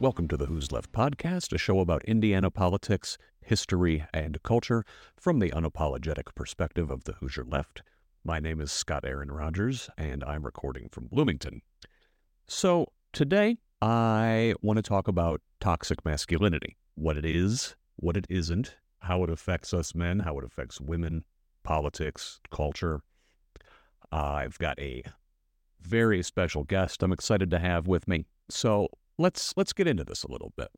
Welcome 0.00 0.28
to 0.28 0.36
the 0.36 0.46
Who's 0.46 0.70
Left 0.70 0.92
podcast, 0.92 1.52
a 1.52 1.58
show 1.58 1.80
about 1.80 2.04
Indiana 2.04 2.52
politics, 2.52 3.18
history, 3.40 4.04
and 4.14 4.40
culture 4.44 4.84
from 5.16 5.40
the 5.40 5.50
unapologetic 5.50 6.36
perspective 6.36 6.88
of 6.88 7.02
the 7.02 7.14
Hoosier 7.14 7.42
Left. 7.44 7.82
My 8.22 8.38
name 8.38 8.60
is 8.60 8.70
Scott 8.70 9.04
Aaron 9.04 9.32
Rogers, 9.32 9.90
and 9.98 10.22
I'm 10.22 10.44
recording 10.44 10.88
from 10.88 11.08
Bloomington. 11.08 11.62
So, 12.46 12.92
today 13.12 13.58
I 13.82 14.54
want 14.62 14.76
to 14.76 14.84
talk 14.84 15.08
about 15.08 15.40
toxic 15.58 16.04
masculinity 16.04 16.76
what 16.94 17.16
it 17.16 17.24
is, 17.24 17.74
what 17.96 18.16
it 18.16 18.26
isn't, 18.30 18.76
how 19.00 19.24
it 19.24 19.30
affects 19.30 19.74
us 19.74 19.96
men, 19.96 20.20
how 20.20 20.38
it 20.38 20.44
affects 20.44 20.80
women, 20.80 21.24
politics, 21.64 22.38
culture. 22.52 23.00
Uh, 24.12 24.16
I've 24.44 24.58
got 24.60 24.78
a 24.78 25.02
very 25.80 26.22
special 26.22 26.62
guest 26.62 27.02
I'm 27.02 27.12
excited 27.12 27.50
to 27.50 27.58
have 27.58 27.88
with 27.88 28.06
me. 28.06 28.26
So 28.48 28.90
let's 29.18 29.52
let's 29.56 29.72
get 29.72 29.86
into 29.86 30.04
this 30.04 30.22
a 30.22 30.30
little 30.30 30.52
bit. 30.56 30.70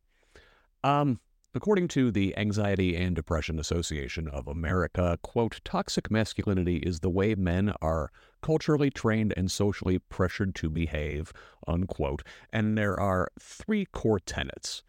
Um, 0.82 1.20
according 1.54 1.88
to 1.88 2.10
the 2.10 2.36
Anxiety 2.36 2.96
and 2.96 3.14
Depression 3.14 3.58
Association 3.58 4.28
of 4.28 4.48
America, 4.48 5.18
quote, 5.22 5.60
toxic 5.64 6.10
masculinity 6.10 6.78
is 6.78 7.00
the 7.00 7.10
way 7.10 7.34
men 7.34 7.74
are 7.82 8.10
culturally 8.42 8.90
trained 8.90 9.34
and 9.36 9.50
socially 9.50 9.98
pressured 9.98 10.54
to 10.56 10.70
behave, 10.70 11.32
unquote. 11.66 12.22
And 12.52 12.78
there 12.78 12.98
are 12.98 13.30
three 13.38 13.84
core 13.84 14.20
tenets. 14.20 14.82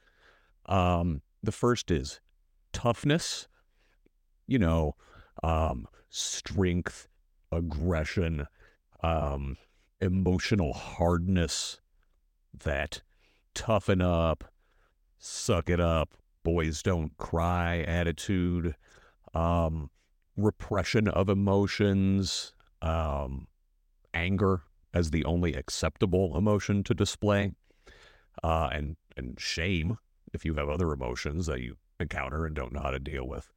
Um, 0.68 1.22
the 1.44 1.52
first 1.52 1.92
is 1.92 2.22
toughness, 2.72 3.48
you 4.48 4.60
know, 4.60 4.96
um, 5.44 5.88
strength, 6.10 7.08
aggression, 7.52 8.48
um, 9.04 9.58
emotional 10.00 10.74
hardness, 10.74 11.82
that 12.64 13.02
toughen 13.54 14.02
up, 14.02 14.44
suck 15.18 15.70
it 15.70 15.80
up, 15.80 16.16
boys 16.44 16.82
don't 16.82 17.16
cry 17.18 17.80
attitude, 17.82 18.76
um, 19.34 19.90
repression 20.36 21.08
of 21.08 21.30
emotions, 21.30 22.54
um, 22.82 23.48
anger 24.14 24.64
as 24.94 25.12
the 25.12 25.24
only 25.26 25.54
acceptable 25.54 26.38
emotion 26.38 26.84
to 26.84 26.94
display, 26.94 27.52
uh, 28.44 28.70
and 28.72 28.96
and 29.18 29.40
shame 29.40 29.98
if 30.34 30.46
you 30.46 30.54
have 30.56 30.70
other 30.70 30.92
emotions 30.92 31.46
that 31.46 31.62
you 31.62 31.76
encounter 32.00 32.46
and 32.46 32.56
don't 32.56 32.74
know 32.74 32.82
how 32.82 32.92
to 32.92 33.00
deal 33.00 33.28
with, 33.28 33.52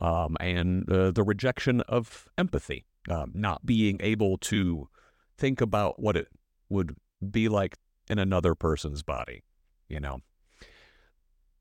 um, 0.00 0.36
and 0.40 0.90
uh, 0.90 1.10
the 1.10 1.22
rejection 1.22 1.80
of 1.82 2.28
empathy, 2.38 2.86
um, 3.10 3.32
not 3.34 3.66
being 3.66 3.98
able 4.00 4.38
to 4.38 4.88
think 5.36 5.60
about 5.60 6.00
what 6.00 6.16
it 6.16 6.28
would 6.68 6.96
be 7.30 7.48
like 7.48 7.76
in 8.08 8.18
another 8.18 8.54
person's 8.54 9.02
body, 9.02 9.42
you 9.88 10.00
know. 10.00 10.18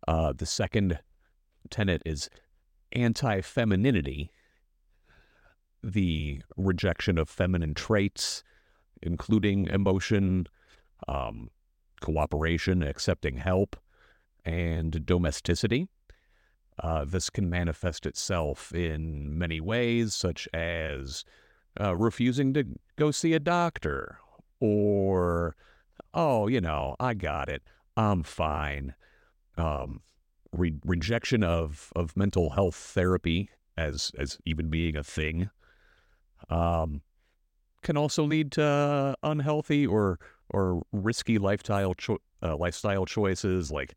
Uh, 0.07 0.33
the 0.33 0.45
second 0.45 0.99
tenet 1.69 2.01
is 2.05 2.29
anti 2.91 3.41
femininity, 3.41 4.31
the 5.83 6.41
rejection 6.57 7.17
of 7.17 7.29
feminine 7.29 7.73
traits, 7.73 8.43
including 9.01 9.67
emotion, 9.67 10.47
um, 11.07 11.49
cooperation, 12.01 12.83
accepting 12.83 13.37
help, 13.37 13.75
and 14.43 15.05
domesticity. 15.05 15.87
Uh, 16.79 17.05
this 17.05 17.29
can 17.29 17.49
manifest 17.49 18.05
itself 18.05 18.73
in 18.73 19.37
many 19.37 19.61
ways, 19.61 20.15
such 20.15 20.47
as 20.53 21.23
uh, 21.79 21.95
refusing 21.95 22.53
to 22.53 22.65
go 22.95 23.11
see 23.11 23.33
a 23.33 23.39
doctor 23.39 24.17
or 24.59 25.55
oh, 26.13 26.47
you 26.47 26.61
know, 26.61 26.95
I 26.99 27.13
got 27.13 27.49
it. 27.49 27.63
I'm 27.97 28.23
fine. 28.23 28.95
Um, 29.57 30.01
re- 30.53 30.79
rejection 30.85 31.43
of, 31.43 31.91
of 31.95 32.15
mental 32.15 32.51
health 32.51 32.75
therapy 32.75 33.49
as, 33.77 34.11
as 34.17 34.37
even 34.45 34.69
being 34.69 34.95
a 34.95 35.03
thing 35.03 35.49
um, 36.49 37.01
can 37.81 37.97
also 37.97 38.23
lead 38.23 38.51
to 38.53 39.15
unhealthy 39.23 39.87
or, 39.87 40.19
or 40.49 40.81
risky 40.91 41.37
lifestyle, 41.37 41.93
cho- 41.93 42.21
uh, 42.43 42.55
lifestyle 42.55 43.05
choices 43.05 43.71
like, 43.71 43.95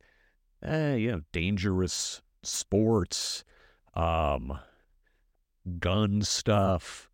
eh, 0.62 0.94
you 0.94 1.12
know, 1.12 1.20
dangerous 1.32 2.22
sports, 2.42 3.44
um, 3.94 4.58
gun 5.78 6.22
stuff, 6.22 7.10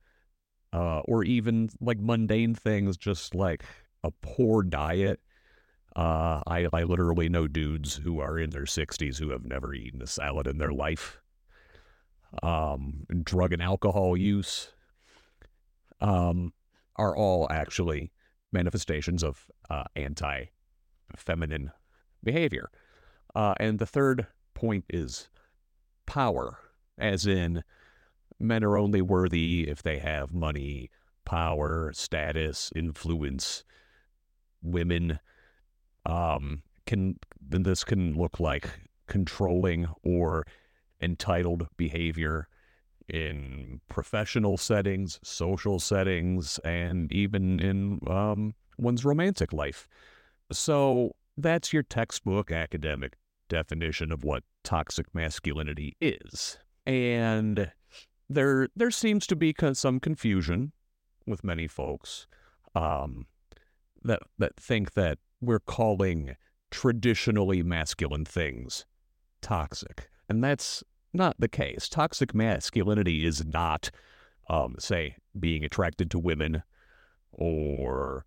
uh, 0.73 1.01
or 1.01 1.25
even 1.25 1.71
like 1.81 1.99
mundane 1.99 2.55
things, 2.55 2.97
just 2.97 3.35
like 3.35 3.65
a 4.03 4.11
poor 4.23 4.63
diet. 4.63 5.21
Uh, 5.97 6.41
I, 6.47 6.69
I 6.73 6.85
literally 6.85 7.29
know 7.29 7.49
dudes 7.49 7.97
who 7.97 8.21
are 8.21 8.39
in 8.39 8.51
their 8.51 8.65
60s 8.65 9.19
who 9.19 9.31
have 9.31 9.45
never 9.45 9.75
eaten 9.75 10.01
a 10.03 10.07
salad 10.07 10.47
in 10.47 10.59
their 10.59 10.73
life. 10.73 11.21
Um, 12.43 13.07
drug 13.25 13.53
and 13.53 13.61
alcohol 13.61 14.17
use 14.17 14.71
um, 16.01 16.53
are 16.97 17.17
all 17.17 17.49
actually 17.51 18.13
manifestations 18.53 19.23
of 19.23 19.51
uh, 19.69 19.85
anti 19.97 20.47
feminine 21.17 21.73
behavior. 22.23 22.71
Uh, 23.35 23.55
and 23.59 23.79
the 23.79 23.87
third 23.87 24.27
point 24.55 24.85
is 24.89 25.29
power, 26.07 26.59
as 26.99 27.27
in 27.27 27.63
men 28.39 28.65
are 28.65 28.79
only 28.79 29.03
worthy 29.03 29.69
if 29.69 29.83
they 29.83 29.99
have 29.99 30.33
money, 30.33 30.91
power, 31.25 31.93
status, 31.95 32.73
influence, 32.75 33.65
women 34.63 35.19
um, 36.07 36.63
can 36.87 37.19
this 37.49 37.85
can 37.85 38.15
look 38.15 38.41
like 38.41 38.69
controlling 39.07 39.89
or 40.03 40.47
entitled 41.01 41.67
behavior 41.77 42.49
in 43.09 43.81
professional 43.89 44.57
settings, 44.57 45.19
social 45.23 45.81
settings, 45.81 46.59
and 46.61 47.13
even 47.13 47.59
in 47.59 48.01
um, 48.07 48.55
one's 48.79 49.05
romantic 49.05 49.53
life. 49.53 49.89
So 50.53 51.17
that's 51.37 51.73
your 51.73 51.83
textbook 51.83 52.53
academic 52.53 53.15
definition 53.49 54.13
of 54.13 54.23
what 54.23 54.45
toxic 54.63 55.07
masculinity 55.15 55.97
is. 56.01 56.59
And 56.87 57.73
there 58.29 58.69
there 58.77 58.91
seems 58.91 59.27
to 59.27 59.37
be 59.37 59.55
some 59.75 60.01
confusion 60.01 60.73
with 61.27 61.45
many 61.45 61.67
folks. 61.67 62.27
Um, 62.75 63.27
that 64.05 64.21
that 64.39 64.57
think 64.57 64.93
that 64.95 65.19
we're 65.41 65.61
calling 65.61 66.37
traditionally 66.71 67.63
masculine 67.63 68.25
things 68.25 68.87
toxic, 69.43 70.09
and 70.29 70.43
that's 70.43 70.85
not 71.13 71.37
the 71.39 71.49
case. 71.49 71.89
Toxic 71.89 72.35
masculinity 72.35 73.25
is 73.27 73.45
not, 73.45 73.91
um, 74.49 74.77
say, 74.79 75.17
being 75.39 75.65
attracted 75.65 76.11
to 76.11 76.19
women 76.19 76.63
or 77.33 78.25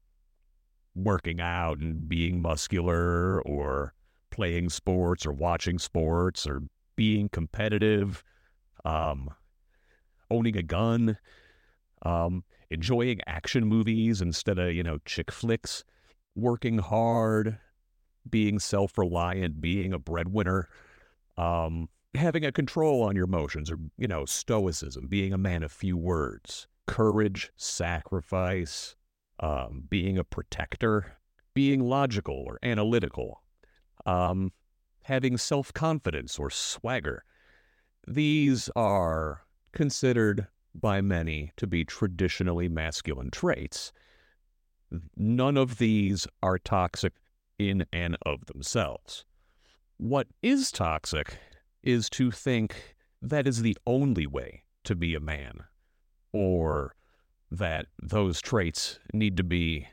working 0.95 1.39
out 1.39 1.79
and 1.79 2.07
being 2.07 2.41
muscular 2.41 3.41
or 3.41 3.93
playing 4.31 4.69
sports 4.69 5.25
or 5.25 5.31
watching 5.31 5.79
sports 5.79 6.45
or 6.45 6.61
being 6.95 7.29
competitive, 7.29 8.23
um, 8.85 9.29
owning 10.29 10.57
a 10.57 10.63
gun. 10.63 11.17
Um, 12.03 12.43
enjoying 12.73 13.19
action 13.27 13.65
movies 13.65 14.21
instead 14.21 14.59
of, 14.59 14.73
you 14.73 14.83
know, 14.83 14.97
chick 15.05 15.31
flicks, 15.31 15.83
working 16.35 16.79
hard, 16.79 17.57
being 18.29 18.59
self 18.59 18.97
reliant, 18.97 19.61
being 19.61 19.93
a 19.93 19.99
breadwinner, 19.99 20.67
um, 21.37 21.87
having 22.15 22.45
a 22.45 22.51
control 22.51 23.03
on 23.03 23.15
your 23.15 23.25
emotions, 23.25 23.71
or, 23.71 23.77
you 23.97 24.07
know, 24.07 24.25
stoicism, 24.25 25.07
being 25.07 25.33
a 25.33 25.37
man 25.37 25.63
of 25.63 25.71
few 25.71 25.97
words, 25.97 26.67
courage, 26.87 27.51
sacrifice, 27.55 28.95
um, 29.39 29.83
being 29.89 30.17
a 30.17 30.23
protector, 30.23 31.17
being 31.53 31.81
logical 31.81 32.43
or 32.47 32.59
analytical, 32.63 33.43
um, 34.05 34.51
having 35.03 35.37
self 35.37 35.73
confidence 35.73 36.39
or 36.39 36.49
swagger. 36.49 37.23
These 38.07 38.69
are 38.75 39.41
considered 39.71 40.47
by 40.75 41.01
many 41.01 41.51
to 41.57 41.67
be 41.67 41.85
traditionally 41.85 42.67
masculine 42.67 43.31
traits. 43.31 43.91
None 45.15 45.57
of 45.57 45.77
these 45.77 46.27
are 46.41 46.57
toxic 46.57 47.13
in 47.59 47.85
and 47.93 48.17
of 48.25 48.45
themselves. 48.45 49.25
What 49.97 50.27
is 50.41 50.71
toxic 50.71 51.37
is 51.83 52.09
to 52.11 52.31
think 52.31 52.95
that 53.21 53.47
is 53.47 53.61
the 53.61 53.77
only 53.85 54.27
way 54.27 54.63
to 54.83 54.95
be 54.95 55.15
a 55.15 55.19
man, 55.19 55.63
or 56.31 56.95
that 57.51 57.85
those 58.01 58.41
traits 58.41 58.99
need 59.13 59.37
to 59.37 59.43
be 59.43 59.87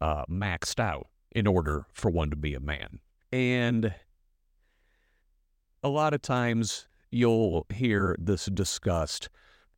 uh, 0.00 0.24
maxed 0.26 0.78
out 0.78 1.08
in 1.34 1.46
order 1.46 1.86
for 1.92 2.10
one 2.10 2.30
to 2.30 2.36
be 2.36 2.54
a 2.54 2.60
man. 2.60 3.00
And 3.32 3.94
a 5.82 5.88
lot 5.88 6.14
of 6.14 6.22
times 6.22 6.86
you'll 7.10 7.66
hear 7.72 8.14
this 8.18 8.46
discussed 8.46 9.28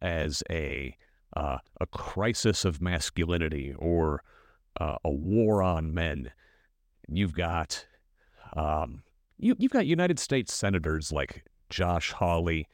as 0.05 0.43
a 0.51 0.97
uh, 1.37 1.59
a 1.81 1.87
crisis 1.87 2.65
of 2.65 2.81
masculinity 2.81 3.75
or 3.79 4.23
uh, 4.81 4.97
a 5.05 5.11
war 5.11 5.63
on 5.63 5.93
men. 5.93 6.31
You've 7.09 7.35
got 7.35 7.87
Um, 8.57 9.03
you, 9.39 9.57
you've 9.59 9.73
got 9.73 9.87
United 9.87 10.19
States 10.21 10.55
senators 10.55 11.11
like 11.13 11.45
Josh 11.71 12.13
Hawley 12.13 12.69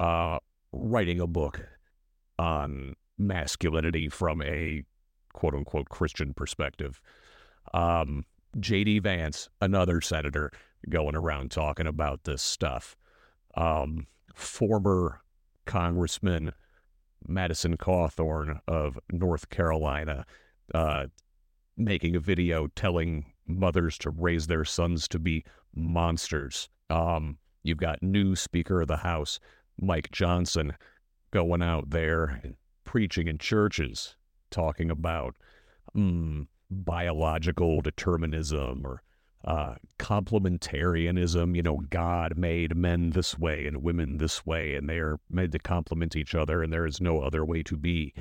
uh, 0.00 0.38
writing 0.72 1.20
a 1.20 1.26
book 1.26 1.66
on 2.38 2.94
masculinity 3.16 4.08
from 4.08 4.42
a 4.42 4.84
quote 5.32 5.54
unquote 5.54 5.88
Christian 5.88 6.34
perspective. 6.34 7.00
Um, 7.74 8.24
J.D. 8.60 9.00
Vance, 9.00 9.48
another 9.60 10.00
senator, 10.00 10.50
going 10.88 11.16
around 11.16 11.50
talking 11.50 11.86
about 11.86 12.24
this 12.24 12.42
stuff. 12.42 12.96
Um, 13.56 14.06
former 14.34 15.22
Congressman 15.68 16.52
Madison 17.26 17.76
Cawthorn 17.76 18.60
of 18.66 18.98
North 19.12 19.50
Carolina 19.50 20.24
uh, 20.74 21.06
making 21.76 22.16
a 22.16 22.20
video 22.20 22.68
telling 22.68 23.26
mothers 23.46 23.98
to 23.98 24.10
raise 24.10 24.46
their 24.46 24.64
sons 24.64 25.06
to 25.08 25.18
be 25.18 25.44
monsters. 25.74 26.70
Um, 26.90 27.36
you've 27.62 27.78
got 27.78 28.02
new 28.02 28.34
Speaker 28.34 28.80
of 28.80 28.88
the 28.88 28.96
House, 28.96 29.38
Mike 29.78 30.10
Johnson, 30.10 30.72
going 31.30 31.62
out 31.62 31.90
there 31.90 32.40
and 32.42 32.56
preaching 32.84 33.28
in 33.28 33.36
churches, 33.36 34.16
talking 34.50 34.90
about 34.90 35.36
mm, 35.94 36.46
biological 36.70 37.82
determinism 37.82 38.86
or 38.86 39.02
uh, 39.44 39.74
complementarianism. 39.98 41.54
You 41.54 41.62
know, 41.62 41.80
God 41.90 42.36
made 42.36 42.76
men 42.76 43.10
this 43.10 43.38
way 43.38 43.66
and 43.66 43.82
women 43.82 44.18
this 44.18 44.44
way, 44.44 44.74
and 44.74 44.88
they 44.88 44.98
are 44.98 45.18
made 45.30 45.52
to 45.52 45.58
complement 45.58 46.16
each 46.16 46.34
other, 46.34 46.62
and 46.62 46.72
there 46.72 46.86
is 46.86 47.00
no 47.00 47.20
other 47.20 47.44
way 47.44 47.62
to 47.64 47.76
be. 47.76 48.14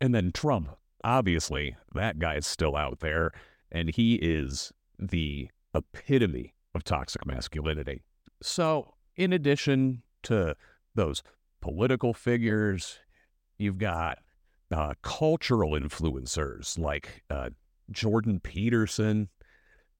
And 0.00 0.14
then 0.14 0.32
Trump, 0.32 0.70
obviously, 1.02 1.76
that 1.94 2.18
guy 2.18 2.36
is 2.36 2.46
still 2.46 2.76
out 2.76 3.00
there, 3.00 3.32
and 3.70 3.90
he 3.90 4.14
is 4.16 4.72
the 4.98 5.48
epitome 5.74 6.54
of 6.74 6.84
toxic 6.84 7.26
masculinity. 7.26 8.02
So, 8.42 8.94
in 9.16 9.32
addition 9.32 10.02
to 10.24 10.56
those 10.94 11.22
political 11.60 12.12
figures, 12.12 12.98
you've 13.58 13.78
got 13.78 14.18
uh, 14.70 14.94
cultural 15.02 15.72
influencers 15.72 16.78
like 16.78 17.22
uh, 17.30 17.50
Jordan 17.90 18.40
Peterson 18.40 19.28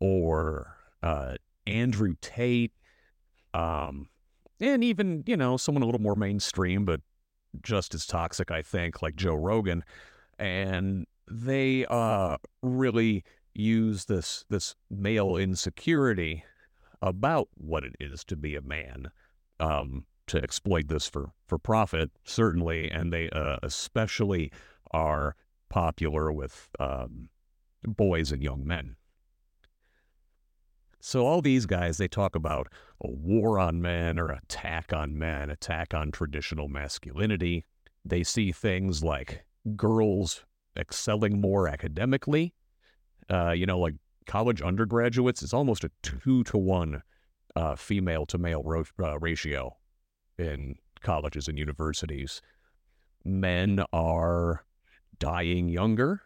or 0.00 0.76
uh, 1.02 1.34
Andrew 1.66 2.14
Tate, 2.20 2.72
um, 3.52 4.08
and 4.60 4.82
even 4.84 5.24
you 5.26 5.36
know 5.36 5.56
someone 5.56 5.82
a 5.82 5.86
little 5.86 6.00
more 6.00 6.16
mainstream 6.16 6.84
but 6.84 7.00
just 7.62 7.94
as 7.94 8.06
toxic, 8.06 8.50
I 8.50 8.62
think, 8.62 9.02
like 9.02 9.16
Joe 9.16 9.34
Rogan, 9.34 9.84
and 10.38 11.06
they 11.30 11.86
uh, 11.86 12.36
really 12.62 13.24
use 13.54 14.06
this 14.06 14.44
this 14.48 14.74
male 14.90 15.36
insecurity 15.36 16.44
about 17.00 17.48
what 17.54 17.84
it 17.84 17.94
is 18.00 18.24
to 18.24 18.36
be 18.36 18.56
a 18.56 18.62
man 18.62 19.10
um, 19.60 20.06
to 20.26 20.42
exploit 20.42 20.88
this 20.88 21.08
for 21.08 21.30
for 21.46 21.58
profit, 21.58 22.10
certainly, 22.24 22.90
and 22.90 23.12
they 23.12 23.28
uh, 23.30 23.58
especially 23.62 24.50
are 24.90 25.36
popular 25.68 26.32
with 26.32 26.68
um, 26.78 27.28
boys 27.84 28.32
and 28.32 28.42
young 28.42 28.66
men. 28.66 28.96
So 31.06 31.26
all 31.26 31.42
these 31.42 31.66
guys, 31.66 31.98
they 31.98 32.08
talk 32.08 32.34
about 32.34 32.72
a 32.98 33.10
war 33.10 33.58
on 33.58 33.82
men 33.82 34.18
or 34.18 34.30
attack 34.30 34.90
on 34.90 35.18
men, 35.18 35.50
attack 35.50 35.92
on 35.92 36.10
traditional 36.10 36.66
masculinity. 36.66 37.66
They 38.06 38.22
see 38.22 38.52
things 38.52 39.04
like 39.04 39.44
girls 39.76 40.46
excelling 40.74 41.42
more 41.42 41.68
academically. 41.68 42.54
Uh, 43.28 43.50
you 43.50 43.66
know, 43.66 43.78
like 43.78 43.96
college 44.26 44.62
undergraduates 44.62 45.42
is 45.42 45.52
almost 45.52 45.84
a 45.84 45.90
two 46.02 46.42
to 46.44 46.56
one 46.56 47.02
uh, 47.54 47.76
female 47.76 48.24
to 48.24 48.38
male 48.38 48.62
ro- 48.62 48.84
uh, 48.98 49.18
ratio 49.18 49.76
in 50.38 50.76
colleges 51.02 51.48
and 51.48 51.58
universities. 51.58 52.40
Men 53.26 53.84
are 53.92 54.64
dying 55.18 55.68
younger 55.68 56.22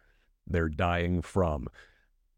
they're 0.49 0.69
dying 0.69 1.21
from, 1.21 1.67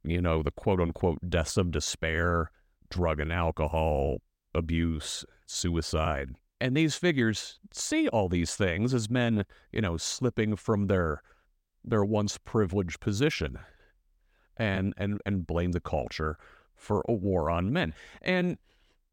you 0.03 0.21
know, 0.21 0.43
the 0.43 0.51
quote 0.51 0.79
unquote 0.79 1.19
deaths 1.29 1.57
of 1.57 1.71
despair, 1.71 2.51
drug 2.89 3.19
and 3.19 3.31
alcohol 3.31 4.17
abuse, 4.53 5.25
suicide. 5.45 6.35
And 6.59 6.77
these 6.77 6.95
figures 6.95 7.59
see 7.73 8.07
all 8.09 8.29
these 8.29 8.55
things 8.55 8.93
as 8.93 9.09
men, 9.09 9.45
you 9.71 9.81
know, 9.81 9.97
slipping 9.97 10.55
from 10.55 10.87
their 10.87 11.21
their 11.83 12.05
once 12.05 12.37
privileged 12.37 12.99
position 12.99 13.57
and 14.57 14.93
and 14.97 15.19
and 15.25 15.47
blame 15.47 15.71
the 15.71 15.79
culture 15.79 16.37
for 16.75 17.03
a 17.07 17.13
war 17.13 17.49
on 17.49 17.73
men. 17.73 17.93
And 18.21 18.57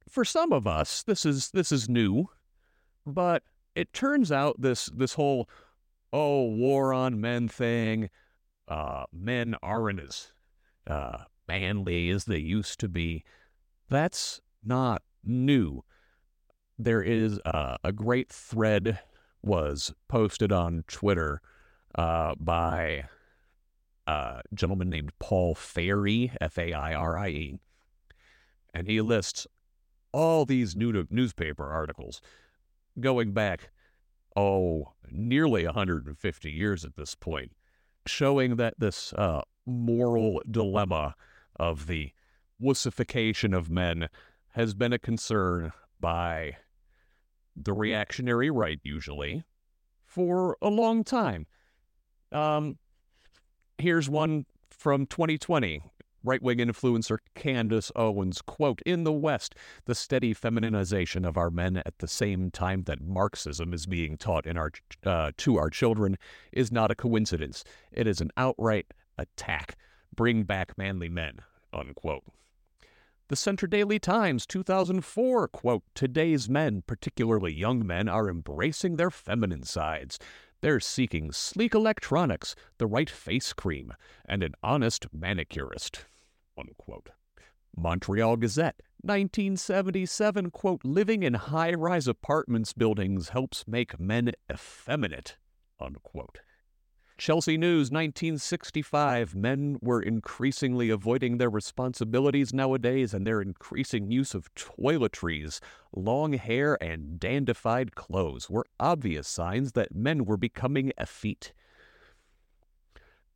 for 0.09 0.25
some 0.25 0.53
of 0.53 0.67
us, 0.67 1.03
this 1.03 1.25
is 1.25 1.51
this 1.51 1.73
is 1.73 1.89
new, 1.89 2.29
but 3.07 3.43
it 3.75 3.93
turns 3.93 4.33
out 4.33 4.61
this 4.61 4.87
this 4.87 5.15
whole 5.15 5.49
oh 6.13 6.45
war 6.45 6.93
on 6.93 7.21
men 7.21 7.49
thing 7.49 8.11
uh, 8.67 9.05
men 9.13 9.55
aren't 9.63 10.01
as 10.01 10.33
uh, 10.89 11.25
manly 11.47 12.11
as 12.11 12.25
they 12.25 12.39
used 12.39 12.81
to 12.81 12.89
be. 12.89 13.25
That's 13.89 14.41
not 14.65 15.03
new. 15.25 15.85
There 16.79 17.03
is 17.03 17.41
uh, 17.45 17.77
a 17.83 17.93
great 17.93 18.31
thread 18.31 19.01
was 19.43 19.93
posted 20.09 20.53
on 20.53 20.85
Twitter 20.87 21.41
uh, 21.95 22.35
by 22.39 23.05
a 24.07 24.41
gentleman 24.55 24.91
named 24.91 25.13
Paul 25.19 25.55
Fairie, 25.55 26.33
F 26.41 26.59
A 26.59 26.73
I 26.73 26.95
R 26.95 27.19
I 27.19 27.29
E, 27.29 27.59
and 28.75 28.87
he 28.87 29.01
lists 29.01 29.47
all 30.13 30.45
these 30.45 30.75
new 30.75 31.07
newspaper 31.11 31.71
articles 31.71 32.21
going 33.01 33.33
back, 33.33 33.71
oh, 34.37 34.93
nearly 35.11 35.65
150 35.65 36.51
years 36.51 36.85
at 36.85 36.97
this 36.97 37.15
point, 37.15 37.53
showing 38.07 38.57
that 38.57 38.75
this 38.79 39.13
uh, 39.15 39.43
moral 39.69 40.43
dilemma 40.51 41.15
of 41.57 41.87
the 41.87 42.13
wussification 42.61 43.57
of 43.57 43.71
men 43.71 44.09
has 44.51 44.75
been 44.75 44.93
a 44.93 44.99
concern 44.99 45.73
by 46.01 46.57
the 47.55 47.73
reactionary 47.73 48.51
right, 48.51 48.81
usually, 48.83 49.45
for 50.05 50.57
a 50.63 50.69
long 50.69 51.05
time. 51.05 51.47
Um, 52.33 52.79
here's 53.79 54.09
one 54.09 54.47
from 54.71 55.07
2020 55.07 55.83
right 56.25 56.43
wing 56.43 56.59
influencer 56.59 57.19
Candace 57.35 57.93
Owens, 57.97 58.43
quote, 58.43 58.83
In 58.85 59.05
the 59.05 59.13
West, 59.13 59.55
the 59.87 59.95
steady 59.95 60.35
feminization 60.35 61.25
of 61.25 61.37
our 61.37 61.51
men 61.51 61.79
at 61.79 61.99
the 61.99 62.09
same 62.09 62.51
time 62.51 62.83
that 62.85 63.01
Marxism 63.01 63.73
is 63.73 63.87
being 63.87 64.17
taught 64.17 64.47
in 64.47 64.57
our, 64.57 64.71
uh, 65.05 65.33
to 65.37 65.57
our 65.57 65.71
children 65.71 66.19
is 66.53 66.73
not 66.73 66.91
a 66.91 66.97
coincidence. 66.97 67.65
It 67.93 68.07
is 68.07 68.21
an 68.21 68.31
outright 68.37 68.93
attack. 69.19 69.77
Bring 70.15 70.45
back 70.45 70.79
manly 70.79 71.09
men, 71.09 71.41
unquote. 71.73 72.25
The 73.29 73.37
Centre 73.37 73.67
Daily 73.67 73.99
Times, 73.99 74.47
2004, 74.47 75.49
quote, 75.49 75.83
Today's 75.95 76.49
men, 76.49 76.83
particularly 76.87 77.53
young 77.53 77.87
men, 77.87 78.09
are 78.09 78.31
embracing 78.31 78.97
their 78.97 79.11
feminine 79.11 79.65
sides. 79.65 80.19
They're 80.63 80.81
seeking 80.81 81.31
sleek 81.33 81.75
electronics, 81.75 82.57
the 82.79 82.87
right 82.87 83.11
face 83.11 83.53
cream, 83.53 83.93
and 84.25 84.43
an 84.43 84.55
honest 84.63 85.13
manicurist. 85.13 86.07
Unquote. 86.57 87.11
Montreal 87.77 88.37
Gazette, 88.39 88.81
1977, 89.03 90.51
quote, 90.51 90.85
living 90.85 91.23
in 91.23 91.35
high 91.35 91.75
rise 91.75 92.09
apartments 92.09 92.73
buildings 92.73 93.29
helps 93.29 93.69
make 93.69 94.01
men 94.01 94.33
effeminate, 94.51 95.37
unquote. 95.79 96.41
Chelsea 97.19 97.59
News, 97.59 97.91
1965. 97.91 99.35
Men 99.35 99.77
were 99.83 100.01
increasingly 100.01 100.89
avoiding 100.89 101.39
their 101.39 101.51
responsibilities 101.51 102.55
nowadays, 102.55 103.13
and 103.13 103.27
their 103.27 103.43
increasing 103.43 104.09
use 104.09 104.35
of 104.35 104.55
toiletries, 104.55 105.59
long 105.93 106.35
hair, 106.35 106.79
and 106.81 107.19
dandified 107.19 107.97
clothes 107.97 108.49
were 108.49 108.67
obvious 108.79 109.27
signs 109.27 109.73
that 109.73 109.93
men 109.93 110.27
were 110.27 110.37
becoming 110.37 110.93
effete. 110.97 111.53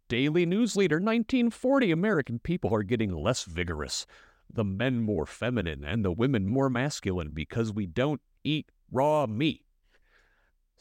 Daily 0.07 0.47
News 0.47 0.77
Leader, 0.77 0.97
1940. 0.97 1.91
American 1.91 2.39
people 2.39 2.73
are 2.73 2.85
getting 2.85 3.11
less 3.11 3.43
vigorous, 3.43 4.07
the 4.49 4.65
men 4.65 5.01
more 5.01 5.27
feminine, 5.27 5.83
and 5.83 6.05
the 6.05 6.13
women 6.13 6.47
more 6.47 6.71
masculine 6.71 7.31
because 7.35 7.73
we 7.73 7.87
don't 7.87 8.21
eat 8.45 8.71
raw 8.93 9.27
meat. 9.27 9.65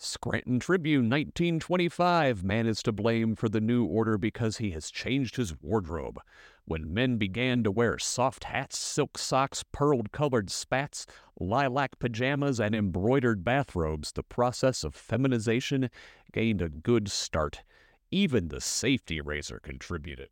Scranton 0.03 0.59
Tribune, 0.59 1.09
1925. 1.09 2.43
Man 2.43 2.65
is 2.65 2.81
to 2.83 2.91
blame 2.91 3.35
for 3.35 3.47
the 3.47 3.61
new 3.61 3.85
order 3.85 4.17
because 4.17 4.57
he 4.57 4.71
has 4.71 4.89
changed 4.89 5.35
his 5.35 5.53
wardrobe. 5.61 6.19
When 6.65 6.91
men 6.91 7.17
began 7.17 7.63
to 7.63 7.71
wear 7.71 7.99
soft 7.99 8.45
hats, 8.45 8.79
silk 8.79 9.19
socks, 9.19 9.63
pearl 9.71 10.01
colored 10.11 10.49
spats, 10.49 11.05
lilac 11.39 11.99
pajamas, 11.99 12.59
and 12.59 12.73
embroidered 12.73 13.43
bathrobes, 13.43 14.11
the 14.11 14.23
process 14.23 14.83
of 14.83 14.95
feminization 14.95 15.91
gained 16.33 16.63
a 16.63 16.69
good 16.69 17.11
start. 17.11 17.63
Even 18.09 18.47
the 18.47 18.59
safety 18.59 19.21
razor 19.21 19.59
contributed. 19.59 20.29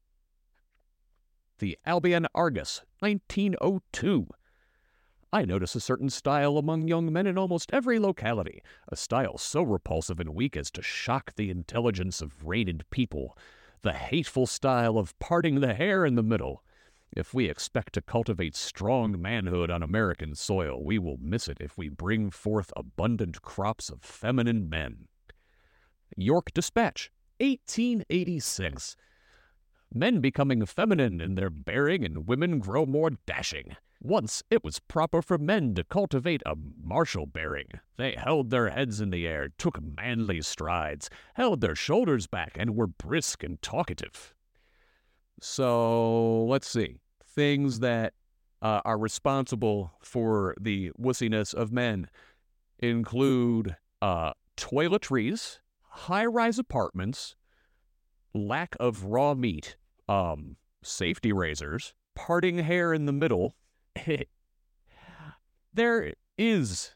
the 1.60 1.78
Albion 1.86 2.26
Argus, 2.34 2.82
1902. 3.02 4.28
I 5.32 5.46
notice 5.46 5.76
a 5.76 5.80
certain 5.80 6.10
style 6.10 6.58
among 6.58 6.88
young 6.88 7.14
men 7.14 7.28
in 7.28 7.38
almost 7.38 7.72
every 7.72 8.00
locality, 8.00 8.64
a 8.88 8.96
style 8.96 9.38
so 9.38 9.62
repulsive 9.62 10.20
and 10.20 10.34
weak 10.34 10.58
as 10.58 10.72
to 10.72 10.82
shock 10.82 11.36
the 11.36 11.52
intelligence 11.52 12.20
of 12.20 12.48
rated 12.48 12.84
people, 12.90 13.38
the 13.84 13.94
hateful 13.94 14.48
style 14.48 14.98
of 14.98 15.18
parting 15.20 15.60
the 15.60 15.76
hair 15.76 16.04
in 16.04 16.16
the 16.16 16.24
middle. 16.24 16.64
If 17.16 17.32
we 17.32 17.48
expect 17.48 17.94
to 17.94 18.02
cultivate 18.02 18.56
strong 18.56 19.22
manhood 19.22 19.70
on 19.70 19.84
American 19.84 20.34
soil, 20.34 20.84
we 20.84 20.98
will 20.98 21.18
miss 21.22 21.48
it 21.48 21.58
if 21.60 21.78
we 21.78 21.90
bring 21.90 22.32
forth 22.32 22.74
abundant 22.76 23.44
crops 23.44 23.90
of 23.90 24.02
feminine 24.02 24.68
men. 24.68 25.10
York 26.18 26.52
Dispatch, 26.56 27.12
1886. 27.40 28.96
Men 29.94 30.22
becoming 30.22 30.66
feminine 30.66 31.22
in 31.22 31.36
their 31.36 31.52
bearing 31.52 32.04
and 32.04 32.28
women 32.28 32.58
grow 32.58 32.88
more 32.88 33.12
dashing. 33.28 33.76
Once 34.02 34.44
it 34.50 34.64
was 34.64 34.80
proper 34.80 35.22
for 35.22 35.38
men 35.38 35.76
to 35.76 35.84
cultivate 35.84 36.42
a 36.46 36.56
martial 36.82 37.26
bearing. 37.26 37.68
They 37.98 38.16
held 38.18 38.50
their 38.50 38.70
heads 38.70 39.02
in 39.02 39.10
the 39.10 39.28
air, 39.28 39.50
took 39.58 39.78
manly 39.82 40.42
strides, 40.42 41.10
held 41.34 41.60
their 41.60 41.76
shoulders 41.76 42.26
back, 42.26 42.56
and 42.58 42.76
were 42.76 42.88
brisk 42.88 43.44
and 43.44 43.62
talkative. 43.62 44.34
So 45.42 46.46
let's 46.46 46.70
see. 46.70 46.96
Things 47.26 47.80
that 47.80 48.14
uh, 48.62 48.82
are 48.86 48.98
responsible 48.98 49.92
for 50.02 50.56
the 50.60 50.92
wussiness 51.00 51.54
of 51.54 51.72
men 51.72 52.10
include 52.80 53.76
uh, 54.02 54.32
toiletries, 54.56 55.60
high 55.90 56.26
rise 56.26 56.58
apartments, 56.58 57.36
lack 58.34 58.76
of 58.80 59.04
raw 59.06 59.34
meat, 59.34 59.76
um, 60.08 60.56
safety 60.84 61.34
razors, 61.34 61.94
parting 62.16 62.60
hair 62.60 62.94
in 62.94 63.06
the 63.06 63.14
middle, 63.14 63.56
there 65.74 66.14
is 66.38 66.92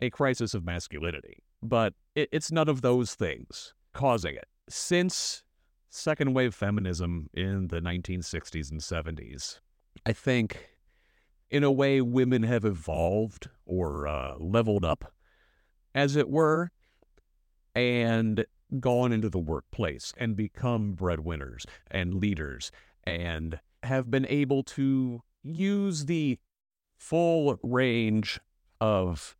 a 0.00 0.10
crisis 0.10 0.54
of 0.54 0.64
masculinity, 0.64 1.42
but 1.62 1.94
it, 2.14 2.28
it's 2.32 2.52
none 2.52 2.68
of 2.68 2.82
those 2.82 3.14
things 3.14 3.74
causing 3.92 4.34
it. 4.34 4.46
Since 4.68 5.44
second 5.88 6.34
wave 6.34 6.54
feminism 6.54 7.28
in 7.32 7.68
the 7.68 7.80
1960s 7.80 8.70
and 8.70 8.80
70s, 8.80 9.60
I 10.04 10.12
think 10.12 10.68
in 11.50 11.64
a 11.64 11.72
way 11.72 12.00
women 12.00 12.42
have 12.42 12.64
evolved 12.64 13.48
or 13.64 14.06
uh, 14.06 14.34
leveled 14.38 14.84
up, 14.84 15.12
as 15.94 16.16
it 16.16 16.28
were, 16.28 16.70
and 17.74 18.44
gone 18.80 19.12
into 19.12 19.30
the 19.30 19.38
workplace 19.38 20.12
and 20.16 20.36
become 20.36 20.92
breadwinners 20.92 21.64
and 21.90 22.14
leaders 22.14 22.70
and 23.04 23.60
have 23.82 24.10
been 24.10 24.26
able 24.28 24.62
to 24.62 25.20
use 25.42 26.06
the 26.06 26.38
full 26.98 27.58
range 27.62 28.40
of 28.80 29.36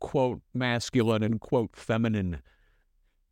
quote 0.00 0.42
masculine 0.52 1.22
and 1.22 1.40
quote 1.40 1.74
feminine 1.74 2.42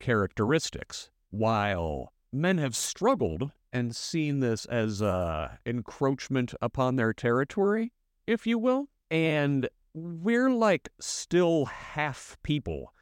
characteristics, 0.00 1.10
while 1.30 2.12
men 2.32 2.58
have 2.58 2.74
struggled 2.74 3.52
and 3.72 3.94
seen 3.94 4.40
this 4.40 4.64
as 4.66 5.00
uh, 5.00 5.56
encroachment 5.64 6.54
upon 6.60 6.96
their 6.96 7.12
territory, 7.12 7.92
if 8.26 8.46
you 8.46 8.58
will. 8.58 8.88
And 9.10 9.68
we're 9.94 10.50
like 10.50 10.88
still 11.00 11.66
half 11.66 12.36
people, 12.42 12.92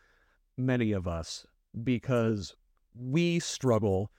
many 0.56 0.92
of 0.92 1.06
us, 1.06 1.46
because 1.82 2.56
we 2.94 3.38
struggle 3.38 4.10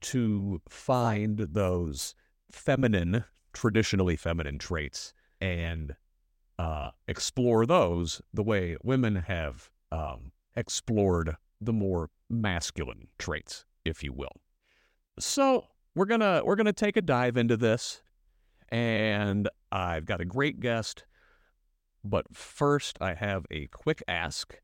to 0.00 0.60
find 0.68 1.38
those 1.38 2.14
feminine 2.50 3.24
traditionally 3.52 4.16
feminine 4.16 4.58
traits 4.58 5.12
and 5.40 5.94
uh, 6.58 6.90
explore 7.08 7.66
those 7.66 8.20
the 8.34 8.42
way 8.42 8.76
women 8.82 9.16
have 9.16 9.70
um, 9.90 10.32
explored 10.56 11.36
the 11.60 11.72
more 11.72 12.10
masculine 12.28 13.08
traits, 13.18 13.64
if 13.84 14.02
you 14.02 14.12
will. 14.12 14.40
So 15.18 15.66
we're 15.94 16.06
gonna 16.06 16.42
we're 16.44 16.56
gonna 16.56 16.72
take 16.72 16.96
a 16.96 17.02
dive 17.02 17.36
into 17.36 17.56
this, 17.56 18.02
and 18.68 19.48
I've 19.72 20.06
got 20.06 20.20
a 20.20 20.24
great 20.24 20.60
guest. 20.60 21.04
But 22.02 22.34
first, 22.34 22.96
I 23.00 23.14
have 23.14 23.44
a 23.50 23.66
quick 23.68 24.02
ask. 24.08 24.58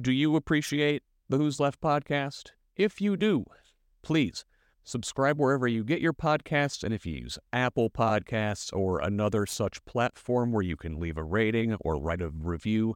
Do 0.00 0.12
you 0.12 0.36
appreciate 0.36 1.02
the 1.28 1.36
Who's 1.36 1.60
Left 1.60 1.80
podcast? 1.80 2.52
If 2.76 3.00
you 3.00 3.16
do, 3.16 3.44
please 4.02 4.44
Subscribe 4.88 5.38
wherever 5.38 5.68
you 5.68 5.84
get 5.84 6.00
your 6.00 6.14
podcasts, 6.14 6.82
and 6.82 6.94
if 6.94 7.04
you 7.04 7.12
use 7.12 7.38
Apple 7.52 7.90
Podcasts 7.90 8.74
or 8.74 9.00
another 9.00 9.44
such 9.44 9.84
platform 9.84 10.50
where 10.50 10.62
you 10.62 10.78
can 10.78 10.98
leave 10.98 11.18
a 11.18 11.22
rating 11.22 11.76
or 11.82 12.00
write 12.00 12.22
a 12.22 12.30
review, 12.30 12.94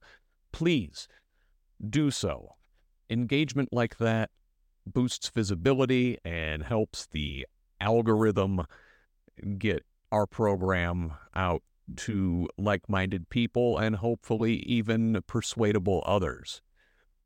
please 0.53 1.07
do 1.91 2.11
so. 2.11 2.55
Engagement 3.11 3.69
like 3.73 3.99
that 3.99 4.31
boosts 4.87 5.29
visibility 5.29 6.17
and 6.25 6.63
helps 6.63 7.09
the 7.09 7.47
algorithm 7.79 8.63
get 9.59 9.85
our 10.11 10.27
program 10.27 11.13
out 11.35 11.63
to 11.97 12.49
like 12.57 12.89
minded 12.89 13.29
people 13.29 13.77
and 13.77 13.97
hopefully 13.97 14.61
even 14.61 15.21
persuadable 15.27 16.03
others. 16.07 16.63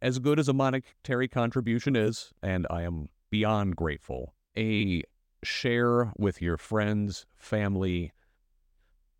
as 0.00 0.18
good 0.18 0.38
as 0.38 0.48
a 0.48 0.52
monetary 0.52 1.28
contribution 1.28 1.96
is, 1.96 2.32
and 2.42 2.66
I 2.70 2.82
am 2.82 3.08
beyond 3.30 3.76
grateful, 3.76 4.34
a 4.56 5.02
share 5.42 6.12
with 6.16 6.40
your 6.42 6.56
friends, 6.56 7.26
family, 7.36 8.12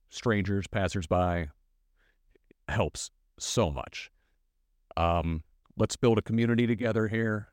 strangers, 0.08 0.66
passersby 0.66 1.49
helps 2.68 3.11
so 3.38 3.70
much. 3.70 4.11
Um, 4.97 5.42
let's 5.76 5.97
build 5.97 6.18
a 6.18 6.23
community 6.23 6.66
together 6.66 7.08
here. 7.08 7.49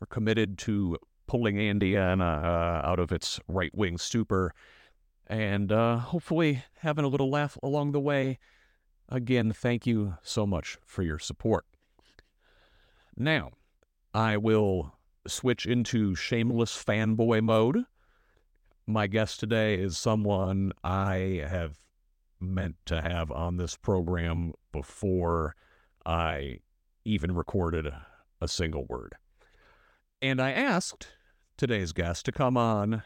We're 0.00 0.06
committed 0.06 0.58
to 0.58 0.98
pulling 1.26 1.58
Indiana 1.58 2.24
uh, 2.24 2.88
out 2.88 2.98
of 2.98 3.12
its 3.12 3.38
right 3.48 3.74
wing 3.74 3.98
stupor 3.98 4.54
and 5.26 5.70
uh, 5.70 5.98
hopefully 5.98 6.64
having 6.78 7.04
a 7.04 7.08
little 7.08 7.30
laugh 7.30 7.58
along 7.62 7.92
the 7.92 8.00
way. 8.00 8.38
Again, 9.08 9.52
thank 9.52 9.86
you 9.86 10.14
so 10.22 10.46
much 10.46 10.78
for 10.84 11.02
your 11.02 11.18
support. 11.18 11.67
Now, 13.20 13.50
I 14.14 14.36
will 14.36 14.94
switch 15.26 15.66
into 15.66 16.14
shameless 16.14 16.72
fanboy 16.72 17.42
mode. 17.42 17.84
My 18.86 19.08
guest 19.08 19.40
today 19.40 19.74
is 19.74 19.98
someone 19.98 20.70
I 20.84 21.44
have 21.44 21.78
meant 22.38 22.76
to 22.86 23.02
have 23.02 23.32
on 23.32 23.56
this 23.56 23.76
program 23.76 24.52
before 24.70 25.56
I 26.06 26.60
even 27.04 27.34
recorded 27.34 27.92
a 28.40 28.46
single 28.46 28.84
word. 28.84 29.16
And 30.22 30.40
I 30.40 30.52
asked 30.52 31.08
today's 31.56 31.92
guest 31.92 32.24
to 32.26 32.32
come 32.32 32.56
on 32.56 33.02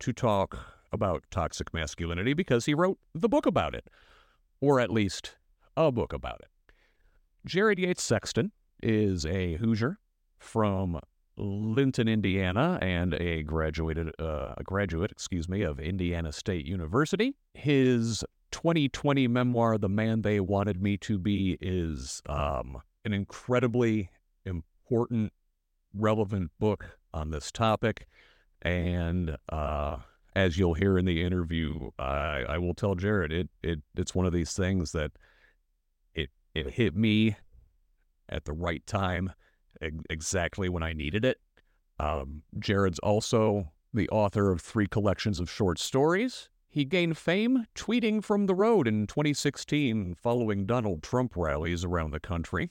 to 0.00 0.12
talk 0.12 0.58
about 0.90 1.22
toxic 1.30 1.72
masculinity 1.72 2.34
because 2.34 2.66
he 2.66 2.74
wrote 2.74 2.98
the 3.14 3.28
book 3.28 3.46
about 3.46 3.76
it, 3.76 3.86
or 4.60 4.80
at 4.80 4.90
least 4.90 5.36
a 5.76 5.92
book 5.92 6.12
about 6.12 6.40
it. 6.40 6.74
Jared 7.46 7.78
Yates 7.78 8.02
Sexton 8.02 8.50
is 8.82 9.24
a 9.26 9.54
Hoosier 9.54 9.98
from 10.38 11.00
Linton, 11.36 12.08
Indiana, 12.08 12.78
and 12.82 13.14
a 13.14 13.42
graduated 13.42 14.12
uh, 14.18 14.54
a 14.56 14.62
graduate, 14.62 15.10
excuse 15.10 15.48
me, 15.48 15.62
of 15.62 15.80
Indiana 15.80 16.32
State 16.32 16.66
University. 16.66 17.34
His 17.54 18.24
2020 18.50 19.28
memoir, 19.28 19.78
"The 19.78 19.88
Man 19.88 20.22
They 20.22 20.40
Wanted 20.40 20.82
Me 20.82 20.96
to 20.98 21.18
Be," 21.18 21.56
is 21.60 22.22
um, 22.26 22.82
an 23.04 23.12
incredibly 23.12 24.10
important, 24.44 25.32
relevant 25.94 26.50
book 26.58 26.98
on 27.14 27.30
this 27.30 27.50
topic, 27.50 28.06
and 28.60 29.36
uh, 29.48 29.96
as 30.34 30.58
you'll 30.58 30.74
hear 30.74 30.98
in 30.98 31.04
the 31.04 31.22
interview, 31.22 31.90
I, 31.98 32.44
I 32.48 32.58
will 32.58 32.74
tell 32.74 32.94
Jared 32.94 33.32
it 33.32 33.48
it 33.62 33.80
it's 33.94 34.14
one 34.14 34.26
of 34.26 34.32
these 34.32 34.52
things 34.52 34.92
that 34.92 35.12
it 36.14 36.30
it 36.54 36.70
hit 36.70 36.94
me 36.94 37.36
at 38.32 38.44
the 38.44 38.52
right 38.52 38.84
time, 38.86 39.32
exactly 40.10 40.68
when 40.68 40.82
I 40.82 40.92
needed 40.92 41.24
it. 41.24 41.38
Um, 42.00 42.42
Jared's 42.58 42.98
also 42.98 43.70
the 43.94 44.08
author 44.08 44.50
of 44.50 44.60
three 44.60 44.86
collections 44.86 45.38
of 45.38 45.50
short 45.50 45.78
stories 45.78 46.48
he 46.72 46.86
gained 46.86 47.18
fame 47.18 47.66
tweeting 47.74 48.24
from 48.24 48.46
the 48.46 48.54
road 48.54 48.88
in 48.88 49.06
2016 49.06 50.14
following 50.14 50.64
Donald 50.64 51.02
Trump 51.02 51.36
rallies 51.36 51.84
around 51.84 52.12
the 52.12 52.20
country. 52.20 52.70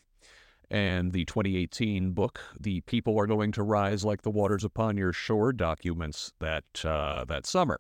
And 0.72 1.12
the 1.12 1.24
2018 1.26 2.14
book, 2.14 2.40
The 2.60 2.82
People 2.82 3.20
Are 3.20 3.28
Going 3.28 3.52
to 3.52 3.62
Rise 3.62 4.04
Like 4.04 4.24
the 4.24 4.32
Waters 4.32 4.64
Upon 4.64 4.98
Your 4.98 5.14
Shore, 5.14 5.54
documents 5.54 6.34
that, 6.40 6.64
uh, 6.84 7.26
that 7.26 7.46
summer. 7.46 7.80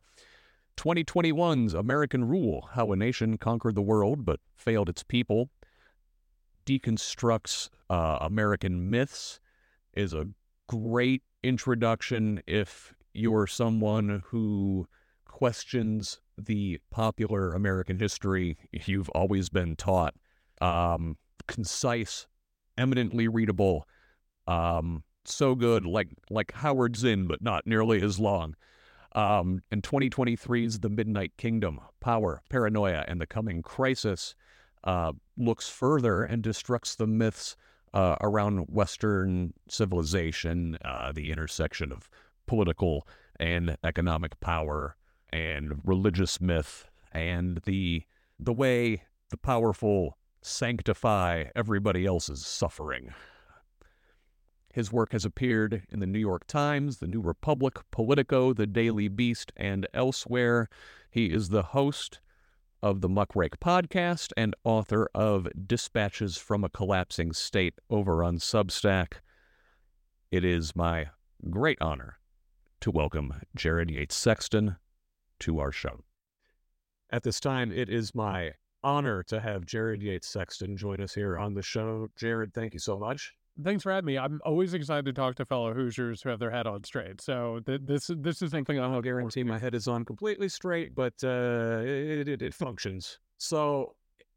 2021's 0.78 1.74
American 1.74 2.26
Rule 2.26 2.70
How 2.74 2.92
a 2.92 2.96
Nation 2.96 3.40
Conquered 3.40 3.74
the 3.74 3.82
World 3.82 4.24
but 4.24 4.40
Failed 4.56 4.90
Its 4.90 5.02
People 5.02 5.50
deconstructs 6.66 7.70
uh, 7.90 8.18
American 8.22 8.90
myths, 8.90 9.40
is 9.94 10.14
a 10.14 10.28
great 10.68 11.24
introduction 11.44 12.42
if 12.48 12.94
you're 13.14 13.48
someone 13.48 14.24
who 14.26 14.88
questions 15.26 16.22
the 16.38 16.80
popular 16.92 17.54
American 17.54 18.00
history 18.00 18.58
you've 18.88 19.10
always 19.10 19.50
been 19.50 19.76
taught. 19.76 20.14
Um, 20.62 21.18
concise, 21.48 22.28
eminently 22.78 23.28
readable, 23.28 23.88
um, 24.48 25.04
so 25.26 25.56
good, 25.56 25.86
like 25.86 26.10
like 26.30 26.52
Howard 26.54 26.96
Zinn, 26.96 27.28
but 27.28 27.42
not 27.42 27.68
nearly 27.68 28.02
as 28.02 28.20
long. 28.20 28.56
Um, 29.14 29.62
and 29.72 29.84
2023's 29.84 30.80
The 30.80 30.90
Midnight 30.90 31.34
Kingdom, 31.38 31.82
Power, 32.00 32.42
Paranoia, 32.50 33.04
and 33.08 33.20
the 33.20 33.28
Coming 33.28 33.62
Crisis 33.62 34.36
uh, 34.84 35.14
looks 35.38 35.70
further 35.70 36.24
and 36.24 36.44
destructs 36.44 36.96
the 36.96 37.08
myths 37.08 37.56
uh, 37.94 38.16
around 38.22 38.66
Western 38.68 39.54
civilization, 39.68 40.78
uh, 40.84 41.12
the 41.12 41.32
intersection 41.32 41.92
of 41.92 42.10
political 42.48 43.08
and 43.40 43.78
economic 43.84 44.40
power, 44.40 44.96
and 45.34 45.82
religious 45.84 46.42
myth 46.42 46.90
and 47.14 47.62
the 47.66 48.04
the 48.40 48.54
way 48.54 49.04
the 49.30 49.38
powerful 49.38 50.18
sanctify 50.42 51.46
everybody 51.56 52.06
else's 52.06 52.46
suffering. 52.46 53.14
His 54.74 54.92
work 54.92 55.12
has 55.12 55.26
appeared 55.26 55.84
in 55.90 56.00
the 56.00 56.08
New 56.08 56.20
York 56.20 56.48
Times, 56.48 56.98
the 56.98 57.08
New 57.08 57.22
Republic, 57.22 57.78
Politico, 57.92 58.54
the 58.54 58.66
Daily 58.66 59.10
Beast, 59.10 59.52
and 59.58 59.86
elsewhere. 59.94 60.70
He 61.10 61.26
is 61.28 61.50
the 61.50 61.62
host 61.62 62.22
of 62.82 63.02
the 63.02 63.10
Muckrake 63.10 63.60
podcast 63.60 64.32
and 64.36 64.56
author 64.64 65.10
of 65.14 65.48
Dispatches 65.68 66.38
from 66.38 66.64
a 66.64 66.70
Collapsing 66.70 67.34
State 67.34 67.76
over 67.90 68.24
on 68.24 68.38
Substack. 68.38 69.16
It 70.32 70.44
is 70.44 70.76
my 70.76 71.08
great 71.50 71.78
honor 71.82 72.18
to 72.82 72.92
welcome 72.92 73.34
Jared 73.56 73.92
Yates 73.92 74.16
Sexton 74.16 74.78
to 75.40 75.60
our 75.60 75.72
show. 75.72 76.04
At 77.12 77.24
this 77.24 77.40
time, 77.40 77.72
it 77.72 77.90
is 77.90 78.16
my 78.16 78.52
honor 78.84 79.24
to 79.24 79.40
have 79.40 79.66
Jared 79.66 80.02
Yates 80.02 80.28
Sexton 80.28 80.78
join 80.78 81.02
us 81.02 81.14
here 81.14 81.38
on 81.38 81.54
the 81.54 81.62
show. 81.62 82.08
Jared, 82.18 82.54
thank 82.54 82.74
you 82.74 82.80
so 82.80 82.98
much. 82.98 83.34
Thanks 83.64 83.84
for 83.84 83.92
having 83.92 84.06
me. 84.06 84.18
I'm 84.18 84.40
always 84.46 84.74
excited 84.74 85.06
to 85.06 85.14
talk 85.14 85.36
to 85.36 85.46
fellow 85.46 85.74
Hoosiers 85.74 86.22
who 86.22 86.30
have 86.30 86.40
their 86.40 86.52
head 86.52 86.68
on 86.68 86.84
straight. 86.84 87.22
So 87.22 87.60
th- 87.66 87.82
this 87.84 88.10
is 88.10 88.18
this 88.20 88.42
is 88.42 88.52
something 88.52 88.80
I'll 88.80 89.02
guarantee 89.02 89.44
my 89.44 89.60
head 89.60 89.76
is 89.76 89.88
on 89.88 90.06
completely 90.06 90.50
straight, 90.50 90.96
but 90.96 91.14
uh, 91.24 91.82
it, 91.84 92.28
it, 92.28 92.42
it 92.42 92.54
functions. 92.54 93.20
So 93.38 93.96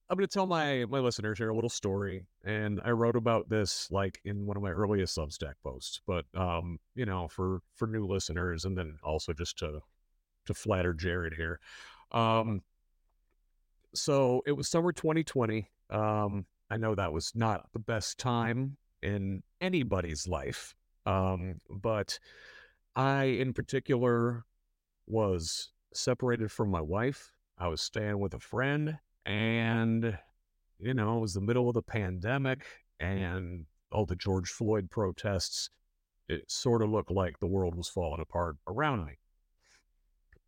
I'm 0.09 0.17
going 0.17 0.29
to 0.29 0.33
tell 0.33 0.47
my 0.47 0.85
my 0.87 0.99
listeners 0.99 1.39
here 1.39 1.51
a 1.51 1.55
little 1.55 1.71
story, 1.71 2.27
and 2.45 2.81
I 2.85 2.91
wrote 2.91 3.17
about 3.17 3.49
this 3.49 3.91
like 3.91 4.21
in 4.25 4.47
one 4.47 4.57
of 4.57 4.63
my 4.63 4.71
earliest 4.71 5.17
Substack 5.17 5.55
posts. 5.63 6.01
But 6.07 6.25
um, 6.35 6.79
you 6.95 7.07
know, 7.07 7.29
for 7.29 7.61
for 7.75 7.87
new 7.87 8.07
listeners, 8.07 8.65
and 8.65 8.77
then 8.77 8.97
also 9.03 9.33
just 9.33 9.59
to 9.59 9.81
to 10.47 10.55
flatter 10.55 10.93
Jared 10.93 11.35
here. 11.35 11.59
Um, 12.13 12.63
so 13.95 14.43
it 14.47 14.53
was 14.53 14.69
summer 14.69 14.93
2020. 14.93 15.71
Um, 15.91 16.47
I 16.71 16.77
know 16.77 16.95
that 16.95 17.13
was 17.13 17.33
not 17.35 17.69
the 17.73 17.79
best 17.79 18.19
time 18.19 18.77
in 19.05 19.43
anybody's 19.61 20.27
life, 20.27 20.75
um, 21.07 21.57
but 21.71 22.19
I, 22.97 23.25
in 23.25 23.53
particular, 23.53 24.45
was 25.07 25.71
separated 25.93 26.51
from 26.51 26.71
my 26.71 26.81
wife. 26.81 27.33
I 27.59 27.69
was 27.69 27.81
staying 27.81 28.19
with 28.19 28.35
a 28.35 28.41
friend, 28.41 28.99
and 29.27 30.19
you 30.79 30.95
know, 30.95 31.19
it 31.19 31.21
was 31.21 31.35
the 31.35 31.41
middle 31.41 31.69
of 31.69 31.75
the 31.75 31.83
pandemic 31.83 32.65
and 32.99 33.67
all 33.93 34.07
the 34.07 34.17
George 34.17 34.51
Floyd 34.51 34.91
protests. 34.91 35.71
It 36.29 36.51
sort 36.51 36.83
of 36.83 36.91
looked 36.91 37.11
like 37.11 37.39
the 37.39 37.47
world 37.47 37.75
was 37.75 37.89
falling 37.89 38.21
apart 38.21 38.57
around 38.67 39.05
me. 39.05 39.19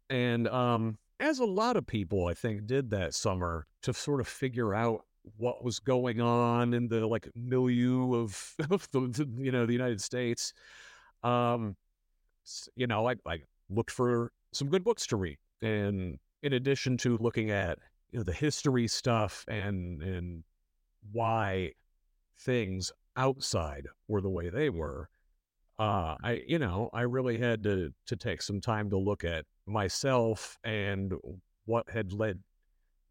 And 0.08 0.48
um, 0.48 0.98
as 1.20 1.38
a 1.38 1.44
lot 1.44 1.76
of 1.76 1.86
people, 1.86 2.26
I 2.26 2.34
think, 2.34 2.66
did 2.66 2.90
that 2.90 3.14
summer 3.14 3.66
to 3.82 3.92
sort 3.92 4.20
of 4.20 4.28
figure 4.28 4.74
out 4.74 5.04
what 5.36 5.64
was 5.64 5.78
going 5.78 6.20
on 6.20 6.74
in 6.74 6.88
the 6.88 7.06
like 7.06 7.28
milieu 7.34 8.14
of, 8.14 8.54
of 8.70 8.88
the, 8.92 9.28
you 9.38 9.52
know 9.52 9.66
the 9.66 9.72
United 9.72 10.00
States. 10.00 10.52
Um, 11.22 11.76
you 12.76 12.86
know, 12.86 13.08
I, 13.08 13.16
I 13.26 13.40
looked 13.68 13.90
for 13.90 14.32
some 14.52 14.68
good 14.68 14.84
books 14.84 15.06
to 15.08 15.16
read, 15.16 15.38
and 15.62 16.18
in 16.42 16.52
addition 16.52 16.96
to 16.98 17.18
looking 17.18 17.50
at 17.50 17.78
you 18.10 18.18
know 18.18 18.24
the 18.24 18.32
history 18.32 18.88
stuff 18.88 19.44
and 19.48 20.02
and 20.02 20.44
why 21.12 21.72
things 22.38 22.92
outside 23.16 23.86
were 24.08 24.20
the 24.20 24.28
way 24.28 24.50
they 24.50 24.70
were, 24.70 25.08
uh, 25.78 26.16
I 26.22 26.42
you 26.46 26.58
know 26.58 26.90
I 26.92 27.02
really 27.02 27.38
had 27.38 27.62
to 27.64 27.92
to 28.06 28.16
take 28.16 28.42
some 28.42 28.60
time 28.60 28.90
to 28.90 28.98
look 28.98 29.24
at 29.24 29.44
myself 29.66 30.58
and 30.64 31.12
what 31.64 31.90
had 31.90 32.12
led 32.12 32.38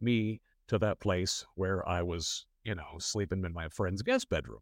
me 0.02 0.42
to 0.68 0.80
that 0.80 1.00
place 1.00 1.46
where 1.56 1.88
I 1.88 2.02
was, 2.02 2.46
you 2.64 2.76
know, 2.76 2.98
sleeping 3.00 3.44
in 3.46 3.54
my 3.54 3.70
friend's 3.70 4.02
guest 4.02 4.30
bedroom. 4.30 4.62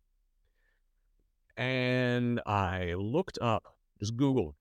And 1.55 2.41
I 2.45 2.93
looked 2.97 3.37
up, 3.41 3.75
just 3.99 4.17
Googled 4.17 4.53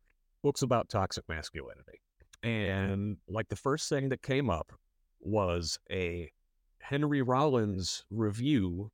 books 0.42 0.62
about 0.62 0.88
toxic 0.88 1.28
masculinity. 1.28 2.00
And 2.42 3.16
like 3.28 3.48
the 3.48 3.57
first 3.57 3.88
thing 3.88 4.09
that 4.11 4.22
came 4.22 4.50
up 4.50 4.72
was 5.20 5.78
a 5.90 6.31
Henry 6.81 7.22
Rollins 7.22 8.05
review 8.11 8.90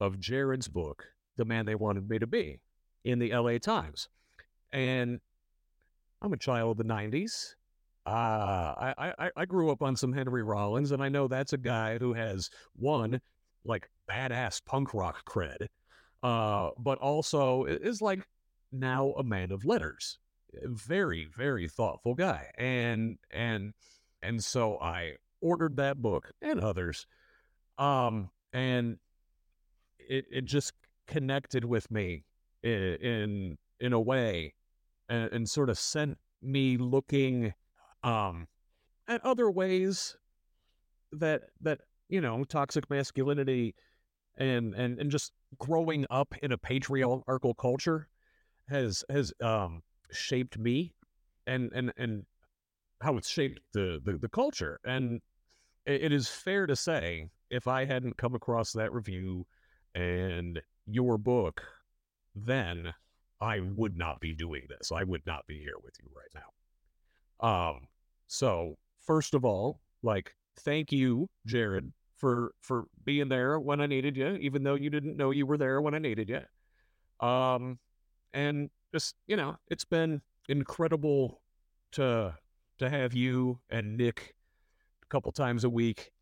of 0.00 0.18
Jared's 0.18 0.68
book, 0.68 1.04
The 1.36 1.44
Man 1.44 1.66
They 1.66 1.74
Wanted 1.74 2.08
Me 2.08 2.18
to 2.18 2.26
Be, 2.26 2.60
in 3.04 3.18
the 3.18 3.32
LA 3.34 3.58
Times. 3.58 4.08
And 4.72 5.20
I'm 6.22 6.32
a 6.32 6.38
child 6.38 6.72
of 6.72 6.86
the 6.86 6.92
90s. 6.92 7.54
Uh, 8.08 8.92
I, 8.96 9.12
I, 9.18 9.30
I 9.36 9.44
grew 9.44 9.70
up 9.70 9.82
on 9.82 9.94
some 9.94 10.14
Henry 10.14 10.42
Rollins, 10.42 10.92
and 10.92 11.02
I 11.02 11.10
know 11.10 11.28
that's 11.28 11.52
a 11.52 11.58
guy 11.58 11.98
who 11.98 12.14
has 12.14 12.48
one, 12.74 13.20
like 13.66 13.90
badass 14.10 14.64
punk 14.64 14.94
rock 14.94 15.28
cred, 15.28 15.66
uh, 16.22 16.70
but 16.78 16.96
also 17.00 17.64
is 17.64 18.00
like 18.00 18.26
now 18.72 19.12
a 19.18 19.22
man 19.22 19.52
of 19.52 19.66
letters. 19.66 20.18
Very, 20.64 21.28
very 21.36 21.68
thoughtful 21.68 22.14
guy. 22.14 22.46
And 22.56 23.18
and 23.30 23.74
and 24.22 24.42
so 24.42 24.78
I 24.80 25.16
ordered 25.42 25.76
that 25.76 26.00
book 26.00 26.32
and 26.40 26.60
others. 26.60 27.06
Um, 27.76 28.30
and 28.54 28.96
it 29.98 30.24
it 30.30 30.44
just 30.46 30.72
connected 31.06 31.66
with 31.66 31.90
me 31.90 32.24
in 32.62 32.72
in, 32.72 33.58
in 33.80 33.92
a 33.92 34.00
way 34.00 34.54
and, 35.10 35.30
and 35.30 35.48
sort 35.50 35.68
of 35.68 35.78
sent 35.78 36.16
me 36.40 36.78
looking 36.78 37.52
um, 38.02 38.46
and 39.06 39.20
other 39.22 39.50
ways 39.50 40.16
that 41.12 41.42
that 41.60 41.80
you 42.08 42.20
know 42.20 42.44
toxic 42.44 42.88
masculinity 42.90 43.74
and 44.36 44.74
and 44.74 44.98
and 44.98 45.10
just 45.10 45.32
growing 45.58 46.06
up 46.10 46.34
in 46.42 46.52
a 46.52 46.58
patriarchal 46.58 47.54
culture 47.54 48.08
has 48.68 49.04
has 49.10 49.32
um 49.42 49.82
shaped 50.10 50.58
me 50.58 50.92
and 51.46 51.72
and 51.74 51.92
and 51.96 52.24
how 53.00 53.16
it's 53.16 53.28
shaped 53.28 53.60
the 53.72 54.00
the, 54.04 54.18
the 54.18 54.28
culture. 54.28 54.78
And 54.84 55.20
it, 55.86 56.04
it 56.04 56.12
is 56.12 56.28
fair 56.28 56.66
to 56.66 56.76
say 56.76 57.28
if 57.50 57.66
i 57.66 57.84
hadn't 57.86 58.18
come 58.18 58.34
across 58.34 58.72
that 58.72 58.92
review 58.92 59.46
and 59.94 60.60
your 60.86 61.16
book 61.16 61.62
then 62.34 62.92
i 63.40 63.60
would 63.60 63.96
not 63.96 64.20
be 64.20 64.34
doing 64.34 64.62
this. 64.68 64.92
I 64.92 65.04
would 65.04 65.24
not 65.26 65.46
be 65.46 65.58
here 65.58 65.78
with 65.82 65.94
you 66.02 66.10
right 66.14 66.30
now 66.34 66.50
um, 67.40 67.88
so 68.26 68.76
first 69.00 69.34
of 69.34 69.44
all, 69.44 69.80
like, 70.02 70.34
thank 70.60 70.92
you, 70.92 71.28
Jared, 71.46 71.92
for 72.16 72.52
for 72.60 72.86
being 73.04 73.28
there 73.28 73.58
when 73.60 73.80
I 73.80 73.86
needed 73.86 74.16
you, 74.16 74.36
even 74.40 74.62
though 74.62 74.74
you 74.74 74.90
didn't 74.90 75.16
know 75.16 75.30
you 75.30 75.46
were 75.46 75.58
there 75.58 75.80
when 75.80 75.94
I 75.94 75.98
needed 75.98 76.28
you. 76.28 77.26
Um, 77.26 77.78
and 78.32 78.70
just 78.92 79.14
you 79.26 79.36
know, 79.36 79.56
it's 79.68 79.84
been 79.84 80.20
incredible 80.48 81.40
to 81.92 82.34
to 82.78 82.90
have 82.90 83.14
you 83.14 83.58
and 83.70 83.96
Nick 83.96 84.34
a 85.02 85.06
couple 85.06 85.32
times 85.32 85.64
a 85.64 85.70
week 85.70 86.12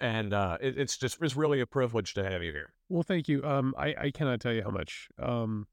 and 0.00 0.32
uh, 0.32 0.56
it, 0.60 0.78
it's 0.78 0.96
just 0.96 1.18
it's 1.22 1.36
really 1.36 1.60
a 1.60 1.66
privilege 1.66 2.14
to 2.14 2.24
have 2.24 2.42
you 2.42 2.52
here. 2.52 2.72
Well, 2.88 3.02
thank 3.02 3.28
you. 3.28 3.44
Um, 3.44 3.74
I 3.78 3.94
I 3.98 4.10
cannot 4.10 4.40
tell 4.40 4.52
you 4.52 4.62
how 4.62 4.70
much 4.70 5.08
um 5.18 5.66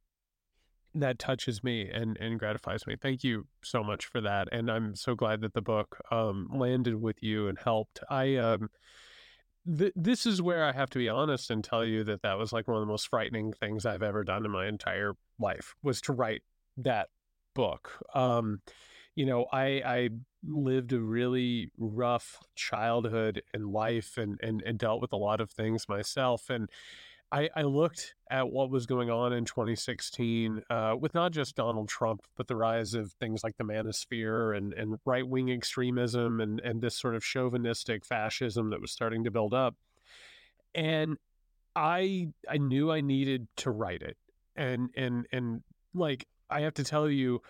that 0.96 1.20
touches 1.20 1.64
me 1.64 1.90
and 1.90 2.18
and 2.18 2.40
gratifies 2.40 2.88
me. 2.88 2.96
Thank 3.00 3.24
you 3.24 3.48
so 3.64 3.84
much 3.84 4.06
for 4.06 4.22
that, 4.22 4.48
and 4.52 4.70
I'm 4.72 4.96
so 4.96 5.16
glad 5.16 5.42
that 5.42 5.54
the 5.54 5.62
book 5.62 5.98
um, 6.12 6.48
landed 6.52 7.02
with 7.02 7.22
you 7.22 7.48
and 7.48 7.58
helped. 7.58 8.00
I 8.10 8.36
um, 8.36 8.70
th- 9.78 9.94
this 9.96 10.26
is 10.26 10.42
where 10.42 10.64
I 10.64 10.72
have 10.72 10.90
to 10.92 11.00
be 11.00 11.10
honest 11.10 11.52
and 11.52 11.64
tell 11.64 11.86
you 11.86 12.04
that 12.06 12.22
that 12.22 12.38
was 12.38 12.54
like 12.54 12.68
one 12.68 12.78
of 12.78 12.82
the 12.82 12.92
most 12.92 13.08
frightening 13.08 13.54
things 13.54 13.86
I've 13.86 14.04
ever 14.04 14.24
done 14.24 14.46
in 14.46 14.52
my 14.52 14.68
entire 14.68 15.14
life 15.40 15.76
was 15.84 16.02
to 16.02 16.14
write 16.14 16.42
that 16.78 17.10
book. 17.54 17.92
Um, 18.14 18.62
you 19.16 19.26
know, 19.26 19.46
I 19.52 19.82
I 19.84 20.10
lived 20.44 20.94
a 20.94 21.00
really 21.00 21.72
rough 21.78 22.40
childhood 22.56 23.42
and 23.54 23.72
life 23.72 24.18
and 24.18 24.40
and, 24.42 24.62
and 24.66 24.78
dealt 24.78 25.02
with 25.02 25.12
a 25.12 25.18
lot 25.18 25.42
of 25.42 25.52
things 25.52 25.90
myself 25.90 26.50
and 26.50 26.70
I, 27.32 27.50
I 27.56 27.64
looked 27.64 28.16
at 28.32 28.50
what 28.50 28.70
was 28.70 28.86
going 28.86 29.10
on 29.10 29.34
in 29.34 29.44
2016 29.44 30.62
uh, 30.70 30.96
with 30.98 31.14
not 31.14 31.34
just 31.34 31.56
Donald 31.56 31.90
Trump, 31.90 32.22
but 32.38 32.48
the 32.48 32.56
rise 32.56 32.94
of 32.94 33.12
things 33.14 33.44
like 33.44 33.58
the 33.58 33.66
manosphere 33.66 34.56
and, 34.56 34.74
and 34.74 34.98
right 35.06 35.28
wing 35.28 35.50
extremism 35.50 36.40
and, 36.40 36.62
and 36.62 36.82
this 36.82 36.98
sort 36.98 37.16
of 37.16 37.24
chauvinistic 37.24 38.06
fascism 38.06 38.70
that 38.70 38.80
was 38.80 38.92
starting 38.92 39.26
to 39.26 39.32
build 39.32 39.54
up. 39.54 39.76
And 40.74 41.18
I 41.76 42.30
I 42.50 42.58
knew 42.58 42.92
I 42.92 43.02
needed 43.02 43.48
to 43.58 43.72
write 43.72 44.02
it. 44.02 44.18
And 44.56 44.90
and 44.96 45.28
and 45.32 45.62
like 45.94 46.28
I 46.50 46.62
have 46.62 46.76
to 46.76 46.84
tell 46.84 47.10
you, 47.10 47.42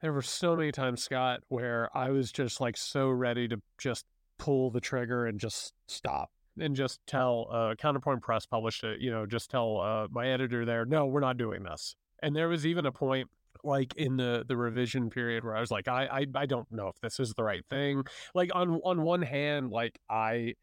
there 0.00 0.12
were 0.12 0.22
so 0.22 0.56
many 0.56 0.72
times, 0.72 1.02
Scott, 1.02 1.40
where 1.48 1.88
I 1.96 2.10
was 2.10 2.32
just 2.32 2.60
like 2.60 2.76
so 2.76 3.08
ready 3.08 3.46
to 3.48 3.58
just 3.78 4.06
pull 4.38 4.70
the 4.70 4.80
trigger 4.80 5.26
and 5.26 5.38
just 5.38 5.72
stop 5.86 6.30
and 6.58 6.76
just 6.76 7.00
tell 7.06 7.48
uh, 7.50 7.74
Counterpoint 7.76 8.22
Press 8.22 8.46
published 8.46 8.84
it. 8.84 9.00
You 9.00 9.10
know, 9.10 9.26
just 9.26 9.50
tell 9.50 9.80
uh, 9.80 10.08
my 10.10 10.28
editor 10.28 10.64
there, 10.64 10.84
no, 10.84 11.06
we're 11.06 11.20
not 11.20 11.36
doing 11.36 11.62
this. 11.62 11.96
And 12.22 12.36
there 12.36 12.48
was 12.48 12.66
even 12.66 12.86
a 12.86 12.92
point 12.92 13.28
like 13.64 13.94
in 13.96 14.16
the 14.16 14.44
the 14.46 14.56
revision 14.56 15.10
period 15.10 15.44
where 15.44 15.56
I 15.56 15.60
was 15.60 15.70
like, 15.70 15.88
I, 15.88 16.06
I 16.06 16.26
I 16.34 16.46
don't 16.46 16.70
know 16.70 16.88
if 16.88 17.00
this 17.00 17.20
is 17.20 17.34
the 17.34 17.44
right 17.44 17.64
thing. 17.68 18.04
Like 18.34 18.50
on 18.54 18.80
on 18.84 19.02
one 19.02 19.22
hand, 19.22 19.70
like 19.70 19.98
I 20.10 20.54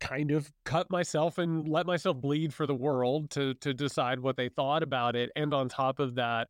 kind 0.00 0.30
of 0.30 0.50
cut 0.64 0.90
myself 0.90 1.38
and 1.38 1.68
let 1.68 1.86
myself 1.86 2.20
bleed 2.20 2.54
for 2.54 2.66
the 2.66 2.74
world 2.74 3.30
to 3.30 3.54
to 3.54 3.74
decide 3.74 4.20
what 4.20 4.36
they 4.36 4.48
thought 4.48 4.82
about 4.82 5.16
it. 5.16 5.30
And 5.36 5.52
on 5.54 5.68
top 5.68 5.98
of 5.98 6.16
that, 6.16 6.48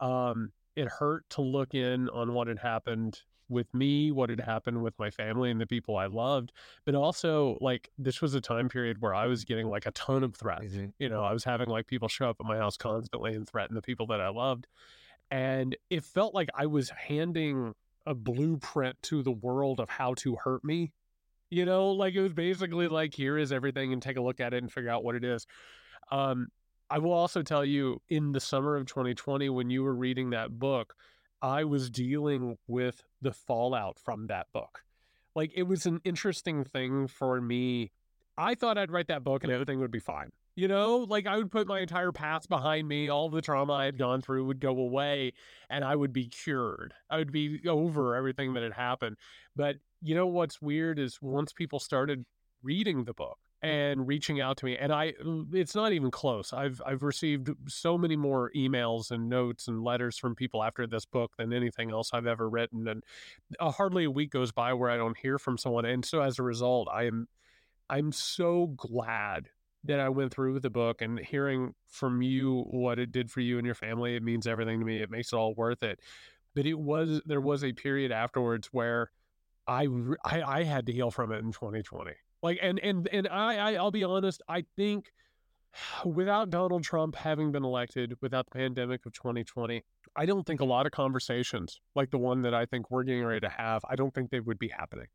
um, 0.00 0.52
it 0.76 0.88
hurt 0.88 1.28
to 1.30 1.42
look 1.42 1.74
in 1.74 2.08
on 2.10 2.32
what 2.32 2.48
had 2.48 2.58
happened 2.58 3.20
with 3.48 3.72
me, 3.74 4.10
what 4.10 4.30
had 4.30 4.40
happened 4.40 4.82
with 4.82 4.98
my 4.98 5.10
family 5.10 5.50
and 5.50 5.60
the 5.60 5.66
people 5.66 5.96
I 5.96 6.06
loved. 6.06 6.52
But 6.84 6.94
also, 6.94 7.58
like, 7.60 7.90
this 7.98 8.20
was 8.20 8.34
a 8.34 8.40
time 8.40 8.68
period 8.68 9.00
where 9.00 9.14
I 9.14 9.26
was 9.26 9.44
getting 9.44 9.68
like 9.68 9.86
a 9.86 9.90
ton 9.92 10.24
of 10.24 10.34
threats. 10.34 10.74
Mm-hmm. 10.74 10.88
You 10.98 11.08
know, 11.08 11.22
I 11.22 11.32
was 11.32 11.44
having 11.44 11.68
like 11.68 11.86
people 11.86 12.08
show 12.08 12.30
up 12.30 12.36
at 12.40 12.46
my 12.46 12.56
house 12.56 12.76
constantly 12.76 13.34
and 13.34 13.48
threaten 13.48 13.74
the 13.74 13.82
people 13.82 14.06
that 14.08 14.20
I 14.20 14.28
loved. 14.28 14.66
And 15.30 15.76
it 15.90 16.04
felt 16.04 16.34
like 16.34 16.48
I 16.54 16.66
was 16.66 16.90
handing 16.90 17.74
a 18.06 18.14
blueprint 18.14 19.00
to 19.02 19.22
the 19.22 19.30
world 19.30 19.80
of 19.80 19.90
how 19.90 20.14
to 20.14 20.36
hurt 20.36 20.64
me. 20.64 20.92
You 21.50 21.64
know, 21.64 21.90
like 21.90 22.14
it 22.14 22.20
was 22.20 22.32
basically 22.32 22.88
like, 22.88 23.14
here 23.14 23.38
is 23.38 23.52
everything 23.52 23.92
and 23.92 24.02
take 24.02 24.16
a 24.16 24.22
look 24.22 24.40
at 24.40 24.54
it 24.54 24.62
and 24.62 24.72
figure 24.72 24.90
out 24.90 25.04
what 25.04 25.14
it 25.14 25.24
is. 25.24 25.46
Um, 26.10 26.48
I 26.90 26.98
will 26.98 27.12
also 27.12 27.42
tell 27.42 27.64
you 27.64 28.00
in 28.08 28.32
the 28.32 28.40
summer 28.40 28.76
of 28.76 28.86
2020, 28.86 29.48
when 29.50 29.70
you 29.70 29.82
were 29.82 29.94
reading 29.94 30.30
that 30.30 30.58
book, 30.58 30.94
I 31.40 31.64
was 31.64 31.90
dealing 31.90 32.58
with 32.66 33.02
the 33.20 33.32
fallout 33.32 33.98
from 33.98 34.26
that 34.26 34.46
book. 34.52 34.82
Like 35.34 35.52
it 35.54 35.64
was 35.64 35.86
an 35.86 36.00
interesting 36.04 36.64
thing 36.64 37.06
for 37.06 37.40
me. 37.40 37.92
I 38.36 38.54
thought 38.54 38.78
I'd 38.78 38.90
write 38.90 39.08
that 39.08 39.24
book 39.24 39.44
and 39.44 39.52
everything 39.52 39.80
would 39.80 39.90
be 39.90 40.00
fine. 40.00 40.30
You 40.56 40.66
know, 40.66 41.06
like 41.08 41.26
I 41.26 41.36
would 41.36 41.52
put 41.52 41.68
my 41.68 41.78
entire 41.78 42.10
past 42.10 42.48
behind 42.48 42.88
me, 42.88 43.08
all 43.08 43.30
the 43.30 43.40
trauma 43.40 43.74
I 43.74 43.84
had 43.84 43.96
gone 43.96 44.20
through 44.20 44.46
would 44.46 44.58
go 44.58 44.76
away 44.76 45.34
and 45.70 45.84
I 45.84 45.94
would 45.94 46.12
be 46.12 46.26
cured. 46.26 46.94
I 47.08 47.18
would 47.18 47.30
be 47.30 47.60
over 47.68 48.16
everything 48.16 48.54
that 48.54 48.64
had 48.64 48.72
happened. 48.72 49.16
But 49.54 49.76
you 50.02 50.16
know 50.16 50.26
what's 50.26 50.60
weird 50.60 50.98
is 50.98 51.22
once 51.22 51.52
people 51.52 51.78
started 51.78 52.24
reading 52.62 53.04
the 53.04 53.14
book, 53.14 53.38
and 53.62 54.06
reaching 54.06 54.40
out 54.40 54.56
to 54.56 54.64
me 54.64 54.76
and 54.76 54.92
i 54.92 55.12
it's 55.52 55.74
not 55.74 55.92
even 55.92 56.10
close. 56.12 56.52
I've 56.52 56.80
i've 56.86 57.02
received 57.02 57.50
so 57.66 57.98
many 57.98 58.14
more 58.14 58.52
emails 58.54 59.10
and 59.10 59.28
notes 59.28 59.66
and 59.66 59.82
letters 59.82 60.16
from 60.16 60.36
people 60.36 60.62
after 60.62 60.86
this 60.86 61.04
book 61.04 61.32
than 61.36 61.52
anything 61.52 61.90
else 61.90 62.10
i've 62.12 62.26
ever 62.26 62.48
written 62.48 62.86
and 62.86 63.02
uh, 63.58 63.72
hardly 63.72 64.04
a 64.04 64.10
week 64.10 64.30
goes 64.30 64.52
by 64.52 64.72
where 64.74 64.90
i 64.90 64.96
don't 64.96 65.18
hear 65.18 65.38
from 65.38 65.58
someone 65.58 65.84
and 65.84 66.04
so 66.04 66.20
as 66.20 66.38
a 66.38 66.42
result 66.44 66.88
i 66.92 67.04
am 67.04 67.26
i'm 67.90 68.12
so 68.12 68.68
glad 68.76 69.48
that 69.82 69.98
i 69.98 70.08
went 70.08 70.32
through 70.32 70.52
with 70.52 70.62
the 70.62 70.70
book 70.70 71.02
and 71.02 71.18
hearing 71.18 71.74
from 71.88 72.22
you 72.22 72.64
what 72.70 72.98
it 72.98 73.10
did 73.10 73.28
for 73.28 73.40
you 73.40 73.58
and 73.58 73.66
your 73.66 73.74
family 73.74 74.14
it 74.14 74.22
means 74.22 74.46
everything 74.46 74.78
to 74.80 74.84
me. 74.84 75.00
It 75.00 75.10
makes 75.10 75.32
it 75.32 75.36
all 75.36 75.54
worth 75.54 75.82
it. 75.82 76.00
But 76.54 76.66
it 76.66 76.78
was 76.78 77.22
there 77.24 77.40
was 77.40 77.64
a 77.64 77.72
period 77.72 78.12
afterwards 78.12 78.68
where 78.72 79.10
I, 79.66 79.86
I, 80.24 80.42
I 80.42 80.62
had 80.64 80.86
to 80.86 80.92
heal 80.92 81.10
from 81.10 81.30
it 81.30 81.38
in 81.38 81.52
2020 81.52 82.12
like, 82.42 82.58
and 82.62 82.78
and 82.80 83.08
and 83.08 83.28
I, 83.28 83.56
I 83.56 83.74
I'll 83.74 83.90
be 83.90 84.04
honest. 84.04 84.42
I 84.48 84.64
think 84.76 85.12
without 86.04 86.50
Donald 86.50 86.84
Trump 86.84 87.16
having 87.16 87.52
been 87.52 87.64
elected, 87.64 88.14
without 88.20 88.46
the 88.46 88.58
pandemic 88.58 89.06
of 89.06 89.12
2020, 89.12 89.82
I 90.16 90.26
don't 90.26 90.46
think 90.46 90.60
a 90.60 90.64
lot 90.64 90.86
of 90.86 90.92
conversations 90.92 91.80
like 91.94 92.10
the 92.10 92.18
one 92.18 92.42
that 92.42 92.54
I 92.54 92.66
think 92.66 92.90
we're 92.90 93.04
getting 93.04 93.24
ready 93.24 93.40
to 93.40 93.48
have, 93.48 93.82
I 93.88 93.96
don't 93.96 94.14
think 94.14 94.30
they 94.30 94.40
would 94.40 94.58
be 94.58 94.68
happening. 94.68 95.06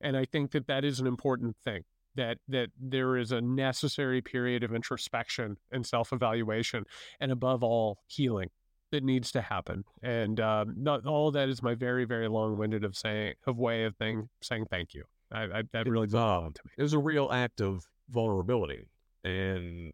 And 0.00 0.16
I 0.16 0.24
think 0.24 0.52
that 0.52 0.66
that 0.66 0.84
is 0.84 1.00
an 1.00 1.06
important 1.06 1.56
thing. 1.64 1.82
That 2.14 2.36
that 2.48 2.68
there 2.78 3.16
is 3.16 3.32
a 3.32 3.40
necessary 3.40 4.20
period 4.20 4.62
of 4.62 4.74
introspection 4.74 5.56
and 5.70 5.86
self-evaluation, 5.86 6.84
and 7.20 7.32
above 7.32 7.62
all, 7.64 8.00
healing 8.06 8.50
that 8.90 9.02
needs 9.02 9.32
to 9.32 9.40
happen. 9.40 9.84
And 10.02 10.38
um, 10.38 10.74
not 10.76 11.06
all 11.06 11.30
that 11.30 11.48
is 11.48 11.62
my 11.62 11.74
very 11.74 12.04
very 12.04 12.28
long-winded 12.28 12.84
of 12.84 12.94
saying 12.94 13.36
of 13.46 13.56
way 13.56 13.84
of 13.84 13.96
thing 13.96 14.28
saying 14.42 14.66
thank 14.70 14.92
you. 14.92 15.04
I, 15.32 15.44
I 15.44 15.62
that 15.72 15.88
really 15.88 16.12
um, 16.16 16.54
it 16.76 16.82
was 16.82 16.92
a 16.92 16.98
real 16.98 17.30
act 17.32 17.60
of 17.60 17.84
vulnerability, 18.10 18.86
and 19.24 19.92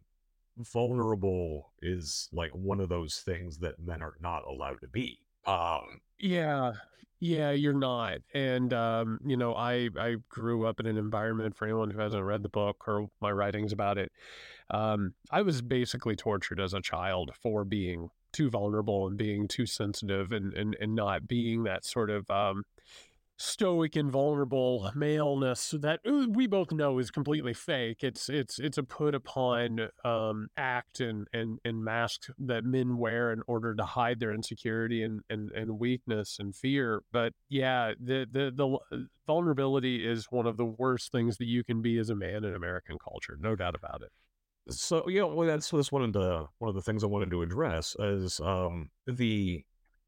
vulnerable 0.57 1.71
is 1.81 2.29
like 2.33 2.51
one 2.51 2.79
of 2.79 2.89
those 2.89 3.17
things 3.19 3.57
that 3.59 3.79
men 3.79 4.01
are 4.01 4.15
not 4.19 4.43
allowed 4.45 4.81
to 4.81 4.87
be. 4.87 5.19
Um, 5.45 6.01
yeah, 6.19 6.73
yeah, 7.19 7.51
you're 7.51 7.73
not. 7.73 8.19
And 8.33 8.73
um, 8.73 9.19
you 9.25 9.37
know, 9.37 9.53
I 9.53 9.89
I 9.97 10.15
grew 10.29 10.65
up 10.65 10.79
in 10.79 10.85
an 10.85 10.97
environment 10.97 11.55
for 11.55 11.65
anyone 11.65 11.89
who 11.89 11.99
hasn't 11.99 12.23
read 12.23 12.43
the 12.43 12.49
book 12.49 12.87
or 12.87 13.07
my 13.21 13.31
writings 13.31 13.71
about 13.71 13.97
it. 13.97 14.11
Um, 14.69 15.13
I 15.31 15.41
was 15.41 15.61
basically 15.61 16.15
tortured 16.15 16.59
as 16.59 16.73
a 16.73 16.81
child 16.81 17.31
for 17.41 17.65
being 17.65 18.09
too 18.31 18.49
vulnerable 18.49 19.07
and 19.07 19.17
being 19.17 19.47
too 19.47 19.65
sensitive 19.65 20.31
and 20.31 20.53
and, 20.53 20.77
and 20.79 20.95
not 20.95 21.27
being 21.27 21.63
that 21.63 21.83
sort 21.83 22.09
of 22.09 22.29
um, 22.29 22.63
stoic 23.39 23.95
and 23.95 24.11
vulnerable 24.11 24.91
maleness 24.93 25.73
that 25.79 26.01
we 26.29 26.45
both 26.45 26.73
know 26.73 26.99
is 26.99 27.09
completely 27.09 27.53
fake. 27.53 28.03
It's 28.03 28.27
it's 28.27 28.59
it's 28.59 28.77
a 28.77 28.83
put 28.83 29.15
upon 29.15 29.89
um, 30.03 30.49
act 30.57 30.99
and, 30.99 31.25
and 31.31 31.57
and 31.63 31.83
mask 31.83 32.27
that 32.37 32.65
men 32.65 32.97
wear 32.97 33.31
in 33.31 33.41
order 33.47 33.73
to 33.75 33.83
hide 33.83 34.19
their 34.19 34.33
insecurity 34.33 35.03
and, 35.03 35.21
and, 35.29 35.51
and 35.51 35.79
weakness 35.79 36.37
and 36.39 36.53
fear. 36.53 37.01
But 37.13 37.33
yeah, 37.47 37.93
the, 37.99 38.27
the 38.29 38.51
the 38.53 39.07
vulnerability 39.25 40.05
is 40.05 40.27
one 40.29 40.45
of 40.45 40.57
the 40.57 40.65
worst 40.65 41.11
things 41.11 41.37
that 41.37 41.47
you 41.47 41.63
can 41.63 41.81
be 41.81 41.97
as 41.97 42.09
a 42.09 42.15
man 42.15 42.43
in 42.43 42.53
American 42.53 42.97
culture, 43.01 43.37
no 43.39 43.55
doubt 43.55 43.75
about 43.75 44.01
it. 44.01 44.11
So 44.73 45.07
know, 45.07 45.27
well, 45.27 45.47
that's 45.47 45.69
that's 45.69 45.91
one 45.93 46.03
of 46.03 46.11
the 46.11 46.45
one 46.57 46.67
of 46.67 46.75
the 46.75 46.81
things 46.81 47.05
I 47.05 47.07
wanted 47.07 47.31
to 47.31 47.41
address 47.41 47.95
is 47.97 48.41
um, 48.41 48.89
the 49.07 49.63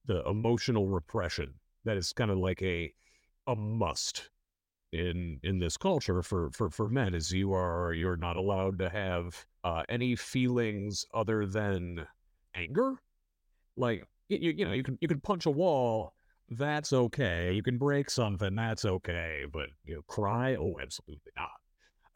the 0.06 0.22
emotional 0.28 0.88
repression 0.88 1.54
that 1.86 1.96
is 1.96 2.12
kind 2.14 2.30
of 2.30 2.38
like 2.38 2.62
a 2.62 2.94
a 3.48 3.56
must 3.56 4.30
in 4.94 5.40
in 5.44 5.60
this 5.60 5.78
culture 5.78 6.22
for 6.22 6.50
for 6.52 6.70
for 6.70 6.90
men 6.90 7.14
is 7.14 7.32
you 7.32 7.54
are 7.54 7.94
you're 7.94 8.18
not 8.18 8.36
allowed 8.36 8.78
to 8.80 8.90
have 8.90 9.46
uh, 9.64 9.84
any 9.90 10.16
feelings 10.16 11.06
other 11.14 11.46
than 11.46 12.06
anger? 12.56 12.96
Like 13.78 14.06
you, 14.30 14.52
you 14.52 14.66
know 14.66 14.74
you 14.74 14.84
can 14.84 14.98
you 15.02 15.08
can 15.08 15.20
punch 15.22 15.46
a 15.46 15.52
wall 15.52 16.14
that's 16.50 16.92
okay. 16.92 17.54
You 17.54 17.64
can 17.64 17.78
break 17.78 18.10
something 18.10 18.56
that's 18.56 18.86
okay 18.86 19.46
but 19.52 19.70
you 19.86 19.96
know 19.96 20.02
cry? 20.08 20.56
Oh 20.56 20.76
absolutely 20.82 21.32
not. 21.38 21.50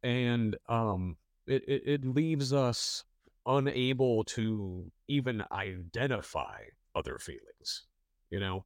And 0.03 0.57
um 0.67 1.17
it, 1.47 1.63
it, 1.67 1.83
it 1.85 2.05
leaves 2.05 2.51
us 2.53 3.03
unable 3.45 4.23
to 4.23 4.91
even 5.07 5.43
identify 5.51 6.61
other 6.95 7.19
feelings 7.19 7.83
you 8.31 8.39
know 8.39 8.65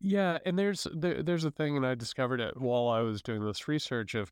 yeah, 0.00 0.38
and 0.44 0.58
there's 0.58 0.86
there, 0.94 1.22
there's 1.22 1.44
a 1.44 1.50
thing, 1.50 1.76
and 1.76 1.86
I 1.86 1.94
discovered 1.94 2.40
it 2.40 2.60
while 2.60 2.88
I 2.88 3.00
was 3.00 3.22
doing 3.22 3.44
this 3.44 3.68
research 3.68 4.14
of 4.14 4.30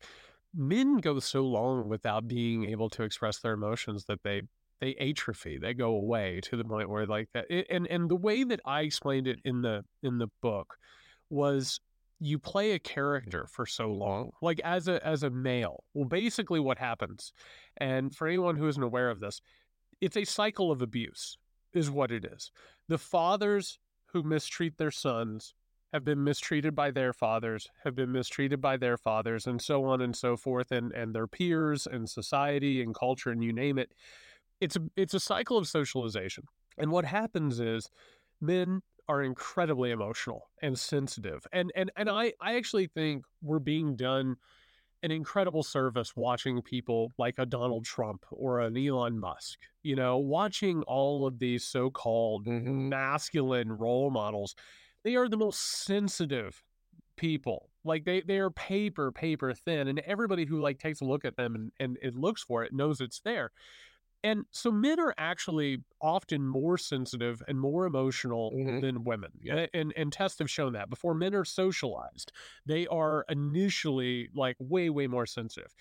men 0.54 0.98
go 0.98 1.18
so 1.18 1.42
long 1.42 1.88
without 1.88 2.28
being 2.28 2.66
able 2.66 2.88
to 2.90 3.02
express 3.02 3.38
their 3.38 3.54
emotions 3.54 4.04
that 4.06 4.22
they 4.22 4.42
they 4.80 4.94
atrophy, 4.96 5.58
they 5.58 5.74
go 5.74 5.94
away 5.94 6.40
to 6.42 6.56
the 6.56 6.64
point 6.64 6.90
where 6.90 7.06
like 7.06 7.28
that. 7.34 7.46
It, 7.50 7.66
and 7.70 7.86
and 7.88 8.08
the 8.08 8.16
way 8.16 8.44
that 8.44 8.60
I 8.64 8.82
explained 8.82 9.26
it 9.26 9.40
in 9.44 9.62
the 9.62 9.84
in 10.02 10.18
the 10.18 10.28
book 10.42 10.76
was 11.30 11.80
you 12.18 12.38
play 12.38 12.72
a 12.72 12.78
character 12.78 13.46
for 13.50 13.66
so 13.66 13.88
long 13.92 14.30
like 14.40 14.58
as 14.64 14.88
a 14.88 15.04
as 15.06 15.22
a 15.22 15.28
male 15.28 15.84
well 15.92 16.06
basically 16.06 16.58
what 16.58 16.78
happens 16.78 17.30
and 17.76 18.14
for 18.14 18.26
anyone 18.26 18.56
who 18.56 18.66
isn't 18.68 18.82
aware 18.82 19.10
of 19.10 19.20
this 19.20 19.42
it's 20.00 20.16
a 20.16 20.24
cycle 20.24 20.70
of 20.70 20.80
abuse 20.80 21.36
is 21.76 21.90
what 21.90 22.10
it 22.10 22.24
is. 22.24 22.50
The 22.88 22.98
fathers 22.98 23.78
who 24.16 24.22
mistreat 24.22 24.78
their 24.78 24.90
sons 24.90 25.54
have 25.92 26.02
been 26.02 26.24
mistreated 26.24 26.74
by 26.74 26.90
their 26.90 27.12
fathers, 27.12 27.68
have 27.84 27.94
been 27.94 28.10
mistreated 28.10 28.62
by 28.62 28.78
their 28.78 28.96
fathers, 28.96 29.46
and 29.46 29.60
so 29.60 29.84
on 29.84 30.00
and 30.00 30.16
so 30.16 30.38
forth, 30.38 30.72
and, 30.72 30.90
and 30.92 31.14
their 31.14 31.26
peers 31.26 31.86
and 31.86 32.08
society 32.08 32.82
and 32.82 32.94
culture 32.94 33.30
and 33.30 33.44
you 33.44 33.52
name 33.52 33.78
it. 33.78 33.92
It's 34.58 34.74
a 34.76 34.80
it's 34.96 35.12
a 35.12 35.20
cycle 35.20 35.58
of 35.58 35.68
socialization. 35.68 36.44
And 36.78 36.90
what 36.90 37.04
happens 37.04 37.60
is 37.60 37.90
men 38.40 38.80
are 39.06 39.22
incredibly 39.22 39.90
emotional 39.90 40.48
and 40.62 40.78
sensitive. 40.78 41.46
And 41.52 41.70
and 41.76 41.92
and 41.94 42.08
I, 42.08 42.32
I 42.40 42.56
actually 42.56 42.86
think 42.86 43.24
we're 43.42 43.58
being 43.58 43.96
done 43.96 44.36
an 45.06 45.12
incredible 45.12 45.62
service 45.62 46.16
watching 46.16 46.60
people 46.60 47.12
like 47.16 47.36
a 47.38 47.46
Donald 47.46 47.84
Trump 47.84 48.24
or 48.32 48.58
an 48.58 48.76
Elon 48.76 49.20
Musk, 49.20 49.60
you 49.84 49.94
know, 49.94 50.18
watching 50.18 50.82
all 50.82 51.28
of 51.28 51.38
these 51.38 51.64
so 51.64 51.88
called 51.90 52.44
Mm-hmm. 52.46 52.88
masculine 52.88 53.70
role 53.70 54.10
models. 54.10 54.56
They 55.04 55.14
are 55.14 55.28
the 55.28 55.36
most 55.36 55.84
sensitive 55.84 56.64
people. 57.16 57.70
Like 57.84 58.04
they, 58.04 58.20
they 58.20 58.38
are 58.38 58.50
paper, 58.50 59.12
paper 59.12 59.54
thin. 59.54 59.86
And 59.86 60.00
everybody 60.00 60.44
who 60.44 60.60
like 60.60 60.80
takes 60.80 61.00
a 61.00 61.04
look 61.04 61.24
at 61.24 61.36
them 61.36 61.54
and, 61.54 61.72
and 61.78 61.98
it 62.02 62.16
looks 62.16 62.42
for 62.42 62.64
it 62.64 62.72
knows 62.74 63.00
it's 63.00 63.20
there. 63.20 63.52
And 64.26 64.46
so 64.50 64.72
men 64.72 64.98
are 64.98 65.14
actually 65.18 65.84
often 66.00 66.46
more 66.46 66.78
sensitive 66.78 67.42
and 67.48 67.60
more 67.60 67.86
emotional 67.86 68.46
Mhm. 68.50 68.80
than 68.80 69.04
women. 69.04 69.32
And 69.72 69.92
and 69.96 70.12
tests 70.12 70.38
have 70.40 70.50
shown 70.50 70.72
that 70.72 70.90
before 70.90 71.14
men 71.14 71.34
are 71.34 71.44
socialized, 71.44 72.32
they 72.64 72.86
are 72.88 73.24
initially 73.28 74.28
like 74.34 74.56
way, 74.58 74.90
way 74.90 75.06
more 75.06 75.26
sensitive. 75.26 75.74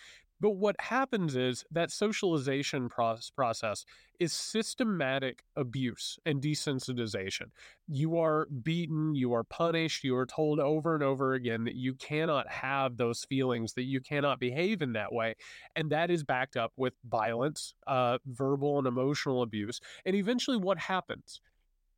But 0.45 0.57
what 0.57 0.79
happens 0.79 1.35
is 1.35 1.65
that 1.71 1.89
socialization 1.89 2.87
process, 2.87 3.83
is 4.19 4.31
systematic 4.31 5.43
abuse 5.55 6.19
and 6.23 6.39
desensitization. 6.39 7.45
You 7.87 8.19
are 8.19 8.45
beaten, 8.61 9.15
you 9.15 9.33
are 9.33 9.43
punished, 9.43 10.03
you 10.03 10.15
are 10.15 10.27
told 10.27 10.59
over 10.59 10.93
and 10.93 11.03
over 11.03 11.33
again 11.33 11.63
that 11.63 11.73
you 11.73 11.95
cannot 11.95 12.47
have 12.47 12.97
those 12.97 13.25
feelings, 13.25 13.73
that 13.73 13.85
you 13.85 13.99
cannot 13.99 14.39
behave 14.39 14.83
in 14.83 14.93
that 14.93 15.11
way. 15.11 15.33
And 15.75 15.89
that 15.89 16.11
is 16.11 16.23
backed 16.23 16.57
up 16.57 16.73
with 16.77 16.93
violence, 17.09 17.73
uh, 17.87 18.19
verbal 18.27 18.77
and 18.77 18.85
emotional 18.85 19.41
abuse. 19.41 19.79
And 20.05 20.15
eventually, 20.15 20.57
what 20.57 20.77
happens 20.77 21.41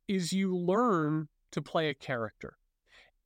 is 0.08 0.32
you 0.32 0.56
learn 0.56 1.28
to 1.52 1.60
play 1.60 1.90
a 1.90 1.94
character. 1.94 2.56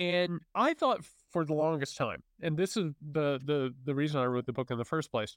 And 0.00 0.40
I 0.52 0.74
thought 0.74 1.04
for 1.33 1.45
the 1.45 1.55
longest 1.55 1.97
time, 1.97 2.23
and 2.42 2.57
this 2.57 2.77
is 2.77 2.92
the 3.01 3.40
the 3.45 3.75
the 3.85 3.95
reason 3.95 4.21
I 4.21 4.27
wrote 4.27 4.47
the 4.47 4.53
book 4.53 4.71
in 4.71 4.79
the 4.79 4.85
first 4.85 5.11
place, 5.11 5.37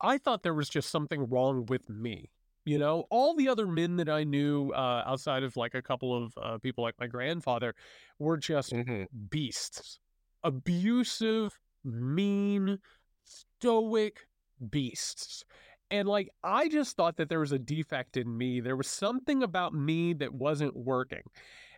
I 0.00 0.18
thought 0.18 0.42
there 0.42 0.54
was 0.54 0.68
just 0.68 0.90
something 0.90 1.28
wrong 1.28 1.66
with 1.66 1.88
me. 1.88 2.30
You 2.64 2.78
know, 2.78 3.04
all 3.10 3.36
the 3.36 3.48
other 3.48 3.66
men 3.66 3.96
that 3.96 4.08
I 4.08 4.24
knew 4.24 4.72
uh, 4.72 5.04
outside 5.06 5.44
of 5.44 5.56
like 5.56 5.74
a 5.74 5.82
couple 5.82 6.24
of 6.24 6.32
uh, 6.36 6.58
people 6.58 6.82
like 6.82 6.96
my 6.98 7.06
grandfather 7.06 7.74
were 8.18 8.36
just 8.36 8.72
Mm-hmm. 8.72 9.04
beasts, 9.30 10.00
abusive, 10.42 11.58
mean, 11.84 12.78
stoic 13.24 14.26
beasts. 14.70 15.44
And 15.90 16.08
like, 16.08 16.30
I 16.42 16.68
just 16.68 16.96
thought 16.96 17.16
that 17.18 17.28
there 17.28 17.40
was 17.40 17.52
a 17.52 17.58
defect 17.58 18.16
in 18.16 18.36
me. 18.36 18.60
There 18.60 18.76
was 18.76 18.88
something 18.88 19.42
about 19.42 19.72
me 19.72 20.14
that 20.14 20.34
wasn't 20.34 20.74
working. 20.76 21.22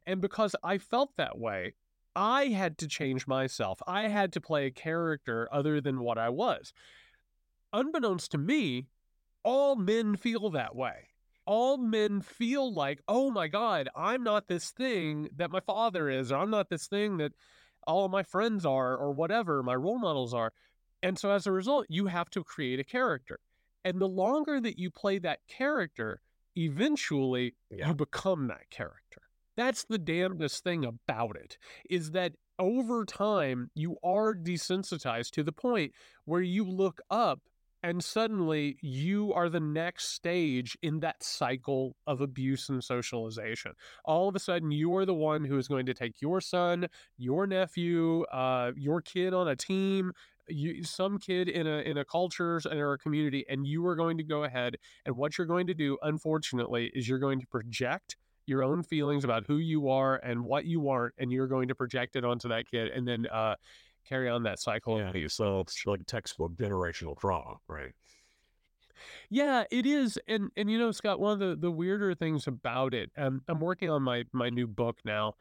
And 0.07 0.21
because 0.23 0.57
I 0.64 0.79
felt 0.79 1.11
that 1.18 1.38
way, 1.38 1.75
I 2.14 2.47
had 2.47 2.79
to 2.79 2.88
change 2.88 3.27
myself. 3.27 3.81
I 3.87 4.09
had 4.09 4.33
to 4.33 4.40
play 4.40 4.66
a 4.66 4.71
character 4.71 5.49
other 5.53 5.81
than 5.81 6.01
what 6.01 6.18
I 6.18 6.29
was. 6.29 6.73
Unbeknownst 7.73 8.31
to 8.33 8.38
me, 8.38 8.87
all 9.44 9.77
men 9.77 10.16
feel 10.16 10.51
that 10.51 10.75
way. 10.75 11.09
All 11.47 11.79
men 11.79 12.21
feel 12.21 12.73
like, 12.73 13.01
oh 13.09 13.31
my 13.31 13.49
God, 13.49 13.88
I'm 13.97 14.23
not 14.23 14.49
this 14.49 14.71
thing 14.71 15.31
that 15.37 15.51
my 15.51 15.61
father 15.61 16.11
is, 16.11 16.31
or 16.33 16.37
I'm 16.37 16.51
not 16.51 16.68
this 16.68 16.87
thing 16.87 17.18
that 17.18 17.33
all 17.87 18.09
my 18.09 18.23
friends 18.23 18.66
are, 18.66 18.97
or 18.97 19.12
whatever 19.12 19.62
my 19.62 19.75
role 19.75 19.99
models 19.99 20.35
are. 20.35 20.53
And 21.03 21.18
so 21.18 21.31
as 21.31 21.47
a 21.47 21.53
result, 21.53 21.87
you 21.88 22.07
have 22.07 22.29
to 22.31 22.44
create 22.44 22.81
a 22.81 22.85
character. 22.85 23.38
And 23.85 24.01
the 24.01 24.09
longer 24.09 24.61
that 24.61 24.79
you 24.79 24.90
play 24.90 25.18
that 25.21 25.47
character, 25.47 26.21
eventually 26.57 27.55
Yeah. 27.71 27.88
you 27.88 27.94
become 27.94 28.49
that 28.49 28.68
character. 28.71 29.23
That's 29.59 29.83
the 29.83 29.99
damnedest 29.99 30.62
thing 30.62 30.85
about 30.85 31.35
it 31.35 31.59
is 31.90 32.12
that 32.12 32.35
over 32.61 33.05
time 33.05 33.73
you 33.75 33.97
are 34.05 34.33
desensitized 34.33 35.33
to 35.33 35.42
the 35.42 35.51
point 35.51 35.94
where 36.27 36.40
you 36.40 36.62
look 36.62 37.01
up 37.11 37.40
and 37.83 38.05
suddenly 38.05 38.77
you 38.83 39.33
are 39.35 39.49
the 39.49 39.59
next 39.59 40.11
stage 40.11 40.79
in 40.81 41.01
that 41.01 41.25
cycle 41.25 41.97
of 42.07 42.21
abuse 42.21 42.68
and 42.68 42.85
socialization. 42.85 43.73
All 44.05 44.29
of 44.29 44.37
a 44.37 44.38
sudden, 44.38 44.71
you 44.71 44.94
are 44.94 45.05
the 45.05 45.12
one 45.12 45.44
who 45.44 45.59
is 45.59 45.66
going 45.66 45.87
to 45.87 45.94
take 45.94 46.23
your 46.23 46.40
son, 46.40 46.87
your 47.16 47.44
nephew, 47.49 48.23
uh, 48.27 48.71
your 48.77 49.01
kid 49.01 49.35
on 49.35 49.49
a 49.49 49.57
team, 49.57 50.12
you, 50.47 50.85
some 50.85 51.18
kid 51.18 51.49
in 51.49 51.66
a 51.66 51.81
in 51.81 51.99
a 51.99 52.05
culture 52.05 52.61
or 52.71 52.92
a 52.92 52.99
community, 52.99 53.44
and 53.49 53.66
you 53.66 53.85
are 53.87 53.97
going 53.97 54.18
to 54.18 54.25
go 54.25 54.44
ahead 54.44 54.77
and 55.05 55.16
what 55.16 55.37
you're 55.37 55.49
going 55.49 55.66
to 55.66 55.75
do, 55.75 55.99
unfortunately, 56.03 56.92
is 56.94 57.09
you're 57.09 57.18
going 57.18 57.40
to 57.40 57.47
project 57.49 58.16
your 58.48 58.64
own 58.64 58.82
feelings 58.82 59.24
about 59.24 59.46
who 59.46 59.58
you 59.58 59.88
are 59.88 60.16
and 60.16 60.44
what 60.44 60.64
you 60.64 60.88
aren't, 60.88 61.14
and 61.18 61.30
you're 61.30 61.46
going 61.46 61.68
to 61.68 61.74
project 61.74 62.16
it 62.16 62.24
onto 62.24 62.48
that 62.48 62.68
kid, 62.70 62.88
and 62.88 63.06
then 63.06 63.26
uh, 63.26 63.54
carry 64.08 64.28
on 64.28 64.42
that 64.44 64.58
cycle 64.58 64.98
of 64.98 65.14
Yeah. 65.14 65.28
So 65.28 65.61
it's 65.61 65.84
like 65.87 66.00
a 66.00 66.04
textbook 66.04 66.52
generational 66.54 67.18
trauma, 67.18 67.56
right? 67.68 67.92
Yeah, 69.30 69.64
it 69.70 69.87
is, 69.87 70.18
and 70.26 70.50
and 70.56 70.70
you 70.70 70.78
know, 70.78 70.90
Scott, 70.90 71.20
one 71.20 71.32
of 71.32 71.38
the 71.38 71.56
the 71.56 71.70
weirder 71.70 72.14
things 72.14 72.46
about 72.46 72.94
it, 72.94 73.11
um, 73.16 73.42
I'm 73.48 73.61
working 73.61 73.90
on 73.90 74.02
my 74.02 74.24
my 74.32 74.50
new 74.50 74.66
book 74.66 74.98
now, 75.04 75.34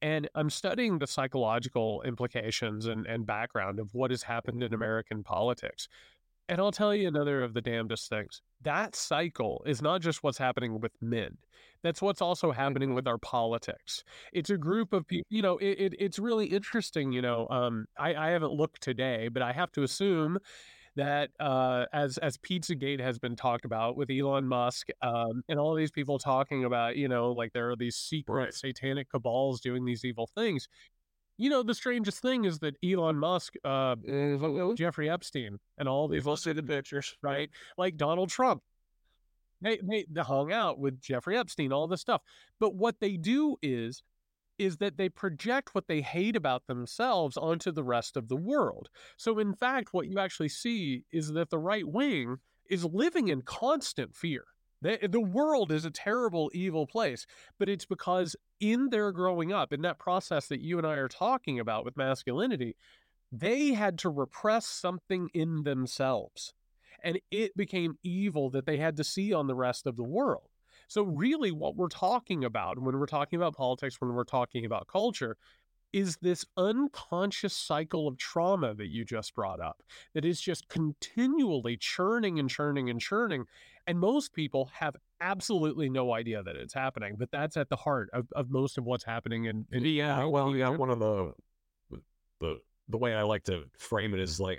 and 0.00 0.28
I'm 0.34 0.50
studying 0.50 0.98
the 0.98 1.06
psychological 1.06 2.02
implications 2.02 2.86
and 2.86 3.06
and 3.06 3.26
background 3.26 3.80
of 3.80 3.94
what 3.94 4.10
has 4.10 4.22
happened 4.22 4.62
in 4.62 4.72
American 4.72 5.22
politics. 5.22 5.88
And 6.48 6.60
I'll 6.60 6.72
tell 6.72 6.94
you 6.94 7.08
another 7.08 7.42
of 7.42 7.54
the 7.54 7.60
damnedest 7.62 8.08
things. 8.10 8.42
That 8.62 8.94
cycle 8.94 9.62
is 9.66 9.80
not 9.80 10.00
just 10.02 10.22
what's 10.22 10.38
happening 10.38 10.80
with 10.80 10.92
men. 11.00 11.38
That's 11.82 12.02
what's 12.02 12.20
also 12.20 12.52
happening 12.52 12.94
with 12.94 13.06
our 13.06 13.18
politics. 13.18 14.04
It's 14.32 14.50
a 14.50 14.56
group 14.58 14.92
of 14.92 15.06
people, 15.06 15.26
you 15.30 15.42
know, 15.42 15.56
it, 15.58 15.78
it, 15.78 15.94
it's 15.98 16.18
really 16.18 16.46
interesting, 16.46 17.12
you 17.12 17.22
know, 17.22 17.48
um, 17.48 17.86
I, 17.98 18.14
I 18.14 18.30
haven't 18.30 18.52
looked 18.52 18.82
today, 18.82 19.28
but 19.28 19.42
I 19.42 19.52
have 19.52 19.72
to 19.72 19.82
assume 19.82 20.38
that 20.94 21.30
uh, 21.40 21.86
as 21.92 22.18
as 22.18 22.36
Pizzagate 22.36 23.00
has 23.00 23.18
been 23.18 23.34
talked 23.34 23.64
about 23.64 23.96
with 23.96 24.10
Elon 24.10 24.46
Musk 24.46 24.88
um, 25.00 25.42
and 25.48 25.58
all 25.58 25.74
these 25.74 25.90
people 25.90 26.18
talking 26.18 26.64
about, 26.64 26.96
you 26.96 27.08
know, 27.08 27.32
like 27.32 27.52
there 27.52 27.70
are 27.70 27.76
these 27.76 27.96
secret 27.96 28.34
Right. 28.44 28.54
satanic 28.54 29.10
cabals 29.10 29.60
doing 29.60 29.84
these 29.86 30.04
evil 30.04 30.28
things. 30.34 30.68
You 31.42 31.50
know, 31.50 31.64
the 31.64 31.74
strangest 31.74 32.22
thing 32.22 32.44
is 32.44 32.60
that 32.60 32.76
Elon 32.84 33.18
Musk, 33.18 33.54
uh, 33.64 33.96
Jeffrey 34.76 35.10
Epstein, 35.10 35.58
and 35.76 35.88
all 35.88 36.06
these 36.06 36.18
We've 36.18 36.28
all 36.28 36.36
seen 36.36 36.54
the 36.54 36.62
pictures, 36.62 37.16
right? 37.20 37.50
Like 37.76 37.96
Donald 37.96 38.28
Trump. 38.28 38.62
They, 39.60 39.80
they 39.82 40.06
they 40.08 40.20
hung 40.20 40.52
out 40.52 40.78
with 40.78 41.00
Jeffrey 41.00 41.36
Epstein, 41.36 41.72
all 41.72 41.88
this 41.88 42.00
stuff. 42.00 42.22
But 42.60 42.76
what 42.76 43.00
they 43.00 43.16
do 43.16 43.56
is 43.60 44.04
is 44.56 44.76
that 44.76 44.96
they 44.96 45.08
project 45.08 45.74
what 45.74 45.88
they 45.88 46.00
hate 46.00 46.36
about 46.36 46.68
themselves 46.68 47.36
onto 47.36 47.72
the 47.72 47.82
rest 47.82 48.16
of 48.16 48.28
the 48.28 48.36
world. 48.36 48.88
So 49.16 49.40
in 49.40 49.52
fact, 49.52 49.88
what 49.92 50.06
you 50.06 50.20
actually 50.20 50.48
see 50.48 51.06
is 51.10 51.32
that 51.32 51.50
the 51.50 51.58
right 51.58 51.88
wing 51.88 52.36
is 52.70 52.84
living 52.84 53.26
in 53.26 53.42
constant 53.42 54.14
fear. 54.14 54.44
The, 54.82 55.08
the 55.08 55.20
world 55.20 55.70
is 55.70 55.84
a 55.84 55.90
terrible, 55.90 56.50
evil 56.52 56.86
place, 56.86 57.26
but 57.58 57.68
it's 57.68 57.86
because 57.86 58.36
in 58.60 58.90
their 58.90 59.12
growing 59.12 59.52
up, 59.52 59.72
in 59.72 59.82
that 59.82 59.98
process 59.98 60.48
that 60.48 60.60
you 60.60 60.76
and 60.76 60.86
I 60.86 60.94
are 60.94 61.08
talking 61.08 61.60
about 61.60 61.84
with 61.84 61.96
masculinity, 61.96 62.76
they 63.30 63.72
had 63.72 63.96
to 64.00 64.10
repress 64.10 64.66
something 64.66 65.30
in 65.32 65.62
themselves. 65.62 66.52
And 67.02 67.20
it 67.30 67.56
became 67.56 67.98
evil 68.02 68.50
that 68.50 68.66
they 68.66 68.76
had 68.76 68.96
to 68.98 69.04
see 69.04 69.32
on 69.32 69.46
the 69.46 69.54
rest 69.54 69.86
of 69.86 69.96
the 69.96 70.04
world. 70.04 70.48
So, 70.88 71.02
really, 71.04 71.52
what 71.52 71.74
we're 71.74 71.88
talking 71.88 72.44
about 72.44 72.78
when 72.78 72.98
we're 72.98 73.06
talking 73.06 73.38
about 73.38 73.56
politics, 73.56 74.00
when 74.00 74.12
we're 74.12 74.24
talking 74.24 74.64
about 74.64 74.88
culture, 74.88 75.36
is 75.92 76.16
this 76.22 76.44
unconscious 76.56 77.54
cycle 77.54 78.08
of 78.08 78.16
trauma 78.16 78.74
that 78.74 78.88
you 78.88 79.04
just 79.04 79.34
brought 79.34 79.60
up 79.60 79.82
that 80.14 80.24
is 80.24 80.40
just 80.40 80.68
continually 80.68 81.76
churning 81.76 82.38
and 82.38 82.48
churning 82.48 82.88
and 82.88 83.00
churning. 83.00 83.44
And 83.86 83.98
most 83.98 84.32
people 84.32 84.70
have 84.74 84.96
absolutely 85.20 85.88
no 85.88 86.12
idea 86.12 86.42
that 86.42 86.56
it's 86.56 86.74
happening, 86.74 87.16
but 87.18 87.30
that's 87.30 87.56
at 87.56 87.68
the 87.68 87.76
heart 87.76 88.10
of, 88.12 88.26
of 88.32 88.50
most 88.50 88.78
of 88.78 88.84
what's 88.84 89.04
happening 89.04 89.46
in, 89.46 89.66
in 89.72 89.84
Yeah, 89.84 90.24
well, 90.24 90.54
yeah, 90.54 90.68
one 90.68 90.90
of 90.90 90.98
the 90.98 91.32
the 92.40 92.58
the 92.88 92.98
way 92.98 93.14
I 93.14 93.22
like 93.22 93.44
to 93.44 93.64
frame 93.78 94.14
it 94.14 94.20
is 94.20 94.40
like 94.40 94.58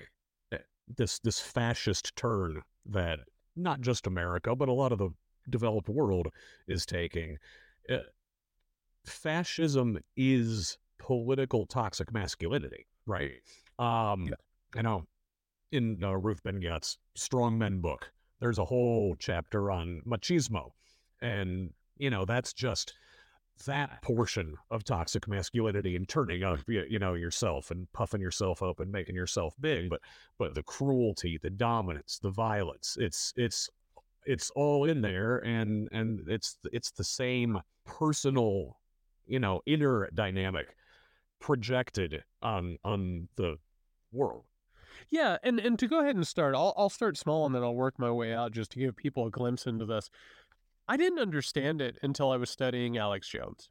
eh, 0.51 0.57
this 0.97 1.19
this 1.19 1.39
fascist 1.39 2.15
turn 2.15 2.61
that 2.85 3.19
not 3.55 3.81
just 3.81 4.07
America, 4.07 4.55
but 4.55 4.69
a 4.69 4.73
lot 4.73 4.91
of 4.91 4.97
the 4.97 5.09
developed 5.49 5.89
world 5.89 6.27
is 6.67 6.85
taking. 6.85 7.37
Uh, 7.89 7.97
fascism 9.05 9.99
is 10.15 10.77
political 10.97 11.65
toxic 11.65 12.13
masculinity, 12.13 12.87
right? 13.05 13.31
Um, 13.77 14.27
Yeah. 14.27 14.35
I 14.75 14.81
know 14.81 15.05
in 15.71 16.03
uh, 16.03 16.13
Ruth 16.13 16.41
Ben-Ghiat's 16.43 16.97
Strong 17.15 17.57
Men 17.57 17.79
book, 17.79 18.11
there's 18.43 18.59
a 18.59 18.65
whole 18.65 19.15
chapter 19.19 19.71
on 19.71 20.01
machismo, 20.05 20.71
and 21.21 21.71
You 21.97 22.09
know, 22.09 22.25
that's 22.25 22.51
just 22.51 22.93
that 23.65 24.01
portion 24.01 24.55
of 24.69 24.83
toxic 24.83 25.29
masculinity 25.29 25.95
and 25.95 26.09
turning 26.09 26.43
up 26.43 26.59
you, 26.67 26.99
know 26.99 27.13
yourself 27.13 27.71
and 27.71 27.89
puffing 27.93 28.19
yourself 28.19 28.61
up 28.61 28.81
and 28.81 28.91
making 28.91 29.15
yourself 29.15 29.53
big 29.61 29.89
but 29.89 30.01
but 30.39 30.55
the 30.55 30.63
cruelty 30.63 31.37
the 31.41 31.51
dominance 31.51 32.19
the 32.19 32.31
violence 32.31 32.97
it's 32.99 33.31
it's 33.37 33.69
it's 34.25 34.49
all 34.55 34.85
in 34.85 35.01
there 35.01 35.37
and 35.45 35.87
and 35.91 36.27
it's 36.27 36.57
it's 36.73 36.91
the 36.91 37.03
same 37.03 37.61
personal 37.85 38.79
you 39.27 39.39
know 39.39 39.61
inner 39.67 40.09
dynamic 40.15 40.75
projected 41.39 42.23
on 42.41 42.77
on 42.83 43.27
the 43.35 43.55
world 44.11 44.45
yeah 45.09 45.37
and 45.43 45.59
and 45.59 45.77
to 45.79 45.87
go 45.87 46.01
ahead 46.01 46.15
and 46.15 46.27
start 46.27 46.55
i'll 46.55 46.73
i'll 46.77 46.89
start 46.89 47.17
small 47.17 47.45
and 47.45 47.53
then 47.53 47.63
i'll 47.63 47.75
work 47.75 47.97
my 47.97 48.11
way 48.11 48.33
out 48.33 48.51
just 48.51 48.71
to 48.71 48.79
give 48.79 48.95
people 48.95 49.27
a 49.27 49.31
glimpse 49.31 49.65
into 49.67 49.85
this 49.85 50.09
I 50.87 50.97
didn't 50.97 51.19
understand 51.19 51.81
it 51.81 51.97
until 52.01 52.31
I 52.31 52.37
was 52.37 52.49
studying 52.49 52.97
Alex 52.97 53.27
Jones. 53.27 53.69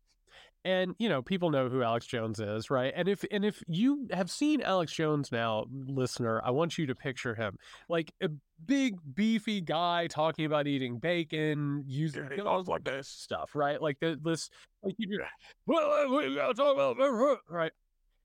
And 0.64 0.94
you 0.98 1.08
know, 1.08 1.22
people 1.22 1.50
know 1.50 1.68
who 1.68 1.82
Alex 1.82 2.06
Jones 2.06 2.38
is, 2.38 2.70
right? 2.70 2.92
And 2.94 3.08
if 3.08 3.24
and 3.32 3.44
if 3.44 3.62
you 3.66 4.06
have 4.12 4.30
seen 4.30 4.62
Alex 4.62 4.92
Jones 4.92 5.32
now, 5.32 5.66
listener, 5.72 6.40
I 6.44 6.52
want 6.52 6.78
you 6.78 6.86
to 6.86 6.94
picture 6.94 7.34
him 7.34 7.56
like 7.88 8.12
a 8.22 8.28
big 8.64 8.96
beefy 9.14 9.60
guy 9.60 10.06
talking 10.06 10.44
about 10.44 10.68
eating 10.68 10.98
bacon, 10.98 11.82
using 11.88 12.28
things 12.28 12.68
like 12.68 12.84
this 12.84 13.08
stuff, 13.08 13.56
right? 13.56 13.82
Like 13.82 13.98
this, 13.98 14.50
like 14.84 14.94
you 14.98 15.18
do. 15.18 15.24
Well, 15.66 15.92
uh, 15.92 16.16
we 16.16 16.34
gotta 16.36 16.54
talk 16.54 16.74
about 16.74 16.96
right. 17.48 17.72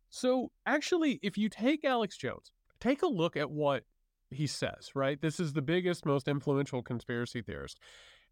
So 0.09 0.51
actually, 0.67 1.19
if 1.23 1.39
you 1.39 1.49
take 1.49 1.83
Alex 1.85 2.17
Jones, 2.17 2.51
take 2.79 3.01
a 3.01 3.07
look 3.07 3.37
at 3.37 3.49
what 3.51 3.83
he 4.29 4.47
says, 4.47 4.91
right? 4.93 5.21
This 5.21 5.39
is 5.39 5.53
the 5.53 5.61
biggest, 5.61 6.05
most 6.05 6.27
influential 6.27 6.81
conspiracy 6.81 7.41
theorist. 7.41 7.79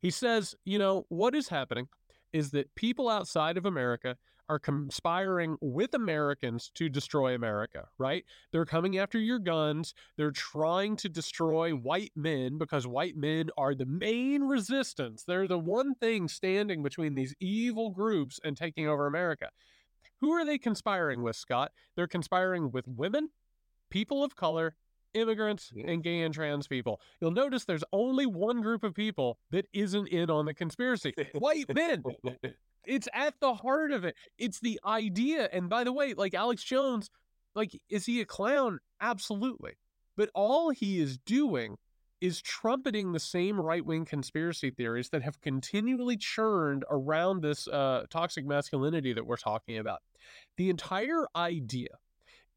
He 0.01 0.11
says, 0.11 0.55
you 0.65 0.77
know, 0.77 1.05
what 1.09 1.35
is 1.35 1.49
happening 1.49 1.87
is 2.33 2.51
that 2.51 2.75
people 2.75 3.09
outside 3.09 3.57
of 3.57 3.65
America 3.65 4.17
are 4.47 4.59
conspiring 4.59 5.57
with 5.61 5.93
Americans 5.93 6.69
to 6.75 6.87
destroy 6.87 7.33
America, 7.33 7.87
right? 7.97 8.25
They're 8.51 8.65
coming 8.65 8.97
after 8.97 9.17
your 9.17 9.39
guns. 9.39 9.93
They're 10.17 10.31
trying 10.31 10.97
to 10.97 11.09
destroy 11.09 11.71
white 11.71 12.11
men 12.15 12.57
because 12.57 12.85
white 12.85 13.15
men 13.15 13.49
are 13.57 13.73
the 13.73 13.85
main 13.85 14.43
resistance. 14.43 15.23
They're 15.23 15.47
the 15.47 15.57
one 15.57 15.95
thing 15.95 16.27
standing 16.27 16.83
between 16.83 17.15
these 17.15 17.33
evil 17.39 17.89
groups 17.89 18.39
and 18.43 18.55
taking 18.55 18.87
over 18.87 19.07
America. 19.07 19.49
Who 20.21 20.31
are 20.31 20.45
they 20.45 20.57
conspiring 20.57 21.23
with, 21.23 21.35
Scott? 21.35 21.71
They're 21.95 22.07
conspiring 22.07 22.71
with 22.71 22.87
women, 22.87 23.29
people 23.95 24.25
of 24.25 24.35
color, 24.35 24.75
immigrants 25.13 25.71
and 25.87 26.03
gay 26.03 26.19
and 26.23 26.33
trans 26.33 26.67
people. 26.67 26.99
You'll 27.21 27.31
notice 27.31 27.63
there's 27.63 27.85
only 27.93 28.25
one 28.25 28.59
group 28.59 28.83
of 28.83 28.93
people 28.93 29.39
that 29.51 29.67
isn't 29.71 30.09
in 30.09 30.29
on 30.29 30.45
the 30.45 30.53
conspiracy 30.53 31.13
white 31.33 31.73
men. 31.73 32.03
It's 32.85 33.07
at 33.13 33.35
the 33.39 33.53
heart 33.53 33.93
of 33.93 34.03
it. 34.03 34.17
It's 34.37 34.59
the 34.59 34.81
idea. 34.85 35.47
And 35.53 35.69
by 35.69 35.85
the 35.85 35.93
way, 35.93 36.13
like 36.13 36.33
Alex 36.33 36.61
Jones, 36.61 37.09
like, 37.55 37.81
is 37.89 38.05
he 38.05 38.19
a 38.19 38.25
clown? 38.25 38.79
Absolutely. 38.99 39.77
But 40.17 40.29
all 40.35 40.71
he 40.71 40.99
is 40.99 41.17
doing 41.17 41.77
is 42.19 42.41
trumpeting 42.41 43.13
the 43.13 43.19
same 43.19 43.61
right 43.61 43.85
wing 43.85 44.03
conspiracy 44.03 44.71
theories 44.71 45.09
that 45.11 45.21
have 45.21 45.39
continually 45.39 46.17
churned 46.17 46.83
around 46.91 47.43
this 47.43 47.65
uh, 47.69 48.03
toxic 48.09 48.45
masculinity 48.45 49.13
that 49.13 49.25
we're 49.25 49.37
talking 49.37 49.77
about. 49.77 49.99
The 50.57 50.69
entire 50.69 51.27
idea 51.33 51.97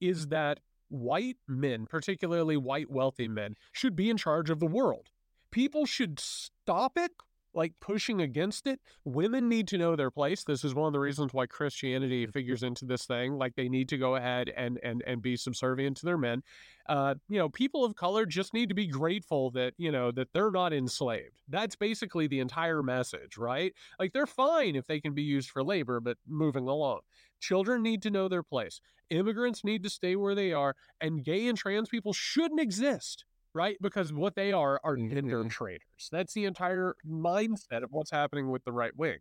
is 0.01 0.27
that 0.29 0.59
white 0.89 1.37
men, 1.47 1.87
particularly 1.87 2.57
white 2.57 2.91
wealthy 2.91 3.29
men, 3.29 3.55
should 3.73 3.97
be 3.97 4.11
in 4.11 4.17
charge 4.17 4.51
of 4.51 4.61
the 4.61 4.67
world. 4.67 5.09
People 5.51 5.87
should 5.87 6.19
stop 6.21 6.93
it, 6.97 7.13
like 7.55 7.73
pushing 7.81 8.21
against 8.23 8.67
it. 8.67 8.81
Women 9.05 9.49
need 9.49 9.69
to 9.69 9.79
know 9.79 9.97
their 9.97 10.11
place. 10.11 10.45
This 10.45 10.65
is 10.65 10.75
one 10.75 10.87
of 10.87 10.93
the 10.93 11.01
reasons 11.01 11.33
why 11.33 11.47
Christianity 11.47 12.25
mm-hmm. 12.25 12.33
figures 12.33 12.63
into 12.63 12.85
this 12.85 13.05
thing. 13.05 13.33
Like 13.35 13.55
they 13.57 13.69
need 13.69 13.89
to 13.91 13.99
go 13.99 14.17
ahead 14.17 14.53
and 14.57 14.79
and 14.83 15.03
and 15.07 15.21
be 15.21 15.37
subservient 15.37 15.97
to 15.99 16.07
their 16.07 16.19
men. 16.19 16.43
Uh, 16.89 17.17
you 17.29 17.39
know, 17.39 17.49
people 17.49 17.85
of 17.85 17.95
color 17.97 18.25
just 18.25 18.55
need 18.55 18.69
to 18.69 18.75
be 18.75 18.87
grateful 18.87 19.51
that 19.51 19.75
you 19.77 19.91
know 19.91 20.11
that 20.13 20.29
they're 20.33 20.51
not 20.51 20.73
enslaved. 20.73 21.43
That's 21.49 21.77
basically 21.77 22.29
the 22.29 22.41
entire 22.41 22.83
message, 22.83 23.37
right? 23.37 23.75
Like 23.99 24.13
they're 24.13 24.27
fine 24.27 24.77
if 24.77 24.87
they 24.87 25.01
can 25.01 25.15
be 25.15 25.23
used 25.23 25.51
for 25.51 25.65
labor, 25.65 26.01
but 26.01 26.17
moving 26.27 26.69
along. 26.69 27.01
Children 27.41 27.83
need 27.83 28.03
to 28.03 28.11
know 28.11 28.29
their 28.29 28.43
place. 28.43 28.81
Immigrants 29.11 29.65
need 29.65 29.83
to 29.85 29.91
stay 29.91 30.17
where 30.17 30.35
they 30.35 30.53
are, 30.53 30.77
and 31.01 31.25
gay 31.25 31.47
and 31.47 31.57
trans 31.57 31.89
people 31.89 32.13
shouldn't 32.13 32.61
exist, 32.61 33.25
right? 33.55 33.77
Because 33.81 34.13
what 34.13 34.35
they 34.35 34.53
are 34.53 34.81
are 34.85 34.97
gender 34.97 35.41
mm-hmm. 35.41 35.49
traitors. 35.49 36.09
That's 36.13 36.35
the 36.35 36.45
entire 36.45 36.95
mindset 37.09 37.83
of 37.83 37.91
what's 37.91 38.11
happening 38.11 38.51
with 38.51 38.65
the 38.65 38.73
right 38.73 38.97
wing. 38.97 39.19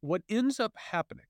What 0.00 0.22
ends 0.28 0.58
up 0.58 0.72
happening 0.90 1.26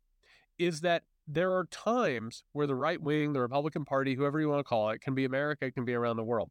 is 0.59 0.81
that 0.81 1.03
there 1.27 1.53
are 1.53 1.65
times 1.67 2.45
where 2.53 2.67
the 2.67 2.75
right 2.75 3.01
wing, 3.01 3.33
the 3.33 3.41
Republican 3.41 3.85
Party, 3.85 4.15
whoever 4.15 4.41
you 4.41 4.49
want 4.49 4.61
to 4.61 4.65
call 4.65 4.91
it, 4.91 5.01
can 5.01 5.15
be 5.15 5.25
America, 5.25 5.67
it 5.67 5.75
can 5.75 5.85
be 5.85 5.95
around 5.95 6.17
the 6.17 6.25
world 6.25 6.51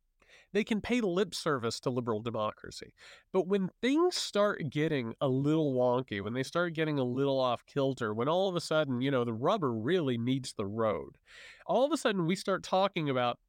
they 0.53 0.63
can 0.63 0.79
pay 0.79 1.01
lip 1.01 1.35
service 1.35 1.79
to 1.81 1.89
liberal 1.89 2.21
democracy. 2.21 2.93
But 3.31 3.47
when 3.47 3.69
things 3.81 4.15
start 4.15 4.69
getting 4.69 5.15
a 5.19 5.27
little 5.27 5.73
wonky, 5.73 6.23
when 6.23 6.33
they 6.33 6.43
start 6.43 6.73
getting 6.73 6.99
a 6.99 7.03
little 7.03 7.39
off 7.39 7.65
kilter, 7.65 8.13
when 8.13 8.29
all 8.29 8.47
of 8.47 8.55
a 8.55 8.61
sudden, 8.61 9.01
you 9.01 9.11
know, 9.11 9.25
the 9.25 9.33
rubber 9.33 9.73
really 9.73 10.17
meets 10.17 10.53
the 10.53 10.65
road, 10.65 11.17
all 11.65 11.85
of 11.85 11.91
a 11.91 11.97
sudden 11.97 12.25
we 12.25 12.35
start 12.35 12.63
talking 12.63 13.09
about 13.09 13.39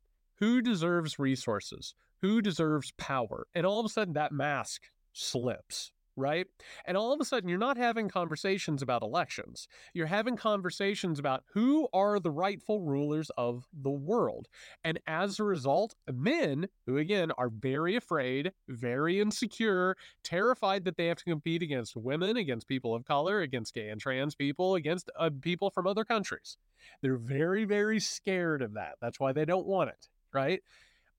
who 0.41 0.61
deserves 0.61 1.19
resources, 1.19 1.95
who 2.23 2.41
deserves 2.41 2.93
power. 2.97 3.47
And 3.55 3.65
all 3.65 3.79
of 3.79 3.87
a 3.87 3.91
sudden 3.91 4.15
that 4.15 4.33
mask 4.33 4.91
slips 5.13 5.93
right? 6.17 6.47
And 6.87 6.97
all 6.97 7.13
of 7.13 7.21
a 7.21 7.25
sudden, 7.25 7.49
you're 7.49 7.59
not 7.59 7.77
having 7.77 8.09
conversations 8.09 8.83
about 8.83 9.03
elections. 9.03 9.69
You're 9.93 10.07
having 10.07 10.37
conversations 10.37 11.19
about 11.19 11.45
who 11.53 11.89
are 11.93 12.21
the 12.21 12.31
rightful 12.31 12.81
rulers 12.81 13.31
of 13.37 13.67
the 13.73 13.91
world. 13.91 14.49
And 14.85 15.01
as 15.07 15.39
a 15.39 15.45
result, 15.45 15.95
men, 16.13 16.69
who 16.87 16.99
again 16.99 17.31
are 17.39 17.49
very 17.49 17.97
afraid, 17.97 18.53
very 18.69 19.21
insecure, 19.21 19.97
terrified 20.23 20.85
that 20.85 20.97
they 20.97 21.07
have 21.07 21.19
to 21.19 21.25
compete 21.25 21.63
against 21.63 21.97
women, 21.97 22.37
against 22.37 22.69
people 22.69 22.95
of 22.95 23.05
color, 23.05 23.41
against 23.41 23.75
gay 23.75 23.89
and 23.89 24.01
trans 24.01 24.35
people, 24.35 24.75
against 24.75 25.11
uh, 25.19 25.31
people 25.41 25.71
from 25.71 25.87
other 25.87 26.05
countries. 26.05 26.57
They're 27.03 27.17
very, 27.17 27.65
very 27.65 28.01
scared 28.01 28.63
of 28.63 28.75
that. 28.75 28.97
That's 29.01 29.21
why 29.21 29.33
they 29.33 29.45
don't 29.45 29.67
want 29.67 29.91
it, 29.91 30.09
right? 30.33 30.63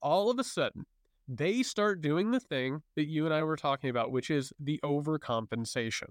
All 0.01 0.29
of 0.29 0.39
a 0.39 0.43
sudden, 0.43 0.86
they 1.27 1.63
start 1.63 2.01
doing 2.01 2.31
the 2.31 2.39
thing 2.39 2.83
that 2.95 3.07
you 3.07 3.25
and 3.25 3.33
I 3.33 3.43
were 3.43 3.55
talking 3.55 3.89
about, 3.89 4.11
which 4.11 4.29
is 4.29 4.53
the 4.59 4.79
overcompensation. 4.83 6.09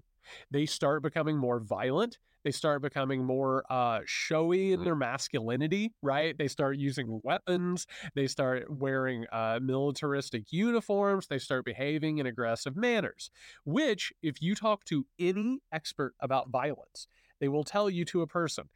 They 0.50 0.66
start 0.66 1.03
becoming 1.03 1.37
more 1.37 1.61
violent. 1.61 2.18
They 2.44 2.50
start 2.50 2.83
becoming 2.83 3.24
more 3.24 3.64
uh, 3.70 4.00
showy 4.05 4.72
in 4.72 4.85
their 4.85 4.96
masculinity, 4.96 5.92
right? 6.03 6.37
They 6.37 6.48
start 6.48 6.77
using 6.77 7.20
weapons. 7.22 7.87
They 8.14 8.27
start 8.27 8.66
wearing 8.68 9.24
uh, 9.33 9.61
militaristic 9.62 10.53
uniforms. 10.53 11.27
They 11.27 11.38
start 11.38 11.64
behaving 11.64 12.18
in 12.18 12.27
aggressive 12.27 12.77
manners, 12.77 13.31
which, 13.64 14.12
if 14.22 14.42
you 14.42 14.55
talk 14.55 14.85
to 14.87 15.07
any 15.18 15.61
expert 15.72 16.14
about 16.20 16.50
violence, 16.50 17.07
they 17.40 17.48
will 17.48 17.64
tell 17.64 17.88
you 17.88 18.05
to 18.07 18.22
a 18.22 18.27
person 18.27 18.68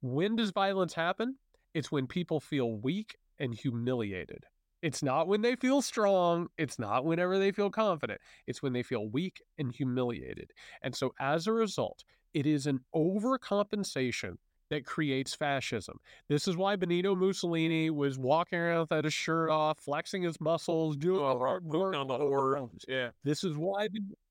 when 0.00 0.36
does 0.36 0.50
violence 0.50 0.94
happen? 0.94 1.36
It's 1.72 1.90
when 1.90 2.06
people 2.06 2.38
feel 2.38 2.72
weak 2.76 3.16
and 3.38 3.54
humiliated. 3.54 4.44
It's 4.84 5.02
not 5.02 5.28
when 5.28 5.40
they 5.40 5.56
feel 5.56 5.80
strong. 5.80 6.48
It's 6.58 6.78
not 6.78 7.06
whenever 7.06 7.38
they 7.38 7.52
feel 7.52 7.70
confident. 7.70 8.20
It's 8.46 8.62
when 8.62 8.74
they 8.74 8.82
feel 8.82 9.08
weak 9.08 9.42
and 9.56 9.72
humiliated. 9.72 10.52
And 10.82 10.94
so, 10.94 11.14
as 11.18 11.46
a 11.46 11.52
result, 11.52 12.04
it 12.34 12.44
is 12.44 12.66
an 12.66 12.80
overcompensation 12.94 14.36
that 14.68 14.84
creates 14.84 15.34
fascism. 15.34 15.98
This 16.28 16.46
is 16.46 16.58
why 16.58 16.76
Benito 16.76 17.14
Mussolini 17.14 17.88
was 17.88 18.18
walking 18.18 18.58
around 18.58 18.80
without 18.80 19.04
his 19.04 19.14
shirt 19.14 19.48
off, 19.48 19.78
flexing 19.78 20.22
his 20.22 20.38
muscles, 20.38 20.98
doing 20.98 21.20
oh, 21.20 21.38
on 21.38 22.08
the 22.08 22.18
horse. 22.18 22.84
Yeah. 22.86 23.10
This 23.22 23.42
is 23.42 23.56
why 23.56 23.88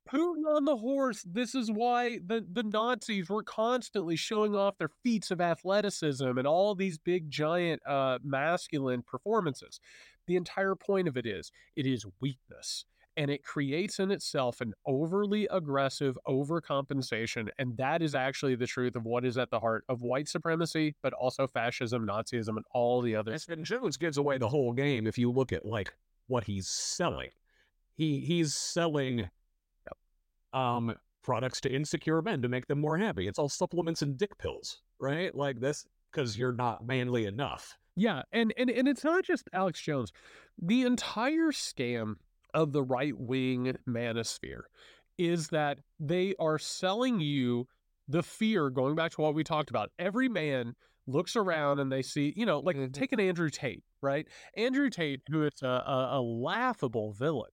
Putin 0.07 0.45
on 0.55 0.65
the 0.65 0.75
horse. 0.75 1.23
This 1.25 1.55
is 1.55 1.71
why 1.71 2.19
the, 2.25 2.45
the 2.51 2.63
Nazis 2.63 3.30
were 3.30 3.43
constantly 3.43 4.15
showing 4.15 4.55
off 4.55 4.77
their 4.77 4.89
feats 5.03 5.32
of 5.32 5.39
athleticism 5.39 6.38
and 6.38 6.45
all 6.45 6.75
these 6.75 6.97
big, 6.97 7.30
giant, 7.30 7.82
uh, 7.88 8.19
masculine 8.23 9.01
performances. 9.01 9.80
The 10.28 10.36
entire 10.36 10.76
point 10.76 11.07
of 11.07 11.17
it 11.17 11.26
is 11.26 11.51
it 11.76 11.86
is 11.86 12.05
weakness 12.21 12.86
and 13.17 13.30
it 13.30 13.43
creates 13.43 13.99
in 13.99 14.11
itself 14.11 14.61
an 14.61 14.74
overly 14.86 15.47
aggressive 15.51 16.17
overcompensation. 16.28 17.49
And 17.59 17.78
that 17.78 18.01
is 18.01 18.15
actually 18.15 18.55
the 18.55 18.67
truth 18.67 18.95
of 18.95 19.05
what 19.05 19.26
is 19.26 19.38
at 19.38 19.51
the 19.51 19.59
heart 19.59 19.84
of 19.88 20.01
white 20.01 20.28
supremacy, 20.28 20.95
but 21.03 21.13
also 21.13 21.47
fascism, 21.47 22.07
Nazism, 22.07 22.57
and 22.57 22.65
all 22.74 23.01
the 23.01 23.15
others. 23.15 23.45
And 23.49 23.65
Jones 23.65 23.97
gives 23.97 24.17
away 24.17 24.38
the 24.38 24.49
whole 24.49 24.74
game 24.74 25.05
if 25.05 25.17
you 25.17 25.32
look 25.32 25.53
at 25.53 25.65
like 25.65 25.93
what 26.28 26.43
he's 26.43 26.67
selling. 26.67 27.30
He 27.95 28.19
he's 28.19 28.55
selling 28.55 29.30
um 30.53 30.95
products 31.21 31.61
to 31.61 31.74
insecure 31.74 32.21
men 32.21 32.41
to 32.41 32.49
make 32.49 32.67
them 32.67 32.82
more 32.82 32.97
happy. 32.97 33.28
It's 33.28 33.39
all 33.39 33.49
supplements 33.49 34.01
and 34.01 34.17
dick 34.17 34.38
pills, 34.39 34.82
right? 34.99 35.34
Like 35.36 35.59
this 35.59 35.86
because 36.11 36.38
you're 36.38 36.53
not 36.53 36.86
manly 36.86 37.26
enough. 37.26 37.78
Yeah, 37.95 38.23
and, 38.31 38.53
and 38.57 38.69
and 38.69 38.87
it's 38.87 39.03
not 39.03 39.23
just 39.23 39.47
Alex 39.53 39.79
Jones. 39.79 40.11
The 40.59 40.81
entire 40.81 41.51
scam 41.51 42.15
of 42.53 42.71
the 42.71 42.83
right 42.83 43.17
wing 43.17 43.75
manosphere 43.87 44.63
is 45.17 45.49
that 45.49 45.79
they 45.99 46.33
are 46.39 46.57
selling 46.57 47.19
you 47.19 47.67
the 48.07 48.23
fear, 48.23 48.69
going 48.69 48.95
back 48.95 49.11
to 49.11 49.21
what 49.21 49.35
we 49.35 49.43
talked 49.43 49.69
about. 49.69 49.91
Every 49.99 50.27
man 50.27 50.75
looks 51.07 51.35
around 51.35 51.79
and 51.79 51.91
they 51.91 52.01
see, 52.01 52.33
you 52.35 52.45
know, 52.45 52.59
like 52.59 52.75
mm-hmm. 52.75 52.91
take 52.91 53.11
an 53.11 53.19
Andrew 53.19 53.49
Tate, 53.49 53.83
right? 54.01 54.27
Andrew 54.57 54.89
Tate, 54.89 55.21
who 55.29 55.43
is 55.43 55.61
a, 55.61 55.67
a, 55.67 56.09
a 56.13 56.21
laughable 56.21 57.13
villain, 57.13 57.51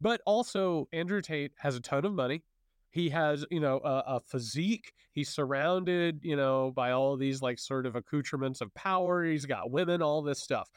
but 0.00 0.20
also 0.26 0.88
Andrew 0.92 1.20
Tate 1.20 1.52
has 1.58 1.76
a 1.76 1.80
ton 1.80 2.04
of 2.04 2.12
money. 2.12 2.42
He 2.90 3.10
has, 3.10 3.44
you 3.50 3.60
know, 3.60 3.78
a, 3.84 4.16
a, 4.16 4.20
physique. 4.20 4.92
He's 5.12 5.28
surrounded, 5.28 6.20
you 6.22 6.36
know, 6.36 6.72
by 6.74 6.90
all 6.90 7.16
these 7.16 7.40
like 7.40 7.58
sort 7.58 7.86
of 7.86 7.94
accoutrements 7.94 8.60
of 8.60 8.74
power. 8.74 9.24
He's 9.24 9.46
got 9.46 9.70
women, 9.70 10.02
all 10.02 10.22
this 10.22 10.42
stuff. 10.42 10.68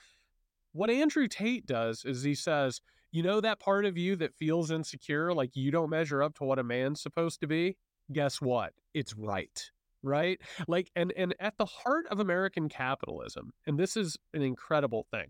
What 0.73 0.89
Andrew 0.89 1.27
Tate 1.27 1.65
does 1.65 2.05
is 2.05 2.23
he 2.23 2.35
says, 2.35 2.81
you 3.11 3.23
know, 3.23 3.41
that 3.41 3.59
part 3.59 3.85
of 3.85 3.97
you 3.97 4.15
that 4.17 4.35
feels 4.35 4.71
insecure, 4.71 5.33
like 5.33 5.55
you 5.55 5.71
don't 5.71 5.89
measure 5.89 6.21
up 6.21 6.35
to 6.35 6.43
what 6.43 6.59
a 6.59 6.63
man's 6.63 7.01
supposed 7.01 7.41
to 7.41 7.47
be? 7.47 7.77
Guess 8.11 8.41
what? 8.41 8.73
It's 8.93 9.15
right 9.15 9.71
right 10.03 10.39
like 10.67 10.91
and 10.95 11.13
and 11.15 11.33
at 11.39 11.57
the 11.57 11.65
heart 11.65 12.05
of 12.11 12.19
american 12.19 12.67
capitalism 12.67 13.53
and 13.65 13.79
this 13.79 13.95
is 13.95 14.17
an 14.33 14.41
incredible 14.41 15.07
thing 15.09 15.27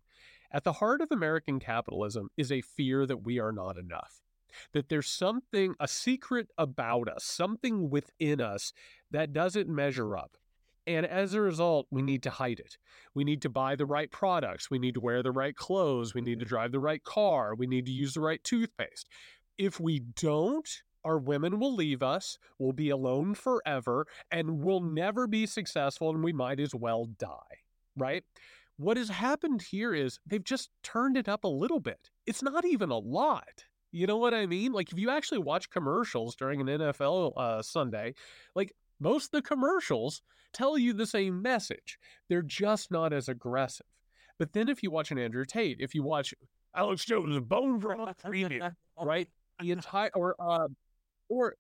at 0.52 0.64
the 0.64 0.74
heart 0.74 1.00
of 1.00 1.12
american 1.12 1.60
capitalism 1.60 2.28
is 2.38 2.52
a 2.52 2.62
fear 2.62 3.06
that 3.06 3.24
we 3.24 3.40
are 3.40 3.52
not 3.52 3.78
enough 3.78 4.24
that 4.74 4.90
there's 4.90 5.10
something 5.10 5.76
a 5.80 5.88
secret 5.88 6.48
about 6.58 7.08
us 7.08 7.24
something 7.24 7.90
within 7.90 8.42
us 8.42 8.74
that 9.12 9.34
doesn't 9.34 9.70
measure 9.70 10.18
up 10.18 10.38
and 10.86 11.06
as 11.06 11.34
a 11.34 11.42
result, 11.42 11.88
we 11.92 12.02
need 12.02 12.24
to 12.24 12.30
hide 12.30 12.60
it. 12.60 12.78
We 13.14 13.24
need 13.24 13.42
to 13.44 13.50
buy 13.50 13.76
the 13.76 13.86
right 13.86 14.12
products. 14.12 14.70
We 14.70 14.80
need 14.80 14.96
to 14.96 15.00
wear 15.00 15.24
the 15.24 15.32
right 15.32 15.56
clothes. 15.56 16.14
We 16.14 16.22
need 16.22 16.40
to 16.40 16.46
drive 16.46 16.72
the 16.72 16.80
right 16.80 17.04
car. 17.04 17.56
We 17.56 17.68
need 17.68 17.86
to 17.86 17.92
use 17.92 18.14
the 18.14 18.22
right 18.22 18.44
toothpaste. 18.44 19.08
If 19.58 19.80
we 19.80 20.00
don't, 20.00 20.68
our 21.06 21.18
women 21.18 21.60
will 21.60 21.76
leave 21.76 22.02
us, 22.02 22.38
we'll 22.60 22.74
be 22.74 22.90
alone 22.90 23.36
forever, 23.36 24.08
and 24.32 24.64
we'll 24.64 24.82
never 24.82 25.28
be 25.28 25.46
successful, 25.46 26.10
and 26.10 26.24
we 26.24 26.34
might 26.34 26.60
as 26.60 26.74
well 26.74 27.06
die, 27.06 27.60
right? 27.98 28.24
What 28.78 28.98
has 28.98 29.10
happened 29.10 29.62
here 29.62 29.94
is 29.94 30.20
they've 30.26 30.44
just 30.44 30.70
turned 30.82 31.18
it 31.18 31.30
up 31.30 31.44
a 31.44 31.50
little 31.50 31.80
bit. 31.80 32.10
It's 32.26 32.42
not 32.42 32.66
even 32.66 32.90
a 32.90 32.98
lot. 32.98 33.66
You 33.94 34.08
know 34.08 34.18
what 34.18 34.34
I 34.34 34.48
mean? 34.48 34.72
Like 34.74 34.92
if 34.92 34.98
you 34.98 35.12
actually 35.12 35.38
watch 35.38 35.70
commercials 35.70 36.36
during 36.36 36.60
an 36.60 36.68
NFL 36.68 37.34
uh, 37.38 37.62
Sunday, 37.62 38.16
like 38.56 38.74
most 39.00 39.26
of 39.26 39.32
the 39.32 39.42
commercials 39.44 40.24
tell 40.52 40.78
you 40.78 40.94
the 40.94 41.06
same 41.06 41.42
message. 41.42 42.00
They're 42.28 42.42
just 42.42 42.92
not 42.92 43.14
as 43.14 43.30
aggressive. 43.30 43.86
But 44.40 44.54
then 44.54 44.68
if 44.68 44.82
you 44.82 44.90
watch 44.90 45.12
an 45.12 45.20
Andrew 45.20 45.46
Tate, 45.46 45.78
if 45.80 45.94
you 45.94 46.02
watch 46.02 46.34
Alex 46.76 47.06
Jones, 47.06 47.40
Bone 47.40 47.78
Broth 47.78 48.26
right? 49.00 49.30
The 49.60 49.72
entire 49.72 50.10
or 50.16 50.36
uh, 50.40 50.68
or 51.30 51.56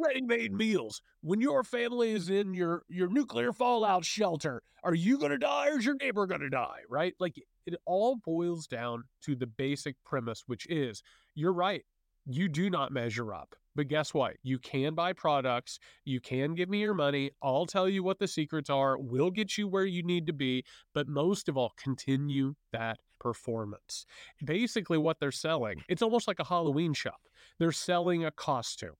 ready-made 0.00 0.52
meals. 0.52 1.02
When 1.22 1.40
your 1.40 1.64
family 1.64 2.12
is 2.12 2.30
in 2.30 2.54
your 2.54 2.84
your 2.88 3.08
nuclear 3.08 3.52
fallout 3.52 4.04
shelter, 4.04 4.62
are 4.84 4.94
you 4.94 5.18
going 5.18 5.32
to 5.32 5.38
die 5.38 5.68
or 5.68 5.78
is 5.78 5.84
your 5.84 5.96
neighbor 5.96 6.26
going 6.26 6.40
to 6.40 6.50
die, 6.50 6.80
right? 6.88 7.14
Like 7.18 7.42
it 7.66 7.74
all 7.86 8.16
boils 8.16 8.66
down 8.66 9.04
to 9.22 9.34
the 9.34 9.46
basic 9.46 9.96
premise 10.04 10.44
which 10.46 10.66
is 10.68 11.02
you're 11.34 11.52
right. 11.52 11.84
You 12.26 12.48
do 12.48 12.70
not 12.70 12.92
measure 12.92 13.32
up. 13.32 13.54
But 13.76 13.88
guess 13.88 14.12
what? 14.12 14.36
You 14.42 14.58
can 14.58 14.94
buy 14.94 15.12
products. 15.12 15.78
You 16.04 16.20
can 16.20 16.54
give 16.54 16.68
me 16.68 16.80
your 16.80 16.94
money. 16.94 17.30
I'll 17.42 17.66
tell 17.66 17.88
you 17.88 18.02
what 18.02 18.18
the 18.18 18.26
secrets 18.26 18.68
are. 18.68 18.98
We'll 18.98 19.30
get 19.30 19.56
you 19.56 19.68
where 19.68 19.86
you 19.86 20.02
need 20.02 20.26
to 20.26 20.32
be. 20.32 20.64
But 20.92 21.08
most 21.08 21.48
of 21.48 21.56
all, 21.56 21.72
continue 21.76 22.54
that 22.72 22.98
performance. 23.20 24.06
Basically, 24.44 24.98
what 24.98 25.20
they're 25.20 25.30
selling, 25.30 25.82
it's 25.88 26.02
almost 26.02 26.26
like 26.26 26.40
a 26.40 26.44
Halloween 26.44 26.94
shop. 26.94 27.20
They're 27.58 27.72
selling 27.72 28.24
a 28.24 28.30
costume. 28.32 28.96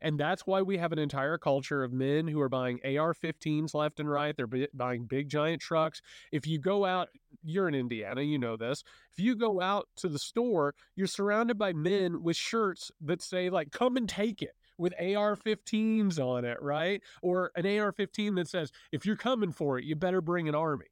And 0.00 0.18
that's 0.18 0.46
why 0.46 0.62
we 0.62 0.78
have 0.78 0.92
an 0.92 0.98
entire 0.98 1.38
culture 1.38 1.82
of 1.82 1.92
men 1.92 2.28
who 2.28 2.40
are 2.40 2.48
buying 2.48 2.80
AR 2.84 3.14
15s 3.14 3.74
left 3.74 4.00
and 4.00 4.10
right. 4.10 4.36
They're 4.36 4.46
b- 4.46 4.68
buying 4.74 5.04
big, 5.04 5.28
giant 5.28 5.62
trucks. 5.62 6.00
If 6.32 6.46
you 6.46 6.58
go 6.58 6.84
out, 6.84 7.08
you're 7.42 7.68
in 7.68 7.74
Indiana, 7.74 8.22
you 8.22 8.38
know 8.38 8.56
this. 8.56 8.82
If 9.12 9.22
you 9.22 9.36
go 9.36 9.60
out 9.60 9.88
to 9.96 10.08
the 10.08 10.18
store, 10.18 10.74
you're 10.96 11.06
surrounded 11.06 11.58
by 11.58 11.72
men 11.72 12.22
with 12.22 12.36
shirts 12.36 12.90
that 13.00 13.22
say, 13.22 13.50
like, 13.50 13.70
come 13.70 13.96
and 13.96 14.08
take 14.08 14.42
it 14.42 14.54
with 14.78 14.94
AR 14.98 15.36
15s 15.36 16.18
on 16.18 16.44
it, 16.44 16.60
right? 16.62 17.02
Or 17.22 17.52
an 17.54 17.66
AR 17.66 17.92
15 17.92 18.34
that 18.36 18.48
says, 18.48 18.72
if 18.92 19.04
you're 19.04 19.16
coming 19.16 19.52
for 19.52 19.78
it, 19.78 19.84
you 19.84 19.94
better 19.94 20.20
bring 20.20 20.48
an 20.48 20.54
army. 20.54 20.86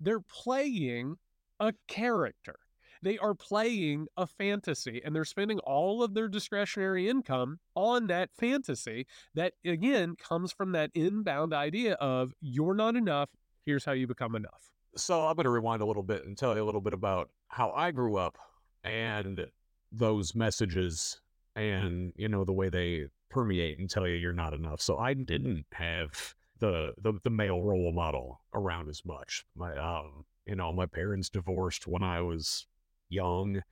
They're 0.00 0.20
playing 0.20 1.16
a 1.60 1.72
character. 1.86 2.56
They 3.02 3.18
are 3.18 3.34
playing 3.34 4.08
a 4.16 4.26
fantasy 4.26 5.00
and 5.04 5.14
they're 5.14 5.24
spending 5.24 5.58
all 5.60 6.02
of 6.02 6.14
their 6.14 6.28
discretionary 6.28 7.08
income 7.08 7.60
on 7.74 8.06
that 8.08 8.30
fantasy 8.32 9.06
that, 9.34 9.54
again, 9.64 10.16
comes 10.16 10.52
from 10.52 10.72
that 10.72 10.90
inbound 10.94 11.52
idea 11.52 11.94
of 11.94 12.32
you're 12.40 12.74
not 12.74 12.96
enough. 12.96 13.30
Here's 13.64 13.84
how 13.84 13.92
you 13.92 14.06
become 14.06 14.34
enough. 14.34 14.72
So 14.96 15.26
I'm 15.26 15.36
going 15.36 15.44
to 15.44 15.50
rewind 15.50 15.82
a 15.82 15.86
little 15.86 16.02
bit 16.02 16.24
and 16.24 16.36
tell 16.36 16.56
you 16.56 16.62
a 16.62 16.66
little 16.66 16.80
bit 16.80 16.94
about 16.94 17.30
how 17.48 17.70
I 17.70 17.90
grew 17.90 18.16
up 18.16 18.38
and 18.82 19.46
those 19.92 20.34
messages 20.34 21.20
and, 21.54 22.12
you 22.16 22.28
know, 22.28 22.44
the 22.44 22.52
way 22.52 22.68
they 22.68 23.06
permeate 23.30 23.78
and 23.78 23.90
tell 23.90 24.06
you 24.08 24.14
you're 24.14 24.32
not 24.32 24.54
enough. 24.54 24.80
So 24.80 24.98
I 24.98 25.12
didn't 25.14 25.66
have 25.72 26.34
the 26.60 26.94
the, 26.98 27.12
the 27.22 27.30
male 27.30 27.62
role 27.62 27.92
model 27.92 28.40
around 28.54 28.88
as 28.88 29.04
much. 29.04 29.44
My 29.54 29.76
um, 29.76 30.24
you 30.46 30.56
know, 30.56 30.72
my 30.72 30.86
parents 30.86 31.28
divorced 31.28 31.86
when 31.86 32.02
I 32.02 32.22
was 32.22 32.66
young. 33.08 33.62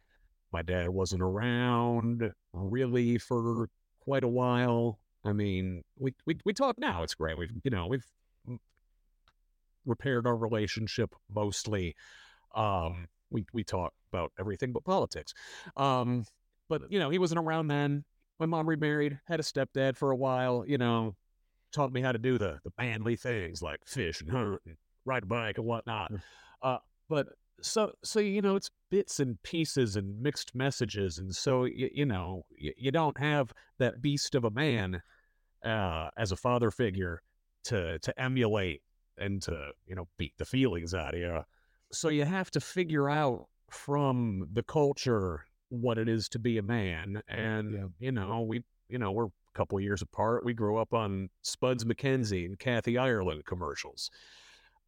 My 0.52 0.62
dad 0.62 0.88
wasn't 0.88 1.22
around 1.22 2.30
really 2.52 3.18
for 3.18 3.68
quite 4.00 4.24
a 4.24 4.28
while. 4.28 4.98
I 5.24 5.32
mean, 5.32 5.82
we 5.98 6.14
we 6.24 6.38
we 6.44 6.52
talk 6.52 6.78
now. 6.78 7.02
It's 7.02 7.14
great. 7.14 7.36
We've 7.36 7.52
you 7.64 7.70
know 7.70 7.86
we've 7.86 8.06
repaired 9.84 10.26
our 10.26 10.36
relationship 10.36 11.14
mostly. 11.32 11.94
Um, 12.54 13.08
we 13.30 13.46
we 13.52 13.64
talk 13.64 13.92
about 14.12 14.32
everything 14.38 14.72
but 14.72 14.84
politics. 14.84 15.34
Um, 15.76 16.24
but 16.68 16.82
you 16.90 16.98
know, 16.98 17.10
he 17.10 17.18
wasn't 17.18 17.40
around 17.40 17.68
then. 17.68 18.04
My 18.38 18.46
mom 18.46 18.68
remarried, 18.68 19.18
had 19.26 19.40
a 19.40 19.42
stepdad 19.42 19.96
for 19.96 20.10
a 20.10 20.16
while. 20.16 20.64
You 20.66 20.78
know, 20.78 21.16
taught 21.72 21.92
me 21.92 22.00
how 22.00 22.12
to 22.12 22.18
do 22.18 22.38
the 22.38 22.58
the 22.64 22.70
manly 22.78 23.16
things 23.16 23.62
like 23.62 23.80
fish 23.86 24.20
and 24.20 24.30
hunt 24.30 24.60
and 24.66 24.76
ride 25.04 25.24
a 25.24 25.26
bike 25.26 25.58
and 25.58 25.66
whatnot. 25.66 26.12
Uh, 26.62 26.78
but 27.08 27.28
so 27.60 27.92
so 28.04 28.20
you 28.20 28.42
know 28.42 28.56
it's 28.56 28.70
bits 28.90 29.20
and 29.20 29.42
pieces 29.42 29.96
and 29.96 30.20
mixed 30.20 30.54
messages 30.54 31.18
and 31.18 31.34
so 31.34 31.64
you, 31.64 31.88
you 31.92 32.06
know 32.06 32.44
you, 32.56 32.72
you, 32.76 32.90
don't 32.90 33.18
have 33.18 33.52
that 33.78 34.02
beast 34.02 34.34
of 34.34 34.44
a 34.44 34.50
man 34.50 35.00
uh, 35.64 36.08
as 36.16 36.32
a 36.32 36.36
father 36.36 36.70
figure 36.70 37.22
to 37.64 37.98
to 38.00 38.20
emulate 38.20 38.82
and 39.18 39.42
to 39.42 39.70
you 39.86 39.94
know 39.94 40.06
beat 40.18 40.34
the 40.38 40.44
feelings 40.44 40.94
out 40.94 41.14
of 41.14 41.20
you 41.20 41.40
so 41.92 42.08
you 42.08 42.24
have 42.24 42.50
to 42.50 42.60
figure 42.60 43.08
out 43.08 43.46
from 43.70 44.46
the 44.52 44.62
culture 44.62 45.44
what 45.70 45.98
it 45.98 46.08
is 46.08 46.28
to 46.28 46.38
be 46.38 46.58
a 46.58 46.62
man 46.62 47.22
and 47.28 47.72
yeah. 47.72 47.84
you 47.98 48.12
know 48.12 48.42
we 48.42 48.62
you 48.88 48.98
know 48.98 49.12
we're 49.12 49.26
a 49.26 49.30
couple 49.54 49.80
years 49.80 50.02
apart. 50.02 50.44
We 50.44 50.54
grew 50.54 50.76
up 50.76 50.92
on 50.94 51.30
spuds 51.42 51.84
mackenzie 51.84 52.44
and 52.44 52.58
kathy 52.58 52.98
ireland 52.98 53.44
commercials. 53.46 54.10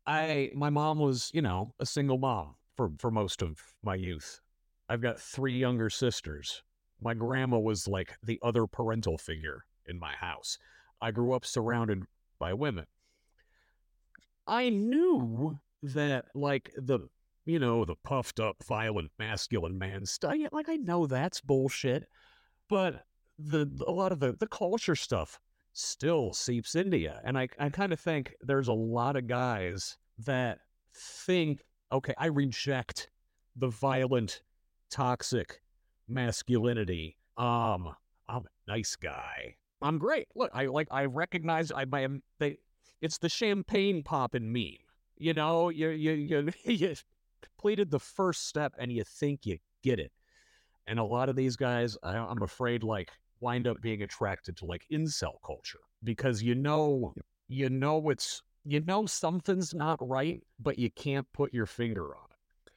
I 0.07 0.51
my 0.55 0.71
mom 0.71 0.99
was, 0.99 1.31
you 1.35 1.43
know, 1.43 1.75
a 1.81 1.87
single 1.87 2.19
mom 2.19 2.55
for 2.79 2.93
for 2.99 3.11
most 3.11 3.43
of 3.43 3.61
my 3.83 3.97
youth. 3.97 4.41
I've 4.89 5.03
got 5.03 5.21
three 5.21 5.59
younger 5.59 5.91
sisters. 5.91 6.63
My 7.03 7.13
grandma 7.13 7.59
was 7.59 7.87
like 7.87 8.17
the 8.23 8.39
other 8.43 8.67
parental 8.67 9.19
figure 9.19 9.65
in 9.87 9.99
my 9.99 10.15
house. 10.15 10.57
I 11.03 11.11
grew 11.11 11.35
up 11.35 11.45
surrounded 11.45 12.05
by 12.39 12.55
women. 12.55 12.87
I 14.47 14.71
knew 14.71 15.59
that 15.83 16.27
like 16.35 16.73
the 16.77 17.01
you 17.45 17.59
know, 17.59 17.85
the 17.85 17.97
puffed 17.97 18.41
up, 18.41 18.63
violent, 18.65 19.11
masculine 19.19 19.79
man 19.79 20.07
stuff. 20.07 20.37
Like 20.53 20.69
I 20.69 20.77
know 20.77 21.07
that's 21.07 21.41
bullshit, 21.41 22.07
but 22.69 23.05
the 23.39 23.69
a 23.87 23.91
lot 23.91 24.13
of 24.13 24.21
the 24.21 24.33
the 24.33 24.47
culture 24.47 24.97
stuff 24.97 25.41
still 25.73 26.33
seeps 26.33 26.75
into 26.75 26.99
you. 26.99 27.13
And 27.25 27.37
I, 27.39 27.49
I 27.59 27.71
kind 27.71 27.93
of 27.93 28.01
think 28.01 28.35
there's 28.41 28.69
a 28.69 28.73
lot 28.73 29.17
of 29.17 29.27
guys 29.27 29.97
that 30.19 30.59
think, 30.95 31.61
okay, 31.93 32.15
I 32.19 32.27
reject 32.27 33.11
the 33.57 33.69
violent, 33.69 34.43
toxic 34.91 35.61
masculinity. 36.09 37.17
Um, 37.37 37.95
I'm 38.29 38.43
a 38.43 38.71
nice 38.71 38.97
guy. 38.97 39.57
I'm 39.81 39.99
great. 39.99 40.29
Look, 40.35 40.51
I 40.55 40.67
like 40.67 40.89
I 40.91 41.05
recognize 41.05 41.71
I 41.71 41.85
am 41.93 42.23
they 42.39 42.59
it's 43.01 43.19
the 43.19 43.29
champagne 43.29 44.03
popping 44.03 44.53
meme. 44.53 44.79
You 45.17 45.35
know, 45.35 45.69
you 45.69 45.91
you 45.91 46.13
you 46.13 46.53
you 46.65 46.95
completed 47.43 47.91
the 47.91 48.01
first 48.01 48.49
step 48.49 48.75
and 48.79 48.93
you 48.93 49.05
think 49.05 49.47
you 49.47 49.59
get 49.83 49.99
it. 49.99 50.13
And 50.87 50.99
a 50.99 51.05
lot 51.05 51.29
of 51.29 51.37
these 51.37 51.55
guys, 51.55 51.99
I, 52.03 52.17
I'm 52.17 52.43
afraid, 52.43 52.83
like 52.83 53.11
wind 53.41 53.67
up 53.67 53.81
being 53.81 54.03
attracted 54.03 54.57
to 54.57 54.65
like 54.65 54.85
incel 54.93 55.35
culture 55.47 55.79
because 56.03 56.43
you 56.43 56.55
know 56.55 57.15
you 57.49 57.71
know 57.71 58.11
it's 58.11 58.43
you 58.65 58.81
know 58.81 59.07
something's 59.07 59.75
not 59.75 59.99
right, 60.01 60.43
but 60.59 60.79
you 60.79 60.91
can't 60.91 61.27
put 61.33 61.55
your 61.55 61.67
finger 61.67 62.07
on 62.07 62.25
it. 62.31 62.73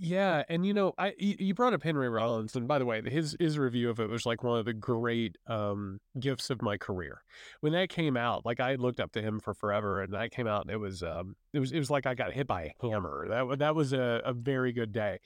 Yeah, 0.00 0.44
and 0.48 0.64
you 0.64 0.74
know, 0.74 0.94
I 0.96 1.14
you 1.18 1.54
brought 1.54 1.72
up 1.72 1.82
Henry 1.82 2.08
Rollins, 2.08 2.54
and 2.54 2.68
by 2.68 2.78
the 2.78 2.84
way, 2.84 3.02
his 3.04 3.36
his 3.40 3.58
review 3.58 3.90
of 3.90 3.98
it 3.98 4.08
was 4.08 4.24
like 4.24 4.44
one 4.44 4.58
of 4.58 4.64
the 4.64 4.72
great 4.72 5.36
um, 5.48 5.98
gifts 6.20 6.50
of 6.50 6.62
my 6.62 6.76
career. 6.76 7.22
When 7.60 7.72
that 7.72 7.88
came 7.88 8.16
out, 8.16 8.46
like 8.46 8.60
I 8.60 8.76
looked 8.76 9.00
up 9.00 9.10
to 9.12 9.22
him 9.22 9.40
for 9.40 9.54
forever, 9.54 10.00
and 10.00 10.14
that 10.14 10.30
came 10.30 10.46
out, 10.46 10.62
and 10.62 10.70
it 10.70 10.76
was 10.76 11.02
um, 11.02 11.34
it 11.52 11.58
was 11.58 11.72
it 11.72 11.78
was 11.80 11.90
like 11.90 12.06
I 12.06 12.14
got 12.14 12.32
hit 12.32 12.46
by 12.46 12.62
a 12.62 12.88
hammer. 12.88 13.26
That 13.28 13.58
that 13.58 13.74
was 13.74 13.92
a, 13.92 14.22
a 14.24 14.32
very 14.32 14.72
good 14.72 14.92
day. 14.92 15.18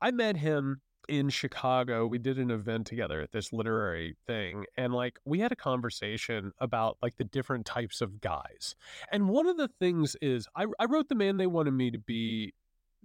I 0.00 0.12
met 0.12 0.38
him 0.38 0.80
in 1.10 1.28
Chicago. 1.28 2.06
We 2.06 2.18
did 2.18 2.38
an 2.38 2.50
event 2.50 2.86
together 2.86 3.20
at 3.20 3.32
this 3.32 3.52
literary 3.52 4.16
thing, 4.26 4.64
and 4.76 4.94
like 4.94 5.18
we 5.24 5.40
had 5.40 5.52
a 5.52 5.56
conversation 5.56 6.52
about 6.58 6.98
like 7.02 7.16
the 7.16 7.24
different 7.24 7.66
types 7.66 8.00
of 8.00 8.20
guys. 8.20 8.76
And 9.10 9.28
one 9.28 9.46
of 9.46 9.56
the 9.56 9.68
things 9.68 10.16
is, 10.22 10.46
I, 10.54 10.66
I 10.78 10.84
wrote 10.84 11.08
the 11.08 11.14
man 11.14 11.36
they 11.36 11.46
wanted 11.46 11.72
me 11.72 11.90
to 11.90 11.98
be 11.98 12.54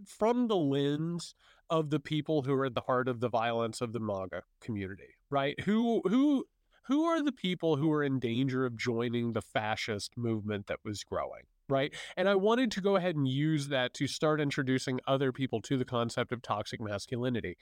from 0.06 0.48
the 0.48 0.56
lens 0.56 1.36
of 1.70 1.90
the 1.90 2.00
people 2.00 2.44
who 2.44 2.54
are 2.54 2.66
at 2.66 2.76
the 2.76 2.82
heart 2.82 3.08
of 3.08 3.20
the 3.20 3.30
violence 3.30 3.82
of 3.82 3.92
the 3.92 4.00
MAGA 4.00 4.44
community, 4.62 5.16
right? 5.30 5.60
Who 5.62 6.02
who 6.06 6.46
who 6.88 7.06
are 7.06 7.22
the 7.22 7.32
people 7.32 7.78
who 7.78 7.92
are 7.92 8.04
in 8.04 8.20
danger 8.20 8.66
of 8.66 8.78
joining 8.78 9.34
the 9.34 9.42
fascist 9.42 10.16
movement 10.16 10.68
that 10.68 10.80
was 10.86 11.04
growing, 11.04 11.44
right? 11.68 11.94
And 12.16 12.30
I 12.30 12.36
wanted 12.36 12.72
to 12.72 12.82
go 12.82 12.96
ahead 12.96 13.16
and 13.16 13.28
use 13.28 13.70
that 13.70 13.94
to 13.96 14.08
start 14.08 14.40
introducing 14.40 15.00
other 15.08 15.32
people 15.32 15.62
to 15.62 15.78
the 15.78 15.86
concept 15.86 16.32
of 16.32 16.44
toxic 16.44 16.80
masculinity. 16.80 17.58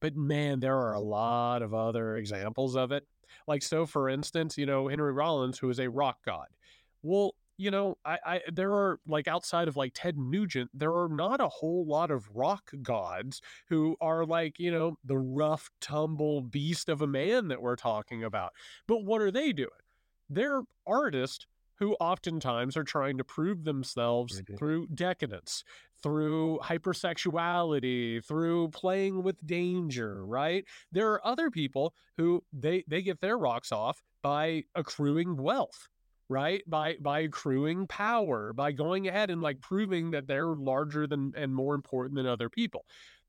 But 0.00 0.16
man, 0.16 0.60
there 0.60 0.76
are 0.76 0.94
a 0.94 1.00
lot 1.00 1.62
of 1.62 1.74
other 1.74 2.16
examples 2.16 2.76
of 2.76 2.92
it. 2.92 3.06
Like 3.46 3.62
so 3.62 3.86
for 3.86 4.08
instance, 4.08 4.58
you 4.58 4.66
know, 4.66 4.88
Henry 4.88 5.12
Rollins 5.12 5.58
who 5.58 5.70
is 5.70 5.78
a 5.78 5.88
rock 5.88 6.18
god. 6.24 6.46
Well, 7.02 7.34
you 7.60 7.70
know, 7.70 7.98
I, 8.06 8.18
I 8.24 8.40
there 8.50 8.72
are 8.72 9.00
like 9.06 9.28
outside 9.28 9.68
of 9.68 9.76
like 9.76 9.92
Ted 9.94 10.16
Nugent, 10.16 10.70
there 10.72 10.94
are 10.94 11.10
not 11.10 11.42
a 11.42 11.48
whole 11.48 11.86
lot 11.86 12.10
of 12.10 12.28
rock 12.34 12.70
gods 12.82 13.42
who 13.68 13.96
are 14.00 14.24
like, 14.24 14.58
you 14.58 14.70
know, 14.70 14.96
the 15.04 15.18
rough 15.18 15.70
tumble 15.80 16.40
beast 16.40 16.88
of 16.88 17.02
a 17.02 17.06
man 17.06 17.48
that 17.48 17.60
we're 17.60 17.76
talking 17.76 18.24
about. 18.24 18.52
But 18.86 19.04
what 19.04 19.20
are 19.20 19.30
they 19.30 19.52
doing? 19.52 19.68
They're 20.30 20.62
artists 20.86 21.46
who 21.80 21.94
oftentimes 21.94 22.76
are 22.76 22.84
trying 22.84 23.18
to 23.18 23.24
prove 23.24 23.64
themselves 23.64 24.40
mm-hmm. 24.40 24.56
through 24.56 24.86
decadence, 24.94 25.64
through 26.02 26.58
hypersexuality, 26.62 28.24
through 28.24 28.68
playing 28.68 29.22
with 29.22 29.44
danger, 29.46 30.24
right? 30.24 30.64
There 30.92 31.10
are 31.12 31.26
other 31.26 31.50
people 31.50 31.94
who 32.16 32.44
they 32.52 32.84
they 32.88 33.02
get 33.02 33.20
their 33.20 33.38
rocks 33.38 33.72
off 33.72 34.02
by 34.22 34.64
accruing 34.74 35.36
wealth 35.36 35.88
right? 36.30 36.62
By 36.66 36.96
by 37.00 37.20
accruing 37.20 37.88
power 37.88 38.52
by 38.52 38.70
going 38.72 39.08
ahead 39.08 39.30
and 39.30 39.42
like 39.42 39.60
proving 39.60 40.12
that 40.12 40.28
they're 40.28 40.54
larger 40.54 41.06
than 41.06 41.32
and 41.36 41.52
more 41.52 41.74
important 41.74 42.14
than 42.14 42.26
other 42.26 42.48
people. 42.48 42.86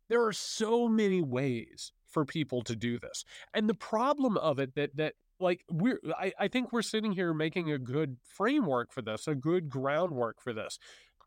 There 0.07 0.23
are 0.23 0.33
so 0.33 0.87
many 0.87 1.21
ways 1.21 1.91
for 2.07 2.25
people 2.25 2.61
to 2.61 2.75
do 2.75 2.99
this 2.99 3.25
and 3.53 3.67
the 3.67 3.73
problem 3.73 4.37
of 4.37 4.59
it 4.59 4.75
that 4.75 4.95
that 4.97 5.15
like 5.39 5.63
we're 5.69 5.99
I, 6.17 6.31
I 6.39 6.47
think 6.47 6.71
we're 6.71 6.81
sitting 6.83 7.11
here 7.13 7.33
making 7.33 7.71
a 7.71 7.79
good 7.79 8.17
framework 8.23 8.91
for 8.91 9.01
this 9.01 9.27
a 9.27 9.35
good 9.35 9.69
groundwork 9.69 10.41
for 10.41 10.53
this 10.53 10.77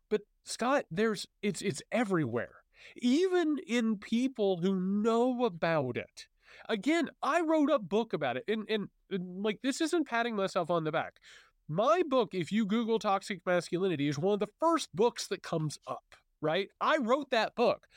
but 0.09 0.21
scott 0.43 0.85
there's 0.91 1.27
it's 1.41 1.61
it's 1.61 1.81
everywhere 1.91 2.63
even 2.97 3.57
in 3.67 3.97
people 3.97 4.57
who 4.57 4.75
know 4.75 5.43
about 5.43 5.97
it 5.97 6.27
again 6.69 7.09
i 7.23 7.41
wrote 7.41 7.71
a 7.71 7.79
book 7.79 8.13
about 8.13 8.37
it 8.37 8.43
and, 8.47 8.65
and, 8.69 8.87
and 9.09 9.43
like 9.43 9.59
this 9.61 9.81
isn't 9.81 10.07
patting 10.07 10.35
myself 10.35 10.69
on 10.69 10.83
the 10.83 10.91
back 10.91 11.19
my 11.67 12.03
book, 12.07 12.35
if 12.35 12.51
you 12.51 12.65
Google 12.65 12.99
toxic 12.99 13.41
masculinity, 13.45 14.07
is 14.07 14.19
one 14.19 14.35
of 14.35 14.39
the 14.39 14.53
first 14.59 14.95
books 14.95 15.27
that 15.27 15.41
comes 15.41 15.79
up, 15.87 16.15
right? 16.39 16.69
I 16.79 16.97
wrote 16.97 17.31
that 17.31 17.55
book. 17.55 17.87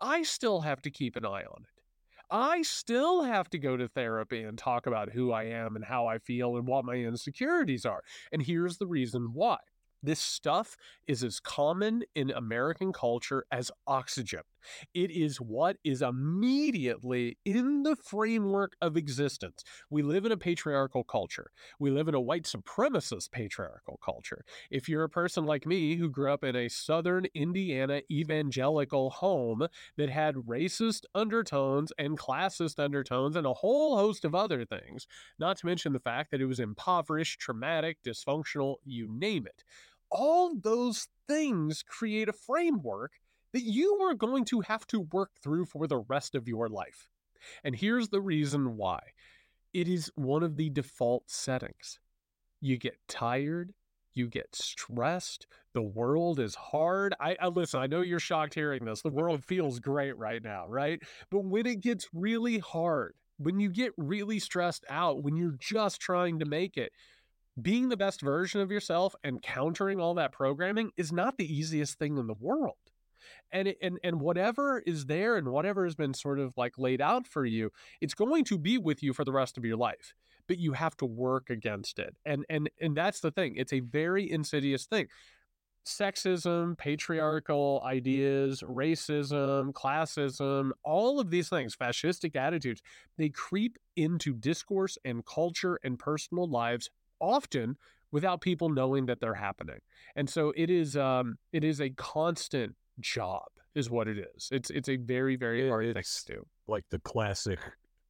I 0.00 0.22
still 0.24 0.60
have 0.60 0.82
to 0.82 0.90
keep 0.90 1.16
an 1.16 1.24
eye 1.24 1.44
on 1.44 1.62
it. 1.62 1.82
I 2.30 2.62
still 2.62 3.22
have 3.22 3.48
to 3.50 3.58
go 3.58 3.76
to 3.76 3.88
therapy 3.88 4.42
and 4.42 4.58
talk 4.58 4.86
about 4.86 5.12
who 5.12 5.32
I 5.32 5.44
am 5.44 5.76
and 5.76 5.84
how 5.84 6.06
I 6.06 6.18
feel 6.18 6.56
and 6.56 6.66
what 6.66 6.84
my 6.84 6.94
insecurities 6.94 7.86
are. 7.86 8.02
And 8.32 8.42
here's 8.42 8.76
the 8.76 8.86
reason 8.86 9.30
why. 9.32 9.58
This 10.04 10.20
stuff 10.20 10.76
is 11.06 11.24
as 11.24 11.40
common 11.40 12.02
in 12.14 12.30
American 12.30 12.92
culture 12.92 13.46
as 13.50 13.70
oxygen. 13.86 14.42
It 14.92 15.10
is 15.10 15.40
what 15.40 15.76
is 15.84 16.02
immediately 16.02 17.38
in 17.44 17.82
the 17.82 17.96
framework 17.96 18.76
of 18.80 18.96
existence. 18.96 19.64
We 19.90 20.02
live 20.02 20.24
in 20.24 20.32
a 20.32 20.36
patriarchal 20.36 21.04
culture. 21.04 21.50
We 21.78 21.90
live 21.90 22.08
in 22.08 22.14
a 22.14 22.20
white 22.20 22.44
supremacist 22.44 23.30
patriarchal 23.30 23.98
culture. 24.04 24.44
If 24.70 24.88
you're 24.88 25.04
a 25.04 25.08
person 25.08 25.44
like 25.44 25.66
me 25.66 25.96
who 25.96 26.10
grew 26.10 26.32
up 26.32 26.44
in 26.44 26.56
a 26.56 26.68
southern 26.68 27.26
Indiana 27.34 28.02
evangelical 28.10 29.10
home 29.10 29.66
that 29.96 30.10
had 30.10 30.34
racist 30.34 31.04
undertones 31.14 31.92
and 31.98 32.18
classist 32.18 32.78
undertones 32.78 33.36
and 33.36 33.46
a 33.46 33.52
whole 33.52 33.96
host 33.96 34.24
of 34.24 34.34
other 34.34 34.64
things, 34.64 35.06
not 35.38 35.56
to 35.58 35.66
mention 35.66 35.92
the 35.92 36.00
fact 36.00 36.30
that 36.30 36.40
it 36.40 36.46
was 36.46 36.60
impoverished, 36.60 37.40
traumatic, 37.40 37.98
dysfunctional, 38.04 38.76
you 38.84 39.08
name 39.10 39.46
it 39.46 39.64
all 40.14 40.54
those 40.54 41.08
things 41.26 41.82
create 41.82 42.28
a 42.28 42.32
framework 42.32 43.12
that 43.52 43.62
you 43.62 43.98
are 44.02 44.14
going 44.14 44.44
to 44.46 44.60
have 44.62 44.86
to 44.86 45.00
work 45.12 45.32
through 45.42 45.66
for 45.66 45.86
the 45.86 45.98
rest 45.98 46.34
of 46.34 46.48
your 46.48 46.68
life. 46.68 47.08
And 47.62 47.74
here's 47.74 48.08
the 48.08 48.20
reason 48.20 48.76
why 48.76 49.00
it 49.72 49.88
is 49.88 50.10
one 50.14 50.42
of 50.42 50.56
the 50.56 50.70
default 50.70 51.28
settings. 51.28 51.98
You 52.60 52.78
get 52.78 52.96
tired, 53.08 53.74
you 54.14 54.28
get 54.28 54.54
stressed, 54.54 55.46
the 55.72 55.82
world 55.82 56.38
is 56.38 56.54
hard. 56.54 57.14
I, 57.20 57.36
I, 57.40 57.48
listen, 57.48 57.80
I 57.80 57.88
know 57.88 58.00
you're 58.00 58.20
shocked 58.20 58.54
hearing 58.54 58.84
this. 58.84 59.02
The 59.02 59.10
world 59.10 59.44
feels 59.44 59.80
great 59.80 60.16
right 60.16 60.42
now, 60.42 60.66
right? 60.68 61.00
But 61.30 61.44
when 61.44 61.66
it 61.66 61.80
gets 61.80 62.08
really 62.14 62.60
hard, 62.60 63.14
when 63.38 63.58
you 63.58 63.68
get 63.68 63.92
really 63.96 64.38
stressed 64.38 64.84
out, 64.88 65.24
when 65.24 65.36
you're 65.36 65.56
just 65.58 66.00
trying 66.00 66.38
to 66.38 66.44
make 66.44 66.76
it, 66.76 66.92
being 67.60 67.88
the 67.88 67.96
best 67.96 68.20
version 68.20 68.60
of 68.60 68.70
yourself 68.70 69.14
and 69.22 69.42
countering 69.42 70.00
all 70.00 70.14
that 70.14 70.32
programming 70.32 70.90
is 70.96 71.12
not 71.12 71.38
the 71.38 71.52
easiest 71.52 71.98
thing 71.98 72.18
in 72.18 72.26
the 72.26 72.34
world. 72.34 72.74
And 73.50 73.68
it, 73.68 73.78
and 73.80 73.98
and 74.04 74.20
whatever 74.20 74.82
is 74.84 75.06
there 75.06 75.36
and 75.36 75.48
whatever 75.48 75.84
has 75.84 75.94
been 75.94 76.12
sort 76.12 76.38
of 76.38 76.52
like 76.58 76.76
laid 76.76 77.00
out 77.00 77.26
for 77.26 77.46
you 77.46 77.70
it's 78.02 78.12
going 78.12 78.44
to 78.44 78.58
be 78.58 78.76
with 78.76 79.02
you 79.02 79.14
for 79.14 79.24
the 79.24 79.32
rest 79.32 79.56
of 79.56 79.64
your 79.64 79.78
life 79.78 80.12
but 80.46 80.58
you 80.58 80.72
have 80.72 80.96
to 80.98 81.06
work 81.06 81.50
against 81.50 81.98
it. 81.98 82.14
And 82.24 82.44
and 82.48 82.70
and 82.80 82.96
that's 82.96 83.20
the 83.20 83.30
thing 83.30 83.54
it's 83.56 83.72
a 83.72 83.80
very 83.80 84.30
insidious 84.30 84.86
thing. 84.86 85.08
Sexism 85.86 86.44
mm-hmm. 86.44 86.72
patriarchal 86.74 87.82
ideas 87.84 88.62
racism 88.62 89.72
classism 89.72 90.70
all 90.82 91.20
of 91.20 91.30
these 91.30 91.50
things 91.50 91.76
fascistic 91.76 92.36
attitudes 92.36 92.80
they 93.18 93.28
creep 93.28 93.78
into 93.94 94.32
discourse 94.32 94.96
and 95.04 95.26
culture 95.26 95.78
and 95.84 95.98
personal 95.98 96.48
lives 96.48 96.88
often 97.24 97.76
without 98.12 98.40
people 98.40 98.68
knowing 98.68 99.06
that 99.06 99.20
they're 99.20 99.34
happening 99.34 99.78
and 100.16 100.28
so 100.28 100.52
it 100.56 100.70
is 100.70 100.96
um 100.96 101.36
it 101.52 101.64
is 101.64 101.80
a 101.80 101.90
constant 101.90 102.74
job 103.00 103.44
is 103.74 103.90
what 103.90 104.08
it 104.08 104.18
is. 104.34 104.48
It's 104.52 104.70
it's 104.70 104.88
a 104.88 104.96
very 104.96 105.36
very 105.36 105.68
hard 105.68 105.92
thing 105.94 106.02
to 106.02 106.26
do. 106.26 106.46
Like 106.66 106.84
the 106.90 107.00
classic, 107.00 107.58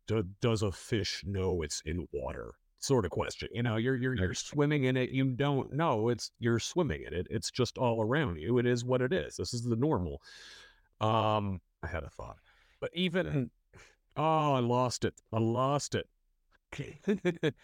do, 0.07 0.25
does 0.41 0.63
a 0.63 0.73
fish 0.73 1.25
know 1.27 1.63
it's 1.63 1.83
in 1.87 2.07
water? 2.13 2.53
Sort 2.79 3.07
of 3.07 3.11
question. 3.11 3.49
You 3.53 3.63
know, 3.63 3.77
you're 3.77 3.97
you're 3.97 4.15
you're 4.15 4.35
swimming 4.35 4.85
in 4.85 4.97
it. 4.97 5.11
You 5.11 5.25
don't 5.25 5.73
know 5.73 6.11
it's 6.11 6.31
you're 6.39 6.59
swimming 6.59 7.05
in 7.07 7.15
it. 7.15 7.27
It's 7.31 7.51
just 7.51 7.79
all 7.79 8.03
around 8.03 8.37
you. 8.37 8.59
It 8.59 8.67
is 8.67 8.85
what 8.85 9.01
it 9.01 9.13
is. 9.13 9.37
This 9.37 9.55
is 9.55 9.63
the 9.63 9.77
normal. 9.77 10.21
Um, 11.01 11.61
I 11.83 11.87
had 11.87 12.05
a 12.05 12.11
thought, 12.11 12.37
but 12.81 12.91
even 12.93 13.51
oh, 14.17 14.55
I 14.55 14.61
lost 14.61 15.05
it. 15.05 15.15
I 15.33 15.39
lost 15.39 15.95
it. 15.95 16.07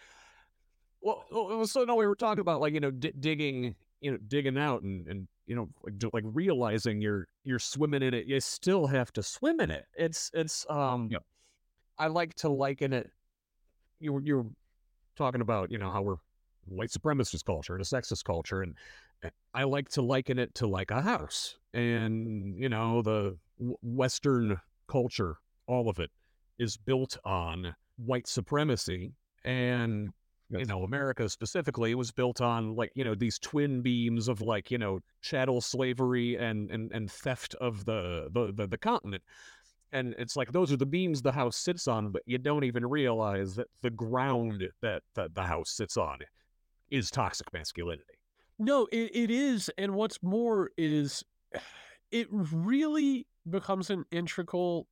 well, 1.01 1.65
so 1.65 1.83
no, 1.83 1.95
we 1.95 2.05
were 2.05 2.15
talking 2.15 2.41
about 2.41 2.61
like 2.61 2.73
you 2.73 2.79
know 2.79 2.91
d- 2.91 3.13
digging, 3.19 3.75
you 4.01 4.11
know, 4.11 4.17
digging 4.27 4.57
out 4.57 4.83
and 4.83 5.07
and 5.07 5.27
you 5.51 5.55
know 5.55 5.67
like, 5.83 6.13
like 6.13 6.23
realizing 6.33 7.01
you're 7.01 7.27
you're 7.43 7.59
swimming 7.59 8.01
in 8.01 8.13
it 8.13 8.25
you 8.25 8.39
still 8.39 8.87
have 8.87 9.11
to 9.11 9.21
swim 9.21 9.59
in 9.59 9.69
it 9.69 9.85
it's 9.95 10.31
it's 10.33 10.65
um 10.69 11.09
yeah. 11.11 11.17
i 11.97 12.07
like 12.07 12.33
to 12.35 12.47
liken 12.47 12.93
it 12.93 13.11
you 13.99 14.13
were 14.13 14.21
you're 14.21 14.45
talking 15.17 15.41
about 15.41 15.69
you 15.69 15.77
know 15.77 15.91
how 15.91 16.01
we're 16.01 16.15
white 16.65 16.89
supremacist 16.89 17.43
culture 17.43 17.73
and 17.73 17.81
a 17.81 17.85
sexist 17.85 18.23
culture 18.23 18.61
and 18.61 18.75
i 19.53 19.63
like 19.63 19.89
to 19.89 20.01
liken 20.01 20.39
it 20.39 20.55
to 20.55 20.67
like 20.67 20.89
a 20.89 21.01
house 21.01 21.57
and 21.73 22.57
you 22.57 22.69
know 22.69 23.01
the 23.01 23.37
western 23.81 24.57
culture 24.87 25.35
all 25.67 25.89
of 25.89 25.99
it 25.99 26.11
is 26.59 26.77
built 26.77 27.17
on 27.25 27.75
white 27.97 28.27
supremacy 28.27 29.11
and 29.43 30.11
you 30.51 30.65
know, 30.65 30.83
America 30.83 31.29
specifically 31.29 31.95
was 31.95 32.11
built 32.11 32.41
on 32.41 32.75
like, 32.75 32.91
you 32.95 33.03
know, 33.03 33.15
these 33.15 33.39
twin 33.39 33.81
beams 33.81 34.27
of 34.27 34.41
like, 34.41 34.69
you 34.69 34.77
know, 34.77 34.99
chattel 35.21 35.61
slavery 35.61 36.35
and 36.35 36.69
and, 36.71 36.91
and 36.91 37.09
theft 37.09 37.55
of 37.55 37.85
the, 37.85 38.29
the, 38.33 38.51
the, 38.53 38.67
the 38.67 38.77
continent. 38.77 39.23
And 39.93 40.15
it's 40.17 40.35
like 40.35 40.51
those 40.51 40.71
are 40.71 40.77
the 40.77 40.85
beams 40.85 41.21
the 41.21 41.31
house 41.31 41.57
sits 41.57 41.87
on, 41.87 42.11
but 42.11 42.23
you 42.25 42.37
don't 42.37 42.63
even 42.63 42.85
realize 42.85 43.55
that 43.55 43.67
the 43.81 43.89
ground 43.89 44.69
that, 44.81 45.03
that 45.15 45.35
the 45.35 45.43
house 45.43 45.71
sits 45.71 45.97
on 45.97 46.19
is 46.89 47.11
toxic 47.11 47.51
masculinity. 47.53 48.03
No, 48.59 48.87
it, 48.91 49.11
it 49.13 49.31
is. 49.31 49.69
And 49.77 49.95
what's 49.95 50.21
more 50.21 50.71
is 50.77 51.23
it 52.11 52.27
really 52.31 53.27
becomes 53.49 53.89
an 53.89 54.05
integral 54.11 54.87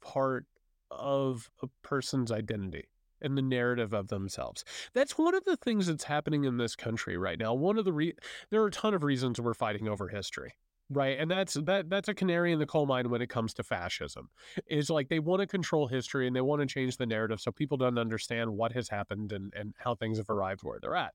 part 0.00 0.46
of 0.90 1.50
a 1.62 1.66
person's 1.82 2.30
identity 2.30 2.88
and 3.24 3.36
the 3.36 3.42
narrative 3.42 3.92
of 3.92 4.08
themselves. 4.08 4.64
That's 4.92 5.18
one 5.18 5.34
of 5.34 5.44
the 5.44 5.56
things 5.56 5.86
that's 5.86 6.04
happening 6.04 6.44
in 6.44 6.58
this 6.58 6.76
country 6.76 7.16
right 7.16 7.38
now. 7.38 7.54
One 7.54 7.78
of 7.78 7.84
the 7.84 7.92
re- 7.92 8.14
there 8.50 8.62
are 8.62 8.66
a 8.66 8.70
ton 8.70 8.94
of 8.94 9.02
reasons 9.02 9.40
we're 9.40 9.54
fighting 9.54 9.88
over 9.88 10.08
history. 10.08 10.54
Right. 10.90 11.18
And 11.18 11.30
that's 11.30 11.54
that 11.54 11.88
that's 11.88 12.08
a 12.08 12.14
canary 12.14 12.52
in 12.52 12.58
the 12.58 12.66
coal 12.66 12.84
mine 12.84 13.08
when 13.08 13.22
it 13.22 13.30
comes 13.30 13.54
to 13.54 13.62
fascism. 13.62 14.28
Is 14.66 14.90
like 14.90 15.08
they 15.08 15.18
want 15.18 15.40
to 15.40 15.46
control 15.46 15.88
history 15.88 16.26
and 16.26 16.36
they 16.36 16.42
want 16.42 16.60
to 16.60 16.66
change 16.66 16.98
the 16.98 17.06
narrative 17.06 17.40
so 17.40 17.50
people 17.50 17.78
don't 17.78 17.98
understand 17.98 18.50
what 18.50 18.72
has 18.72 18.88
happened 18.90 19.32
and, 19.32 19.52
and 19.56 19.74
how 19.78 19.94
things 19.94 20.18
have 20.18 20.28
arrived 20.28 20.62
where 20.62 20.78
they're 20.80 20.94
at. 20.94 21.14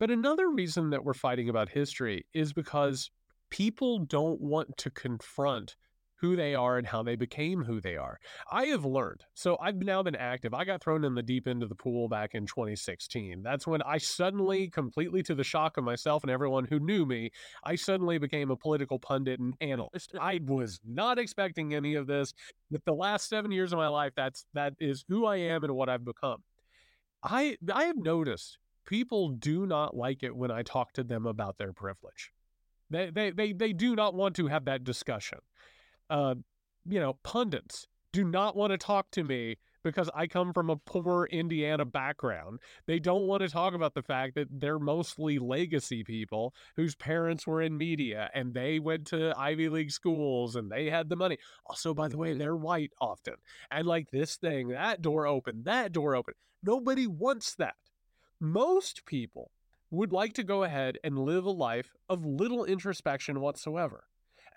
But 0.00 0.10
another 0.10 0.48
reason 0.48 0.90
that 0.90 1.04
we're 1.04 1.12
fighting 1.12 1.50
about 1.50 1.68
history 1.68 2.24
is 2.32 2.52
because 2.52 3.10
people 3.50 3.98
don't 3.98 4.40
want 4.40 4.76
to 4.78 4.90
confront 4.90 5.76
who 6.20 6.34
they 6.34 6.54
are 6.54 6.78
and 6.78 6.86
how 6.86 7.02
they 7.02 7.16
became 7.16 7.64
who 7.64 7.80
they 7.80 7.96
are. 7.96 8.18
I 8.50 8.66
have 8.66 8.84
learned. 8.84 9.24
So 9.34 9.56
I've 9.60 9.76
now 9.76 10.02
been 10.02 10.16
active. 10.16 10.52
I 10.52 10.64
got 10.64 10.82
thrown 10.82 11.04
in 11.04 11.14
the 11.14 11.22
deep 11.22 11.46
end 11.46 11.62
of 11.62 11.68
the 11.68 11.74
pool 11.74 12.08
back 12.08 12.34
in 12.34 12.46
2016. 12.46 13.42
That's 13.42 13.66
when 13.66 13.82
I 13.82 13.96
mm-hmm. 13.96 14.02
suddenly, 14.02 14.68
completely 14.68 15.22
to 15.24 15.34
the 15.34 15.44
shock 15.44 15.76
of 15.76 15.84
myself 15.84 16.24
and 16.24 16.30
everyone 16.30 16.64
who 16.64 16.80
knew 16.80 17.06
me, 17.06 17.30
I 17.62 17.76
suddenly 17.76 18.18
became 18.18 18.50
a 18.50 18.56
political 18.56 18.98
pundit 18.98 19.38
and 19.38 19.54
analyst. 19.60 20.12
I 20.20 20.40
was 20.44 20.80
not 20.84 21.18
expecting 21.18 21.74
any 21.74 21.94
of 21.94 22.06
this. 22.06 22.34
But 22.70 22.84
the 22.84 22.94
last 22.94 23.28
seven 23.28 23.52
years 23.52 23.72
of 23.72 23.78
my 23.78 23.88
life, 23.88 24.12
that's 24.16 24.44
that 24.54 24.74
is 24.80 25.04
who 25.08 25.24
I 25.24 25.36
am 25.36 25.64
and 25.64 25.74
what 25.74 25.88
I've 25.88 26.04
become. 26.04 26.42
I 27.22 27.56
I 27.72 27.84
have 27.84 27.96
noticed 27.96 28.58
people 28.86 29.30
do 29.30 29.66
not 29.66 29.96
like 29.96 30.22
it 30.22 30.36
when 30.36 30.50
I 30.50 30.62
talk 30.62 30.92
to 30.94 31.04
them 31.04 31.26
about 31.26 31.58
their 31.58 31.72
privilege. 31.72 32.32
They 32.90 33.10
they 33.10 33.30
they, 33.30 33.52
they 33.52 33.72
do 33.72 33.96
not 33.96 34.14
want 34.14 34.36
to 34.36 34.48
have 34.48 34.66
that 34.66 34.84
discussion 34.84 35.38
uh, 36.10 36.34
you 36.88 37.00
know, 37.00 37.14
pundits 37.22 37.86
do 38.12 38.24
not 38.24 38.56
want 38.56 38.72
to 38.72 38.78
talk 38.78 39.10
to 39.12 39.22
me 39.22 39.56
because 39.84 40.10
I 40.14 40.26
come 40.26 40.52
from 40.52 40.70
a 40.70 40.76
poor 40.76 41.26
Indiana 41.30 41.84
background. 41.84 42.60
They 42.86 42.98
don't 42.98 43.26
want 43.26 43.42
to 43.42 43.48
talk 43.48 43.74
about 43.74 43.94
the 43.94 44.02
fact 44.02 44.34
that 44.34 44.48
they're 44.50 44.78
mostly 44.78 45.38
legacy 45.38 46.04
people 46.04 46.54
whose 46.76 46.94
parents 46.94 47.46
were 47.46 47.62
in 47.62 47.76
media 47.76 48.30
and 48.34 48.52
they 48.52 48.78
went 48.78 49.06
to 49.08 49.34
Ivy 49.36 49.68
League 49.68 49.90
schools 49.90 50.56
and 50.56 50.70
they 50.70 50.90
had 50.90 51.08
the 51.08 51.16
money. 51.16 51.38
Also, 51.66 51.94
by 51.94 52.08
the 52.08 52.18
way, 52.18 52.34
they're 52.34 52.56
white 52.56 52.92
often. 53.00 53.34
And 53.70 53.86
like 53.86 54.10
this 54.10 54.36
thing, 54.36 54.68
that 54.68 55.02
door 55.02 55.26
open, 55.26 55.62
that 55.64 55.92
door 55.92 56.16
open. 56.16 56.34
Nobody 56.62 57.06
wants 57.06 57.54
that. 57.56 57.76
Most 58.40 59.04
people 59.06 59.50
would 59.90 60.12
like 60.12 60.34
to 60.34 60.44
go 60.44 60.64
ahead 60.64 60.98
and 61.02 61.18
live 61.18 61.44
a 61.44 61.50
life 61.50 61.94
of 62.08 62.24
little 62.24 62.64
introspection 62.64 63.40
whatsoever 63.40 64.04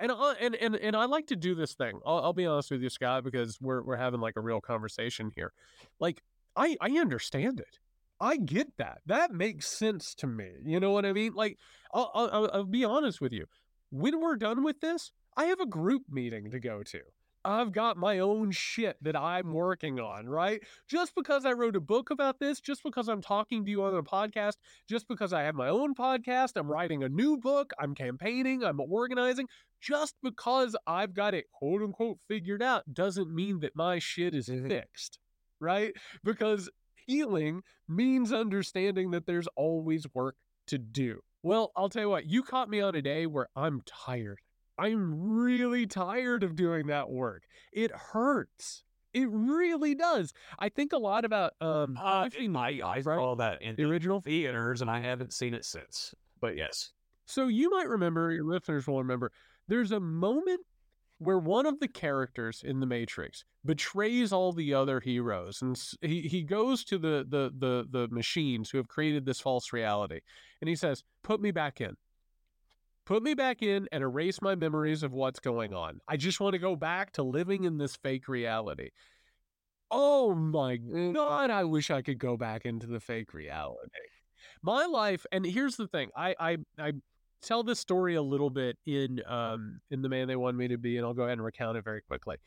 and 0.02 0.12
and 0.40 0.56
and 0.56 0.76
and 0.76 0.96
I 0.96 1.06
like 1.06 1.28
to 1.28 1.36
do 1.36 1.56
this 1.56 1.74
thing. 1.74 2.00
I'll, 2.06 2.20
I'll 2.20 2.34
be 2.34 2.46
honest 2.46 2.72
with 2.72 2.82
you, 2.82 2.90
Scott, 2.90 3.24
because 3.24 3.60
we're 3.62 3.82
we're 3.84 3.98
having 3.98 4.20
like 4.20 4.36
a 4.36 4.42
real 4.42 4.62
conversation 4.62 5.32
here. 5.36 5.54
Like 6.00 6.22
I 6.56 6.76
I 6.82 6.92
understand 6.98 7.60
it. 7.60 7.80
I 8.20 8.38
get 8.38 8.78
that. 8.78 9.00
That 9.06 9.32
makes 9.32 9.68
sense 9.68 10.14
to 10.16 10.28
me. 10.28 10.52
You 10.64 10.80
know 10.80 10.92
what 10.92 11.06
I 11.06 11.14
mean? 11.14 11.34
Like 11.34 11.58
I'll, 11.94 12.12
I'll, 12.14 12.50
I'll 12.54 12.64
be 12.66 12.86
honest 12.86 13.20
with 13.20 13.34
you. 13.34 13.46
When 13.90 14.22
we're 14.22 14.36
done 14.36 14.64
with 14.64 14.80
this, 14.80 15.12
I 15.36 15.46
have 15.46 15.60
a 15.60 15.66
group 15.66 16.04
meeting 16.10 16.52
to 16.52 16.60
go 16.60 16.84
to. 16.84 17.00
I've 17.44 17.72
got 17.72 17.98
my 17.98 18.20
own 18.20 18.52
shit 18.52 18.98
that 19.02 19.16
I'm 19.16 19.54
working 19.54 20.00
on, 20.00 20.28
right? 20.28 20.62
Just 20.88 21.16
because 21.16 21.46
I 21.46 21.54
wrote 21.54 21.76
a 21.76 21.82
book 21.82 22.10
about 22.10 22.40
this, 22.40 22.60
just 22.60 22.84
because 22.84 23.08
I'm 23.08 23.22
talking 23.22 23.66
to 23.66 23.72
you 23.72 23.84
on 23.84 23.96
a 23.96 24.04
podcast, 24.04 24.58
just 24.88 25.08
because 25.08 25.34
I 25.34 25.44
have 25.44 25.56
my 25.56 25.70
own 25.70 25.96
podcast, 25.96 26.52
I'm 26.56 26.72
writing 26.72 27.04
a 27.04 27.10
new 27.10 27.38
book, 27.38 27.72
I'm 27.80 27.96
campaigning, 27.96 28.64
I'm 28.64 28.80
organizing, 28.80 29.48
just 29.82 30.16
because 30.22 30.76
I've 30.86 31.14
got 31.14 31.34
it 31.34 31.46
quote 31.52 31.82
unquote 31.82 32.20
figured 32.28 32.62
out 32.62 32.94
doesn't 32.94 33.34
mean 33.34 33.60
that 33.62 33.76
my 33.76 34.00
shit 34.00 34.36
is 34.36 34.48
mm-hmm. 34.48 34.68
fixed, 34.68 35.20
right? 35.60 35.94
Because 36.24 36.70
healing 37.08 37.64
means 37.88 38.32
understanding 38.32 39.12
that 39.12 39.26
there's 39.26 39.48
always 39.56 40.06
work 40.14 40.36
to 40.68 40.78
do. 40.78 41.22
Well, 41.44 41.72
I'll 41.76 41.90
tell 41.90 42.04
you 42.04 42.10
what, 42.10 42.28
you 42.28 42.44
caught 42.44 42.70
me 42.70 42.82
on 42.82 42.96
a 42.96 43.02
day 43.02 43.26
where 43.26 43.48
I'm 43.56 43.82
tired. 43.86 44.40
I'm 44.82 45.32
really 45.32 45.86
tired 45.86 46.44
of 46.44 46.56
doing 46.56 46.88
that 46.88 47.10
work. 47.10 47.44
It 47.72 47.92
hurts. 47.92 48.84
It 49.14 49.28
really 49.30 49.94
does. 49.94 50.34
I 50.58 50.70
think 50.70 50.94
a 50.94 50.98
lot 50.98 51.26
about 51.26 51.54
um 51.62 51.98
uh, 52.02 52.30
my 52.50 52.80
I 52.84 53.02
saw 53.02 53.36
that 53.36 53.62
in 53.62 53.76
the 53.76 53.84
original 53.84 54.22
theaters 54.22 54.82
and 54.82 54.90
I 54.90 55.02
haven't 55.02 55.34
seen 55.34 55.54
it 55.54 55.66
since. 55.66 56.16
But 56.40 56.58
yes. 56.58 56.94
So 57.26 57.48
you 57.48 57.70
might 57.70 57.88
remember, 57.88 58.32
your 58.32 58.44
listeners 58.44 58.88
will 58.88 58.98
remember, 58.98 59.32
there's 59.68 59.92
a 59.92 60.00
moment 60.00 60.62
where 61.20 61.38
one 61.38 61.68
of 61.68 61.80
the 61.80 61.88
characters 61.88 62.64
in 62.66 62.80
the 62.80 62.86
Matrix 62.88 63.46
betrays 63.64 64.34
all 64.34 64.52
the 64.52 64.74
other 64.74 65.00
heroes, 65.00 65.62
and 65.62 65.80
he, 66.02 66.22
he 66.22 66.42
goes 66.42 66.84
to 66.86 66.98
the, 66.98 67.26
the 67.30 67.52
the 67.56 67.86
the 67.92 68.08
machines 68.10 68.72
who 68.72 68.78
have 68.80 68.88
created 68.88 69.24
this 69.26 69.40
false 69.40 69.72
reality, 69.72 70.22
and 70.62 70.68
he 70.68 70.76
says, 70.76 71.04
"Put 71.22 71.40
me 71.40 71.52
back 71.52 71.80
in." 71.80 71.96
Put 73.06 73.24
me 73.24 73.34
back 73.34 73.62
in 73.62 73.88
and 73.92 74.04
erase 74.04 74.42
my 74.42 74.56
memories 74.56 75.04
of 75.04 75.12
what's 75.12 75.40
going 75.40 75.74
on. 75.74 76.00
I 76.08 76.18
just 76.18 76.40
want 76.40 76.54
to 76.54 76.60
go 76.60 76.76
back 76.76 77.12
to 77.14 77.24
living 77.24 77.64
in 77.64 77.78
this 77.78 77.96
fake 77.96 78.28
reality. 78.28 78.90
Oh 79.90 80.34
my 80.34 80.78
God, 80.78 81.50
I 81.50 81.64
wish 81.66 81.92
I 81.92 82.02
could 82.02 82.20
go 82.20 82.38
back 82.38 82.66
into 82.66 82.88
the 82.88 83.00
fake 83.00 83.34
reality. 83.34 83.90
My 84.64 84.86
life, 84.86 85.26
and 85.32 85.46
here's 85.46 85.76
the 85.76 85.88
thing 85.88 86.10
I, 86.16 86.36
I, 86.40 86.58
I 86.80 86.94
tell 87.42 87.64
this 87.64 87.80
story 87.80 88.16
a 88.16 88.22
little 88.22 88.50
bit 88.50 88.78
in 88.86 89.22
um 89.28 89.82
in 89.90 90.02
the 90.02 90.10
man 90.10 90.28
they 90.28 90.36
wanted 90.36 90.58
me 90.58 90.68
to 90.68 90.78
be 90.78 90.98
and 90.98 91.06
i'll 91.06 91.14
go 91.14 91.24
ahead 91.24 91.34
and 91.34 91.44
recount 91.44 91.78
it 91.78 91.84
very 91.84 92.02
quickly 92.02 92.38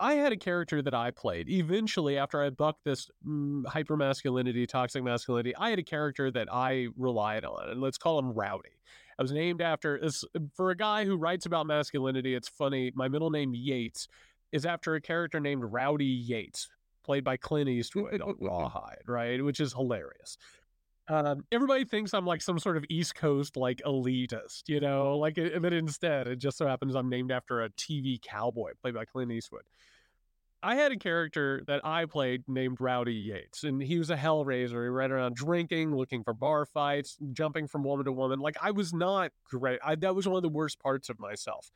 i 0.00 0.14
had 0.14 0.32
a 0.32 0.36
character 0.36 0.82
that 0.82 0.94
i 0.94 1.10
played 1.10 1.48
eventually 1.48 2.18
after 2.18 2.42
i 2.42 2.50
bucked 2.50 2.84
this 2.84 3.08
mm, 3.26 3.64
hyper 3.66 3.96
masculinity 3.96 4.66
toxic 4.66 5.02
masculinity 5.02 5.54
i 5.56 5.70
had 5.70 5.78
a 5.78 5.84
character 5.84 6.30
that 6.30 6.48
i 6.52 6.88
relied 6.96 7.44
on 7.44 7.70
and 7.70 7.80
let's 7.80 7.98
call 7.98 8.18
him 8.18 8.32
rowdy 8.32 8.70
i 9.18 9.22
was 9.22 9.32
named 9.32 9.60
after 9.60 9.98
this 10.00 10.24
for 10.54 10.70
a 10.70 10.76
guy 10.76 11.04
who 11.04 11.16
writes 11.16 11.46
about 11.46 11.66
masculinity 11.66 12.34
it's 12.34 12.48
funny 12.48 12.92
my 12.94 13.08
middle 13.08 13.30
name 13.30 13.54
yates 13.54 14.08
is 14.52 14.66
after 14.66 14.94
a 14.94 15.00
character 15.00 15.40
named 15.40 15.64
rowdy 15.64 16.04
yates 16.04 16.68
played 17.04 17.24
by 17.24 17.36
clint 17.36 17.68
eastwood 17.68 18.20
on 18.20 18.34
rawhide 18.40 19.02
right 19.06 19.42
which 19.44 19.60
is 19.60 19.72
hilarious 19.72 20.38
um, 21.08 21.44
everybody 21.52 21.84
thinks 21.84 22.14
I'm 22.14 22.26
like 22.26 22.40
some 22.40 22.58
sort 22.58 22.76
of 22.76 22.84
East 22.88 23.14
Coast 23.14 23.56
like 23.56 23.82
elitist, 23.84 24.68
you 24.68 24.80
know, 24.80 25.18
like, 25.18 25.38
but 25.60 25.72
instead 25.72 26.26
it 26.26 26.36
just 26.36 26.56
so 26.56 26.66
happens 26.66 26.94
I'm 26.94 27.10
named 27.10 27.30
after 27.30 27.62
a 27.62 27.70
TV 27.70 28.20
cowboy 28.22 28.72
played 28.80 28.94
by 28.94 29.04
Clint 29.04 29.30
Eastwood. 29.30 29.64
I 30.64 30.76
had 30.76 30.92
a 30.92 30.96
character 30.96 31.62
that 31.66 31.82
I 31.84 32.06
played 32.06 32.44
named 32.48 32.80
Rowdy 32.80 33.12
Yates, 33.12 33.64
and 33.64 33.82
he 33.82 33.98
was 33.98 34.08
a 34.08 34.16
hellraiser. 34.16 34.82
He 34.82 34.88
ran 34.88 35.12
around 35.12 35.36
drinking, 35.36 35.94
looking 35.94 36.24
for 36.24 36.32
bar 36.32 36.64
fights, 36.64 37.18
jumping 37.32 37.68
from 37.68 37.84
woman 37.84 38.06
to 38.06 38.12
woman. 38.12 38.38
Like 38.38 38.56
I 38.62 38.70
was 38.70 38.94
not 38.94 39.30
great. 39.44 39.78
I, 39.84 39.94
that 39.96 40.14
was 40.14 40.26
one 40.26 40.36
of 40.36 40.42
the 40.42 40.48
worst 40.48 40.80
parts 40.80 41.10
of 41.10 41.20
myself. 41.20 41.70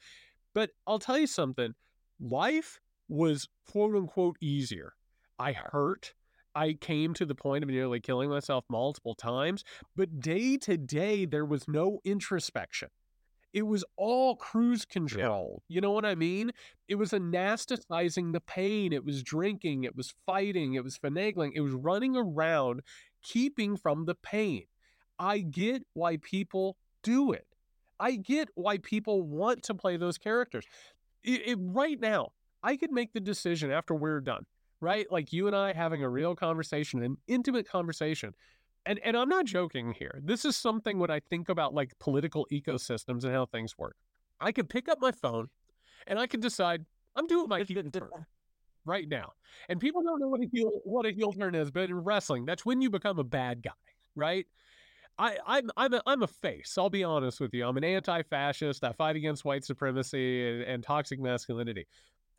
But 0.55 0.71
I'll 0.87 0.99
tell 0.99 1.19
you 1.19 1.27
something. 1.27 1.75
Life 2.19 2.81
was 3.11 3.47
quote 3.71 3.95
unquote 3.95 4.37
easier. 4.41 4.95
I 5.39 5.53
hurt. 5.53 6.15
I 6.55 6.73
came 6.73 7.13
to 7.15 7.27
the 7.27 7.35
point 7.35 7.65
of 7.65 7.69
nearly 7.69 8.01
killing 8.01 8.31
myself 8.31 8.65
multiple 8.71 9.15
times, 9.15 9.65
but 9.97 10.19
day 10.19 10.57
to 10.57 10.79
day, 10.79 11.27
there 11.27 11.45
was 11.45 11.69
no 11.69 12.01
introspection. 12.07 12.89
It 13.53 13.63
was 13.63 13.85
all 13.97 14.37
cruise 14.37 14.85
control. 14.85 15.63
Yeah. 15.69 15.75
You 15.75 15.81
know 15.81 15.93
what 15.93 16.05
I 16.05 16.15
mean? 16.15 16.53
It 16.87 16.97
was 16.97 17.13
anesthetizing 17.13 18.33
the 18.33 18.41
pain. 18.41 18.93
It 18.93 19.05
was 19.05 19.23
drinking. 19.23 19.85
It 19.85 19.97
was 19.97 20.15
fighting. 20.27 20.75
It 20.75 20.85
was 20.85 20.99
finagling. 20.99 21.53
It 21.55 21.61
was 21.61 21.73
running 21.73 22.17
around, 22.17 22.83
keeping 23.23 23.77
from 23.77 24.05
the 24.05 24.15
pain. 24.15 24.65
I 25.19 25.39
get 25.39 25.83
why 25.95 26.19
people 26.19 26.77
do 27.03 27.33
it. 27.33 27.47
I 27.99 28.17
get 28.17 28.49
why 28.55 28.79
people 28.79 29.23
want 29.23 29.63
to 29.65 29.75
play 29.75 29.97
those 29.97 30.19
characters. 30.19 30.65
It, 31.25 31.43
it, 31.47 31.59
right 31.61 31.99
now, 31.99 32.33
I 32.63 32.77
could 32.77 32.93
make 32.93 33.13
the 33.13 33.21
decision 33.21 33.73
after 33.73 33.95
we're 33.95 34.21
done 34.21 34.47
right? 34.81 35.11
Like 35.11 35.33
you 35.33 35.47
and 35.47 35.57
I 35.57 35.73
having 35.73 36.03
a 36.03 36.09
real 36.09 36.35
conversation, 36.35 37.03
an 37.03 37.17
intimate 37.27 37.69
conversation. 37.69 38.35
And 38.87 38.99
and 39.05 39.17
I'm 39.17 39.29
not 39.29 39.45
joking 39.45 39.93
here. 39.93 40.21
This 40.23 40.45
is 40.45 40.57
something 40.57 40.99
when 40.99 41.11
I 41.11 41.21
think 41.21 41.49
about 41.49 41.75
like 41.75 41.99
political 41.99 42.47
ecosystems 42.51 43.25
and 43.25 43.33
how 43.33 43.47
things 43.47 43.77
work. 43.77 43.97
I 44.41 44.53
can 44.53 44.67
pick 44.67 44.89
up 44.89 44.99
my 45.01 45.13
phone 45.13 45.49
and 46.07 46.19
I 46.19 46.27
can 46.27 46.41
decide 46.41 46.87
I'm 47.17 47.27
doing 47.27 47.49
my 47.49 47.63
heel 47.63 47.83
turn 47.91 48.09
right 48.85 49.09
now. 49.09 49.33
And 49.69 49.81
people 49.81 50.03
don't 50.03 50.21
know 50.21 50.29
what 50.29 50.41
a 50.41 50.49
heel 50.53 50.71
what 50.85 51.07
a 51.07 51.11
heel 51.13 51.33
turn 51.33 51.55
is, 51.55 51.71
but 51.71 51.91
in 51.91 51.97
wrestling, 51.97 52.47
that's 52.47 52.65
when 52.65 52.81
you 52.81 52.91
become 52.91 53.19
a 53.19 53.25
bad 53.25 53.63
guy, 53.63 53.71
right? 54.15 54.47
I, 55.19 55.37
I'm 55.47 55.71
I'm 55.77 55.95
a, 55.95 56.03
I'm 56.07 56.23
a 56.23 56.29
face. 56.29 56.77
I'll 56.79 56.91
be 56.91 57.03
honest 57.03 57.41
with 57.41 57.53
you. 57.53 57.67
I'm 57.67 57.77
an 57.77 57.85
anti-fascist. 57.85 58.85
I 58.85 58.93
fight 58.93 59.17
against 59.17 59.45
white 59.45 59.65
supremacy 59.65 60.49
and, 60.49 60.63
and 60.63 60.83
toxic 60.83 61.21
masculinity. 61.21 61.87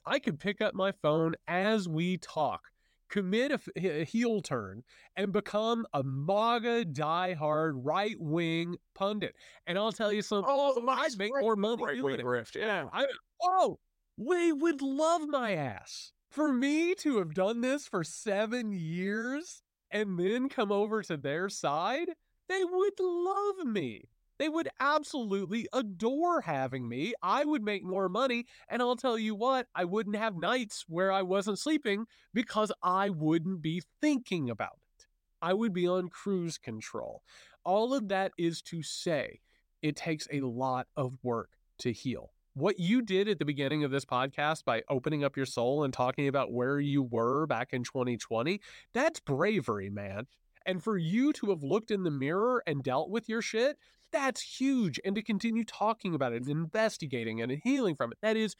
I 0.06 0.20
could 0.20 0.40
pick 0.40 0.62
up 0.62 0.74
my 0.74 0.94
phone 0.94 1.36
as 1.48 1.90
we 1.90 2.18
talk, 2.18 2.62
commit 3.10 3.52
a, 3.52 3.60
a 3.76 4.06
heel 4.06 4.42
turn, 4.42 4.84
and 5.16 5.32
become 5.32 5.86
a 5.94 6.04
MAGA 6.04 6.86
diehard 6.86 7.74
right 7.76 8.16
wing 8.20 8.78
pundit. 8.96 9.36
And 9.68 9.78
I'll 9.78 9.92
tell 9.92 10.14
you 10.14 10.22
something. 10.22 10.50
Oh, 10.50 10.80
my 10.82 11.10
make 11.18 11.32
more 11.40 11.56
money. 11.56 11.84
Right 11.84 12.04
wing 12.04 12.18
grift. 12.18 12.56
Yeah. 12.56 12.86
I, 12.94 13.08
oh, 13.42 13.80
they 14.18 14.52
would 14.52 14.82
love 14.82 15.28
my 15.28 15.54
ass. 15.56 16.12
For 16.30 16.54
me 16.54 16.94
to 16.96 17.18
have 17.18 17.34
done 17.34 17.62
this 17.62 17.88
for 17.88 18.04
seven 18.04 18.72
years 18.72 19.64
and 19.90 20.20
then 20.20 20.48
come 20.48 20.72
over 20.72 21.02
to 21.02 21.18
their 21.18 21.50
side, 21.50 22.10
they 22.48 22.64
would 22.64 22.94
love 23.00 23.66
me. 23.66 24.10
They 24.40 24.50
would 24.50 24.70
absolutely 24.80 25.68
adore 25.74 26.42
having 26.42 26.88
me. 26.88 27.14
I 27.22 27.44
would 27.44 27.62
make 27.62 27.84
more 27.84 28.08
money. 28.08 28.46
And 28.70 28.82
I'll 28.82 28.96
tell 28.96 29.20
you 29.20 29.36
what, 29.36 29.68
I 29.76 29.84
wouldn't 29.84 30.16
have 30.16 30.38
nights 30.38 30.86
where 30.88 31.12
I 31.12 31.22
wasn't 31.22 31.60
sleeping 31.60 32.06
because 32.34 32.72
I 32.82 33.10
wouldn't 33.10 33.62
be 33.62 33.84
thinking 34.02 34.50
about 34.50 34.80
it. 34.98 35.06
I 35.42 35.54
would 35.54 35.74
be 35.74 35.88
on 35.88 36.08
cruise 36.08 36.58
control. 36.58 37.22
All 37.66 37.94
of 37.94 38.08
that 38.08 38.32
is 38.38 38.62
to 38.64 38.82
say, 38.82 39.42
it 39.82 39.98
takes 39.98 40.28
a 40.32 40.40
lot 40.40 40.88
of 40.96 41.18
work 41.22 41.52
to 41.80 41.92
heal. 41.92 42.32
What 42.54 42.80
you 42.80 43.02
did 43.02 43.28
at 43.28 43.40
the 43.40 43.46
beginning 43.46 43.84
of 43.84 43.92
this 43.92 44.06
podcast 44.06 44.66
by 44.66 44.84
opening 44.90 45.24
up 45.24 45.38
your 45.38 45.46
soul 45.46 45.84
and 45.84 45.94
talking 45.94 46.28
about 46.28 46.52
where 46.52 46.80
you 46.80 47.04
were 47.04 47.46
back 47.46 47.74
in 47.74 47.84
2020, 47.84 48.60
that's 48.94 49.20
bravery, 49.20 49.90
man. 49.90 50.28
And 50.66 50.84
for 50.84 50.98
you 50.98 51.32
to 51.34 51.50
have 51.52 51.64
looked 51.64 51.92
in 51.92 52.04
the 52.04 52.12
mirror 52.12 52.64
and 52.68 52.84
dealt 52.84 53.10
with 53.10 53.30
your 53.30 53.42
shit, 53.42 53.78
that's 54.12 54.42
huge. 54.42 55.00
And 55.06 55.16
to 55.16 55.22
continue 55.22 55.64
talking 55.64 56.16
about 56.16 56.34
it 56.34 56.44
and 56.44 56.52
investigating 56.52 57.42
and 57.42 57.52
healing 57.64 57.96
from 57.96 58.12
it, 58.12 58.18
that 58.22 58.38
is 58.38 58.56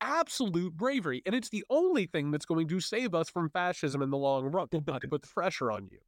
absolute 0.00 0.76
bravery. 0.76 1.22
And 1.26 1.34
it's 1.34 1.48
the 1.48 1.64
only 1.70 2.06
thing 2.06 2.30
that's 2.30 2.46
going 2.46 2.68
to 2.68 2.80
save 2.80 3.14
us 3.14 3.30
from 3.30 3.50
fascism 3.50 4.02
in 4.02 4.10
the 4.10 4.18
long 4.18 4.44
run, 4.44 4.68
not 4.86 5.00
to 5.02 5.08
put 5.08 5.22
the 5.22 5.28
pressure 5.28 5.70
on 5.70 5.88
you. 5.90 5.98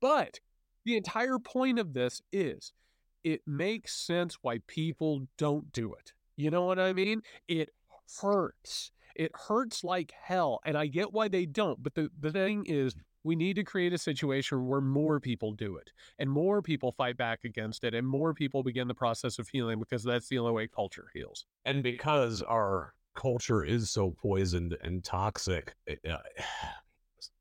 But 0.00 0.40
the 0.84 0.96
entire 0.96 1.38
point 1.38 1.78
of 1.78 1.94
this 1.94 2.20
is 2.32 2.72
it 3.24 3.40
makes 3.46 3.96
sense 3.96 4.38
why 4.42 4.58
people 4.66 5.26
don't 5.38 5.72
do 5.72 5.94
it. 5.94 6.12
You 6.36 6.50
know 6.50 6.64
what 6.64 6.78
I 6.78 6.92
mean? 6.92 7.22
It 7.48 7.70
hurts. 8.20 8.92
It 9.16 9.32
hurts 9.34 9.82
like 9.82 10.12
hell. 10.20 10.60
And 10.64 10.76
I 10.76 10.86
get 10.86 11.12
why 11.12 11.28
they 11.28 11.46
don't. 11.46 11.82
But 11.82 11.94
the, 11.94 12.10
the 12.20 12.32
thing 12.32 12.64
is, 12.66 12.94
we 13.24 13.34
need 13.34 13.56
to 13.56 13.64
create 13.64 13.92
a 13.92 13.98
situation 13.98 14.66
where 14.66 14.82
more 14.82 15.18
people 15.18 15.52
do 15.52 15.76
it 15.76 15.90
and 16.18 16.30
more 16.30 16.60
people 16.62 16.92
fight 16.92 17.16
back 17.16 17.44
against 17.44 17.82
it 17.82 17.94
and 17.94 18.06
more 18.06 18.34
people 18.34 18.62
begin 18.62 18.86
the 18.86 18.94
process 18.94 19.38
of 19.38 19.48
healing 19.48 19.78
because 19.78 20.04
that's 20.04 20.28
the 20.28 20.38
only 20.38 20.52
way 20.52 20.68
culture 20.68 21.08
heals. 21.14 21.46
And 21.64 21.82
because 21.82 22.42
our 22.42 22.94
culture 23.14 23.64
is 23.64 23.90
so 23.90 24.10
poisoned 24.10 24.76
and 24.82 25.02
toxic, 25.02 25.74
uh, 26.08 26.18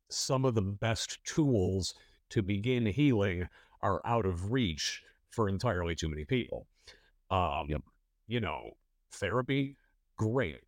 some 0.10 0.46
of 0.46 0.56
the 0.56 0.62
best 0.62 1.24
tools 1.26 1.94
to 2.30 2.42
begin 2.42 2.86
healing 2.86 3.48
are 3.82 4.02
out 4.06 4.26
of 4.26 4.52
reach 4.52 5.04
for 5.30 5.50
entirely 5.50 5.96
too 5.96 6.08
many 6.08 6.24
people. 6.24 6.68
Um, 7.30 7.66
yep. 7.68 7.82
You 8.28 8.40
know, 8.40 8.72
therapy, 9.12 9.76
great, 10.18 10.62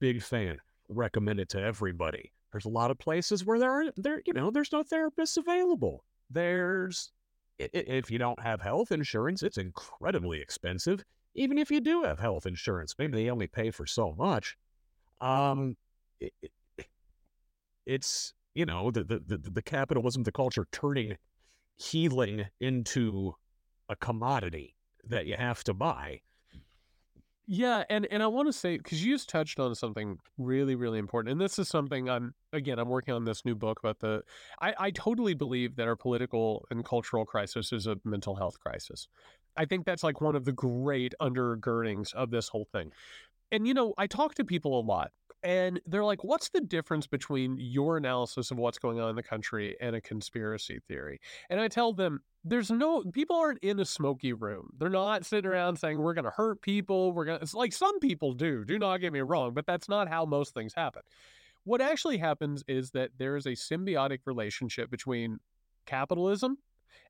big 0.00 0.22
fan, 0.22 0.58
recommend 0.88 1.38
it 1.38 1.50
to 1.50 1.60
everybody. 1.60 2.32
There's 2.52 2.64
a 2.64 2.70
lot 2.70 2.90
of 2.90 2.98
places 2.98 3.44
where 3.44 3.58
there 3.58 3.70
are 3.70 3.84
there 3.96 4.22
you 4.26 4.32
know 4.32 4.50
there's 4.50 4.72
no 4.72 4.82
therapists 4.82 5.36
available. 5.36 6.04
There's 6.30 7.12
if 7.58 8.10
you 8.10 8.18
don't 8.18 8.40
have 8.40 8.60
health 8.60 8.92
insurance, 8.92 9.42
it's 9.42 9.58
incredibly 9.58 10.40
expensive. 10.40 11.02
Even 11.34 11.58
if 11.58 11.70
you 11.70 11.80
do 11.80 12.02
have 12.02 12.18
health 12.18 12.46
insurance, 12.46 12.94
maybe 12.98 13.16
they 13.16 13.30
only 13.30 13.46
pay 13.46 13.70
for 13.70 13.86
so 13.86 14.14
much. 14.16 14.56
Um, 15.20 15.76
it, 16.20 16.32
it, 16.42 16.86
it's 17.86 18.34
you 18.54 18.66
know 18.66 18.90
the, 18.90 19.04
the 19.04 19.20
the 19.26 19.38
the 19.38 19.62
capitalism, 19.62 20.22
the 20.22 20.32
culture 20.32 20.66
turning 20.72 21.16
healing 21.76 22.46
into 22.60 23.34
a 23.88 23.96
commodity 23.96 24.74
that 25.04 25.26
you 25.26 25.36
have 25.36 25.62
to 25.64 25.74
buy 25.74 26.20
yeah, 27.46 27.84
and 27.88 28.06
and 28.10 28.22
I 28.22 28.26
want 28.26 28.48
to 28.48 28.52
say 28.52 28.76
because 28.76 29.04
you 29.04 29.14
just 29.14 29.28
touched 29.28 29.60
on 29.60 29.74
something 29.74 30.18
really 30.36 30.74
really 30.74 30.98
important, 30.98 31.32
and 31.32 31.40
this 31.40 31.58
is 31.58 31.68
something 31.68 32.10
I'm 32.10 32.34
again 32.52 32.78
I'm 32.78 32.88
working 32.88 33.14
on 33.14 33.24
this 33.24 33.44
new 33.44 33.54
book 33.54 33.78
about 33.78 34.00
the. 34.00 34.22
I 34.60 34.74
I 34.78 34.90
totally 34.90 35.34
believe 35.34 35.76
that 35.76 35.86
our 35.86 35.96
political 35.96 36.66
and 36.70 36.84
cultural 36.84 37.24
crisis 37.24 37.72
is 37.72 37.86
a 37.86 37.98
mental 38.04 38.34
health 38.34 38.58
crisis. 38.58 39.06
I 39.56 39.64
think 39.64 39.86
that's 39.86 40.02
like 40.02 40.20
one 40.20 40.34
of 40.34 40.44
the 40.44 40.52
great 40.52 41.14
undergirdings 41.20 42.12
of 42.14 42.30
this 42.30 42.48
whole 42.48 42.66
thing. 42.72 42.92
And 43.52 43.66
you 43.66 43.74
know, 43.74 43.94
I 43.96 44.08
talk 44.08 44.34
to 44.34 44.44
people 44.44 44.78
a 44.78 44.82
lot 44.82 45.12
and 45.46 45.80
they're 45.86 46.04
like, 46.04 46.24
what's 46.24 46.48
the 46.48 46.60
difference 46.60 47.06
between 47.06 47.56
your 47.60 47.96
analysis 47.96 48.50
of 48.50 48.58
what's 48.58 48.78
going 48.78 48.98
on 48.98 49.10
in 49.10 49.14
the 49.14 49.22
country 49.22 49.76
and 49.80 49.94
a 49.94 50.00
conspiracy 50.00 50.80
theory? 50.88 51.20
And 51.48 51.60
I 51.60 51.68
tell 51.68 51.92
them, 51.92 52.20
there's 52.42 52.68
no, 52.68 53.04
people 53.12 53.36
aren't 53.36 53.60
in 53.60 53.78
a 53.78 53.84
smoky 53.84 54.32
room. 54.32 54.70
They're 54.76 54.88
not 54.88 55.24
sitting 55.24 55.48
mm. 55.48 55.54
around 55.54 55.78
saying, 55.78 55.98
we're 55.98 56.14
going 56.14 56.24
to 56.24 56.32
hurt 56.32 56.62
people. 56.62 57.12
We're 57.12 57.26
going 57.26 57.38
to, 57.38 57.42
it's 57.44 57.54
like 57.54 57.72
some 57.72 58.00
people 58.00 58.32
do, 58.32 58.64
do 58.64 58.76
not 58.76 58.96
get 58.96 59.12
me 59.12 59.20
wrong, 59.20 59.54
but 59.54 59.66
that's 59.66 59.88
not 59.88 60.08
how 60.08 60.24
most 60.24 60.52
things 60.52 60.74
happen. 60.74 61.02
What 61.62 61.80
actually 61.80 62.18
happens 62.18 62.64
is 62.66 62.90
that 62.90 63.10
there 63.16 63.36
is 63.36 63.46
a 63.46 63.50
symbiotic 63.50 64.20
relationship 64.24 64.90
between 64.90 65.38
capitalism 65.86 66.58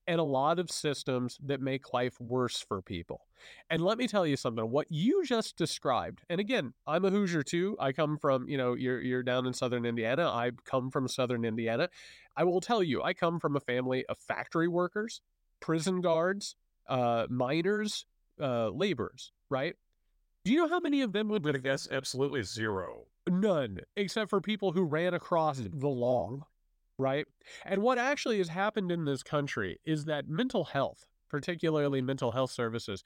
and 0.06 0.20
a 0.20 0.24
lot 0.24 0.58
of 0.58 0.70
systems 0.70 1.38
that 1.44 1.60
make 1.60 1.92
life 1.92 2.20
worse 2.20 2.60
for 2.60 2.80
people. 2.82 3.26
And 3.70 3.82
let 3.82 3.98
me 3.98 4.06
tell 4.06 4.26
you 4.26 4.36
something, 4.36 4.70
what 4.70 4.86
you 4.90 5.24
just 5.24 5.56
described, 5.56 6.22
and 6.28 6.40
again, 6.40 6.72
I'm 6.86 7.04
a 7.04 7.10
Hoosier 7.10 7.42
too. 7.42 7.76
I 7.78 7.92
come 7.92 8.18
from, 8.18 8.48
you 8.48 8.56
know, 8.56 8.74
you're 8.74 9.00
you're 9.00 9.22
down 9.22 9.46
in 9.46 9.52
southern 9.52 9.84
Indiana. 9.84 10.28
I 10.28 10.52
come 10.64 10.90
from 10.90 11.08
southern 11.08 11.44
Indiana. 11.44 11.88
I 12.36 12.44
will 12.44 12.60
tell 12.60 12.82
you, 12.82 13.02
I 13.02 13.14
come 13.14 13.40
from 13.40 13.56
a 13.56 13.60
family 13.60 14.04
of 14.06 14.18
factory 14.18 14.68
workers, 14.68 15.20
prison 15.60 16.00
guards, 16.00 16.56
uh, 16.88 17.26
miners, 17.28 18.06
uh, 18.40 18.68
laborers, 18.68 19.32
right? 19.50 19.74
Do 20.44 20.52
you 20.52 20.58
know 20.58 20.68
how 20.68 20.80
many 20.80 21.02
of 21.02 21.12
them 21.12 21.28
would? 21.28 21.46
I 21.48 21.58
guess 21.58 21.88
absolutely 21.90 22.42
zero. 22.42 23.06
None, 23.28 23.80
except 23.96 24.30
for 24.30 24.40
people 24.40 24.72
who 24.72 24.84
ran 24.84 25.14
across 25.14 25.58
the 25.58 25.88
law 25.88 26.46
right? 26.98 27.26
And 27.64 27.82
what 27.82 27.98
actually 27.98 28.38
has 28.38 28.48
happened 28.48 28.90
in 28.90 29.04
this 29.04 29.22
country 29.22 29.78
is 29.84 30.04
that 30.06 30.28
mental 30.28 30.64
health, 30.64 31.04
particularly 31.28 32.00
mental 32.00 32.32
health 32.32 32.50
services, 32.50 33.02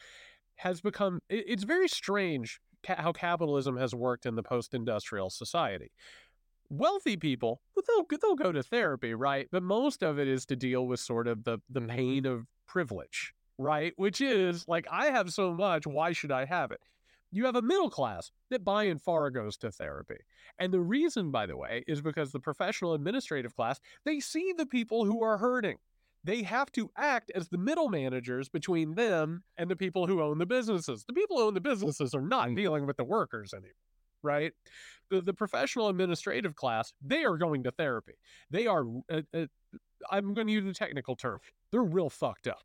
has 0.57 0.80
become 0.80 1.20
it's 1.28 1.64
very 1.64 1.88
strange 1.88 2.61
how 2.86 3.12
capitalism 3.12 3.76
has 3.76 3.95
worked 3.95 4.26
in 4.26 4.36
the 4.36 4.43
post-industrial 4.43 5.30
society. 5.30 5.91
Wealthy 6.70 7.16
people, 7.16 7.61
they'll, 7.86 8.07
they'll 8.20 8.36
go 8.36 8.53
to 8.53 8.62
therapy, 8.62 9.12
right? 9.12 9.49
But 9.51 9.62
most 9.62 10.03
of 10.03 10.18
it 10.18 10.28
is 10.28 10.47
to 10.47 10.57
deal 10.57 10.86
with 10.86 11.01
sort 11.01 11.26
of 11.26 11.45
the, 11.45 11.59
the 11.68 11.80
mm-hmm. 11.80 11.91
pain 11.91 12.26
of 12.26 12.47
privilege, 12.66 13.34
right? 13.59 13.93
Which 13.97 14.20
is 14.20 14.64
like, 14.68 14.86
I 14.91 15.07
have 15.07 15.32
so 15.32 15.53
much, 15.53 15.86
why 15.86 16.12
should 16.12 16.30
I 16.30 16.45
have 16.45 16.70
it? 16.70 16.80
You 17.32 17.44
have 17.46 17.56
a 17.56 17.62
middle 17.62 17.90
class 17.90 18.30
that 18.50 18.64
by 18.64 18.84
and 18.84 19.00
far 19.00 19.30
goes 19.30 19.56
to 19.58 19.70
therapy. 19.70 20.18
And 20.58 20.72
the 20.72 20.80
reason, 20.80 21.30
by 21.30 21.46
the 21.46 21.56
way, 21.56 21.84
is 21.86 22.00
because 22.00 22.32
the 22.32 22.40
professional 22.40 22.94
administrative 22.94 23.54
class, 23.54 23.80
they 24.04 24.20
see 24.20 24.52
the 24.56 24.66
people 24.66 25.04
who 25.04 25.22
are 25.22 25.38
hurting. 25.38 25.78
They 26.24 26.42
have 26.42 26.70
to 26.72 26.90
act 26.96 27.30
as 27.34 27.48
the 27.48 27.56
middle 27.56 27.88
managers 27.88 28.48
between 28.48 28.94
them 28.94 29.44
and 29.56 29.70
the 29.70 29.76
people 29.76 30.06
who 30.06 30.20
own 30.20 30.38
the 30.38 30.46
businesses. 30.46 31.04
The 31.06 31.14
people 31.14 31.38
who 31.38 31.44
own 31.44 31.54
the 31.54 31.60
businesses 31.60 32.14
are 32.14 32.20
not 32.20 32.54
dealing 32.54 32.86
with 32.86 32.96
the 32.96 33.04
workers 33.04 33.54
anymore, 33.54 33.72
right? 34.22 34.52
The, 35.08 35.22
the 35.22 35.32
professional 35.32 35.88
administrative 35.88 36.56
class, 36.56 36.92
they 37.00 37.24
are 37.24 37.38
going 37.38 37.62
to 37.64 37.70
therapy. 37.70 38.14
They 38.50 38.66
are, 38.66 38.84
uh, 39.10 39.22
uh, 39.32 39.46
I'm 40.10 40.34
going 40.34 40.46
to 40.46 40.52
use 40.52 40.64
the 40.64 40.74
technical 40.74 41.16
term, 41.16 41.38
they're 41.70 41.82
real 41.82 42.10
fucked 42.10 42.48
up. 42.48 42.64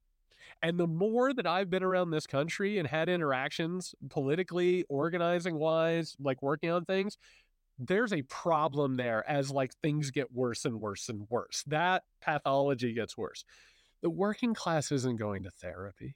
And 0.62 0.80
the 0.80 0.88
more 0.88 1.34
that 1.34 1.48
I've 1.48 1.70
been 1.70 1.84
around 1.84 2.12
this 2.12 2.28
country 2.28 2.78
and 2.78 2.88
had 2.88 3.10
interactions 3.10 3.96
politically, 4.10 4.86
organizing 4.89 5.56
wise, 5.56 6.16
like 6.20 6.41
working 6.41 6.72
on 6.72 6.86
things, 6.86 7.18
there's 7.78 8.14
a 8.14 8.22
problem 8.24 8.96
there 8.96 9.28
as 9.30 9.52
like 9.52 9.74
things 9.82 10.12
get 10.12 10.34
worse 10.34 10.66
and 10.66 10.80
worse 10.80 11.10
and 11.10 11.28
worse. 11.30 11.64
That 11.68 12.04
pathology 12.22 12.93
gets 12.93 13.18
worse. 13.18 13.43
The 14.02 14.10
working 14.10 14.54
class 14.54 14.91
isn't 14.91 15.18
going 15.18 15.43
to 15.43 15.50
therapy. 15.50 16.16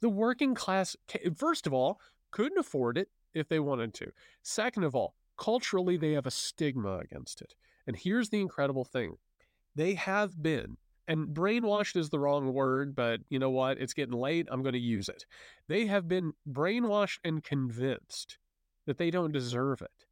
The 0.00 0.08
working 0.08 0.54
class, 0.54 0.96
first 1.36 1.66
of 1.66 1.72
all, 1.72 2.00
couldn't 2.30 2.58
afford 2.58 2.98
it 2.98 3.08
if 3.34 3.48
they 3.48 3.58
wanted 3.58 3.94
to. 3.94 4.12
Second 4.42 4.84
of 4.84 4.94
all, 4.94 5.14
culturally, 5.36 5.96
they 5.96 6.12
have 6.12 6.26
a 6.26 6.30
stigma 6.30 6.98
against 6.98 7.40
it. 7.40 7.54
And 7.86 7.96
here's 7.96 8.28
the 8.28 8.40
incredible 8.40 8.84
thing 8.84 9.16
they 9.74 9.94
have 9.94 10.42
been 10.42 10.76
and 11.08 11.28
brainwashed 11.28 11.96
is 11.96 12.10
the 12.10 12.18
wrong 12.18 12.52
word, 12.52 12.94
but 12.94 13.20
you 13.30 13.38
know 13.38 13.50
what? 13.50 13.78
It's 13.78 13.94
getting 13.94 14.14
late. 14.14 14.46
I'm 14.50 14.62
going 14.62 14.74
to 14.74 14.78
use 14.78 15.08
it. 15.08 15.24
They 15.66 15.86
have 15.86 16.06
been 16.06 16.34
brainwashed 16.48 17.18
and 17.24 17.42
convinced 17.42 18.38
that 18.86 18.98
they 18.98 19.10
don't 19.10 19.32
deserve 19.32 19.82
it. 19.82 20.06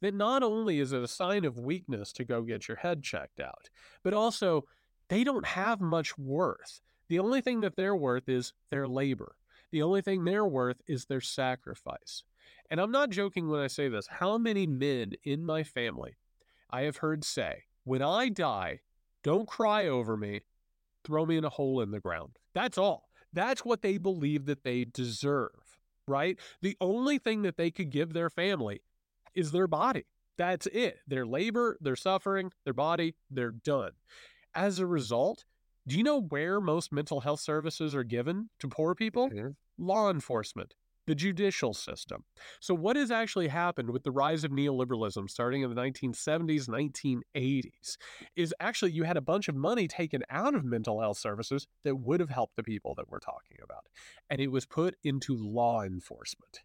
That 0.00 0.14
not 0.14 0.42
only 0.42 0.80
is 0.80 0.92
it 0.92 1.02
a 1.02 1.08
sign 1.08 1.44
of 1.44 1.58
weakness 1.58 2.12
to 2.14 2.24
go 2.24 2.42
get 2.42 2.68
your 2.68 2.76
head 2.76 3.02
checked 3.02 3.40
out, 3.40 3.70
but 4.02 4.12
also 4.12 4.64
they 5.08 5.24
don't 5.24 5.46
have 5.46 5.80
much 5.80 6.18
worth. 6.18 6.80
The 7.08 7.18
only 7.18 7.40
thing 7.40 7.60
that 7.60 7.76
they're 7.76 7.96
worth 7.96 8.28
is 8.28 8.52
their 8.70 8.86
labor. 8.86 9.36
The 9.72 9.82
only 9.82 10.02
thing 10.02 10.24
they're 10.24 10.46
worth 10.46 10.80
is 10.86 11.04
their 11.04 11.20
sacrifice. 11.20 12.24
And 12.70 12.80
I'm 12.80 12.92
not 12.92 13.10
joking 13.10 13.48
when 13.48 13.60
I 13.60 13.66
say 13.66 13.88
this. 13.88 14.06
How 14.06 14.38
many 14.38 14.66
men 14.66 15.12
in 15.24 15.44
my 15.44 15.62
family 15.62 16.16
I 16.70 16.82
have 16.82 16.98
heard 16.98 17.24
say, 17.24 17.64
when 17.84 18.02
I 18.02 18.28
die, 18.28 18.80
don't 19.22 19.48
cry 19.48 19.86
over 19.86 20.16
me. 20.16 20.42
Throw 21.04 21.24
me 21.26 21.36
in 21.36 21.44
a 21.44 21.50
hole 21.50 21.80
in 21.80 21.90
the 21.90 22.00
ground. 22.00 22.38
That's 22.54 22.78
all. 22.78 23.08
That's 23.32 23.64
what 23.64 23.82
they 23.82 23.98
believe 23.98 24.46
that 24.46 24.64
they 24.64 24.84
deserve, 24.84 25.80
right? 26.06 26.38
The 26.62 26.76
only 26.80 27.18
thing 27.18 27.42
that 27.42 27.56
they 27.56 27.70
could 27.70 27.90
give 27.90 28.12
their 28.12 28.30
family 28.30 28.82
is 29.34 29.52
their 29.52 29.68
body. 29.68 30.04
That's 30.36 30.66
it. 30.66 30.98
Their 31.06 31.26
labor, 31.26 31.76
their 31.80 31.96
suffering, 31.96 32.52
their 32.64 32.74
body, 32.74 33.14
they're 33.30 33.50
done. 33.50 33.92
As 34.54 34.78
a 34.78 34.86
result, 34.86 35.44
do 35.86 35.96
you 35.96 36.02
know 36.02 36.20
where 36.20 36.60
most 36.60 36.92
mental 36.92 37.20
health 37.20 37.40
services 37.40 37.94
are 37.94 38.04
given 38.04 38.50
to 38.58 38.68
poor 38.68 38.94
people? 38.94 39.30
Mm-hmm. 39.30 39.50
Law 39.78 40.10
enforcement 40.10 40.74
the 41.10 41.14
judicial 41.16 41.74
system. 41.74 42.22
So, 42.60 42.72
what 42.72 42.94
has 42.94 43.10
actually 43.10 43.48
happened 43.48 43.90
with 43.90 44.04
the 44.04 44.12
rise 44.12 44.44
of 44.44 44.52
neoliberalism 44.52 45.28
starting 45.28 45.62
in 45.62 45.74
the 45.74 45.74
1970s, 45.74 46.68
1980s 46.68 47.96
is 48.36 48.54
actually 48.60 48.92
you 48.92 49.02
had 49.02 49.16
a 49.16 49.20
bunch 49.20 49.48
of 49.48 49.56
money 49.56 49.88
taken 49.88 50.22
out 50.30 50.54
of 50.54 50.64
mental 50.64 51.00
health 51.00 51.18
services 51.18 51.66
that 51.82 51.96
would 51.96 52.20
have 52.20 52.30
helped 52.30 52.54
the 52.54 52.62
people 52.62 52.94
that 52.94 53.10
we're 53.10 53.18
talking 53.18 53.56
about. 53.60 53.86
And 54.30 54.40
it 54.40 54.52
was 54.52 54.66
put 54.66 54.94
into 55.02 55.36
law 55.36 55.82
enforcement. 55.82 56.60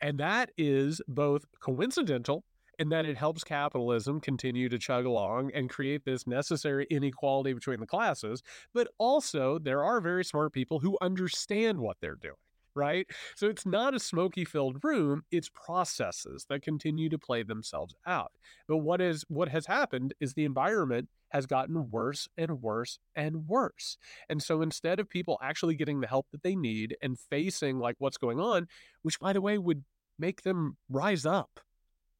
And 0.00 0.18
that 0.18 0.50
is 0.56 1.02
both 1.06 1.44
coincidental 1.60 2.42
in 2.78 2.88
that 2.88 3.04
it 3.04 3.18
helps 3.18 3.44
capitalism 3.44 4.18
continue 4.18 4.70
to 4.70 4.78
chug 4.78 5.04
along 5.04 5.50
and 5.52 5.68
create 5.68 6.06
this 6.06 6.26
necessary 6.26 6.86
inequality 6.88 7.52
between 7.52 7.80
the 7.80 7.86
classes, 7.86 8.42
but 8.72 8.88
also 8.96 9.58
there 9.58 9.84
are 9.84 10.00
very 10.00 10.24
smart 10.24 10.54
people 10.54 10.78
who 10.78 10.96
understand 11.02 11.78
what 11.78 11.98
they're 12.00 12.16
doing 12.16 12.36
right? 12.74 13.06
So 13.36 13.48
it's 13.48 13.66
not 13.66 13.94
a 13.94 14.00
smoky 14.00 14.44
filled 14.44 14.82
room, 14.82 15.22
it's 15.30 15.48
processes 15.48 16.46
that 16.48 16.62
continue 16.62 17.08
to 17.08 17.18
play 17.18 17.42
themselves 17.42 17.94
out. 18.06 18.32
But 18.68 18.78
what 18.78 19.00
is 19.00 19.24
what 19.28 19.48
has 19.48 19.66
happened 19.66 20.14
is 20.20 20.34
the 20.34 20.44
environment 20.44 21.08
has 21.30 21.46
gotten 21.46 21.90
worse 21.90 22.28
and 22.36 22.62
worse 22.62 22.98
and 23.16 23.48
worse. 23.48 23.96
And 24.28 24.42
so 24.42 24.62
instead 24.62 25.00
of 25.00 25.08
people 25.08 25.38
actually 25.42 25.74
getting 25.74 26.00
the 26.00 26.06
help 26.06 26.26
that 26.30 26.42
they 26.42 26.54
need 26.54 26.96
and 27.02 27.18
facing 27.18 27.78
like 27.78 27.96
what's 27.98 28.18
going 28.18 28.38
on, 28.38 28.68
which 29.02 29.18
by 29.18 29.32
the 29.32 29.40
way 29.40 29.58
would 29.58 29.84
make 30.18 30.42
them 30.42 30.76
rise 30.88 31.26
up 31.26 31.60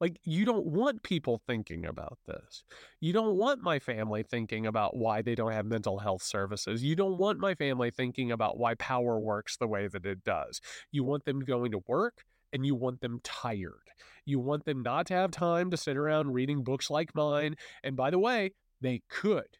like, 0.04 0.20
you 0.24 0.44
don't 0.44 0.66
want 0.66 1.02
people 1.02 1.40
thinking 1.46 1.86
about 1.86 2.18
this. 2.26 2.62
You 3.00 3.14
don't 3.14 3.36
want 3.38 3.62
my 3.62 3.78
family 3.78 4.22
thinking 4.22 4.66
about 4.66 4.94
why 4.94 5.22
they 5.22 5.34
don't 5.34 5.52
have 5.52 5.64
mental 5.64 5.98
health 5.98 6.22
services. 6.22 6.84
You 6.84 6.94
don't 6.94 7.16
want 7.16 7.38
my 7.38 7.54
family 7.54 7.90
thinking 7.90 8.30
about 8.30 8.58
why 8.58 8.74
power 8.74 9.18
works 9.18 9.56
the 9.56 9.66
way 9.66 9.88
that 9.88 10.04
it 10.04 10.22
does. 10.22 10.60
You 10.92 11.04
want 11.04 11.24
them 11.24 11.40
going 11.40 11.72
to 11.72 11.82
work 11.88 12.26
and 12.52 12.66
you 12.66 12.74
want 12.74 13.00
them 13.00 13.20
tired. 13.24 13.88
You 14.26 14.40
want 14.40 14.66
them 14.66 14.82
not 14.82 15.06
to 15.06 15.14
have 15.14 15.30
time 15.30 15.70
to 15.70 15.78
sit 15.78 15.96
around 15.96 16.34
reading 16.34 16.64
books 16.64 16.90
like 16.90 17.14
mine. 17.14 17.56
And 17.82 17.96
by 17.96 18.10
the 18.10 18.18
way, 18.18 18.52
they 18.82 19.00
could. 19.08 19.56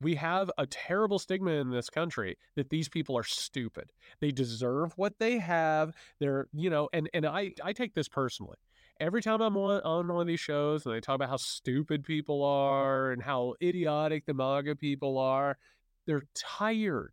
We 0.00 0.14
have 0.14 0.52
a 0.56 0.66
terrible 0.66 1.18
stigma 1.18 1.50
in 1.50 1.70
this 1.70 1.90
country 1.90 2.38
that 2.54 2.70
these 2.70 2.88
people 2.88 3.18
are 3.18 3.24
stupid. 3.24 3.90
They 4.20 4.30
deserve 4.30 4.92
what 4.94 5.14
they 5.18 5.38
have. 5.38 5.96
They're, 6.20 6.46
you 6.52 6.70
know, 6.70 6.88
and 6.92 7.10
and 7.12 7.26
I 7.26 7.54
I 7.64 7.72
take 7.72 7.94
this 7.94 8.06
personally 8.06 8.58
every 9.00 9.22
time 9.22 9.40
I'm 9.40 9.56
on, 9.56 9.80
on 9.82 10.08
one 10.08 10.22
of 10.22 10.26
these 10.26 10.40
shows 10.40 10.84
and 10.84 10.94
they 10.94 11.00
talk 11.00 11.16
about 11.16 11.30
how 11.30 11.36
stupid 11.36 12.04
people 12.04 12.40
mm-hmm. 12.40 12.74
are 12.74 13.12
and 13.12 13.22
how 13.22 13.54
idiotic 13.62 14.26
the 14.26 14.34
MAGA 14.34 14.76
people 14.76 15.18
are, 15.18 15.58
they're 16.06 16.24
tired. 16.34 17.12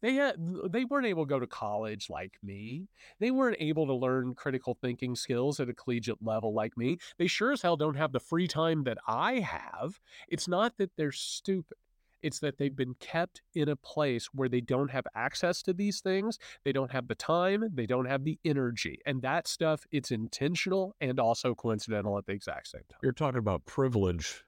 They 0.00 0.14
had, 0.14 0.36
they 0.70 0.84
weren't 0.84 1.06
able 1.06 1.24
to 1.24 1.28
go 1.28 1.40
to 1.40 1.46
college 1.48 2.08
like 2.08 2.34
me. 2.40 2.86
They 3.18 3.32
weren't 3.32 3.56
able 3.58 3.86
to 3.86 3.94
learn 3.94 4.34
critical 4.34 4.78
thinking 4.80 5.16
skills 5.16 5.58
at 5.58 5.68
a 5.68 5.74
collegiate 5.74 6.22
level 6.22 6.54
like 6.54 6.76
me. 6.76 6.98
They 7.18 7.26
sure 7.26 7.50
as 7.50 7.62
hell 7.62 7.76
don't 7.76 7.96
have 7.96 8.12
the 8.12 8.20
free 8.20 8.46
time 8.46 8.84
that 8.84 8.98
I 9.08 9.40
have. 9.40 9.98
It's 10.28 10.46
not 10.46 10.78
that 10.78 10.92
they're 10.96 11.10
stupid. 11.10 11.76
It's 12.22 12.40
that 12.40 12.58
they've 12.58 12.74
been 12.74 12.94
kept 12.94 13.42
in 13.54 13.68
a 13.68 13.76
place 13.76 14.28
where 14.32 14.48
they 14.48 14.60
don't 14.60 14.90
have 14.90 15.06
access 15.14 15.62
to 15.62 15.72
these 15.72 16.00
things. 16.00 16.38
They 16.64 16.72
don't 16.72 16.90
have 16.90 17.08
the 17.08 17.14
time. 17.14 17.64
They 17.72 17.86
don't 17.86 18.06
have 18.06 18.24
the 18.24 18.38
energy. 18.44 18.98
And 19.06 19.22
that 19.22 19.46
stuff, 19.46 19.84
it's 19.90 20.10
intentional 20.10 20.96
and 21.00 21.20
also 21.20 21.54
coincidental 21.54 22.18
at 22.18 22.26
the 22.26 22.32
exact 22.32 22.68
same 22.68 22.82
time. 22.90 22.98
You're 23.02 23.12
talking 23.12 23.38
about 23.38 23.64
privilege 23.66 24.44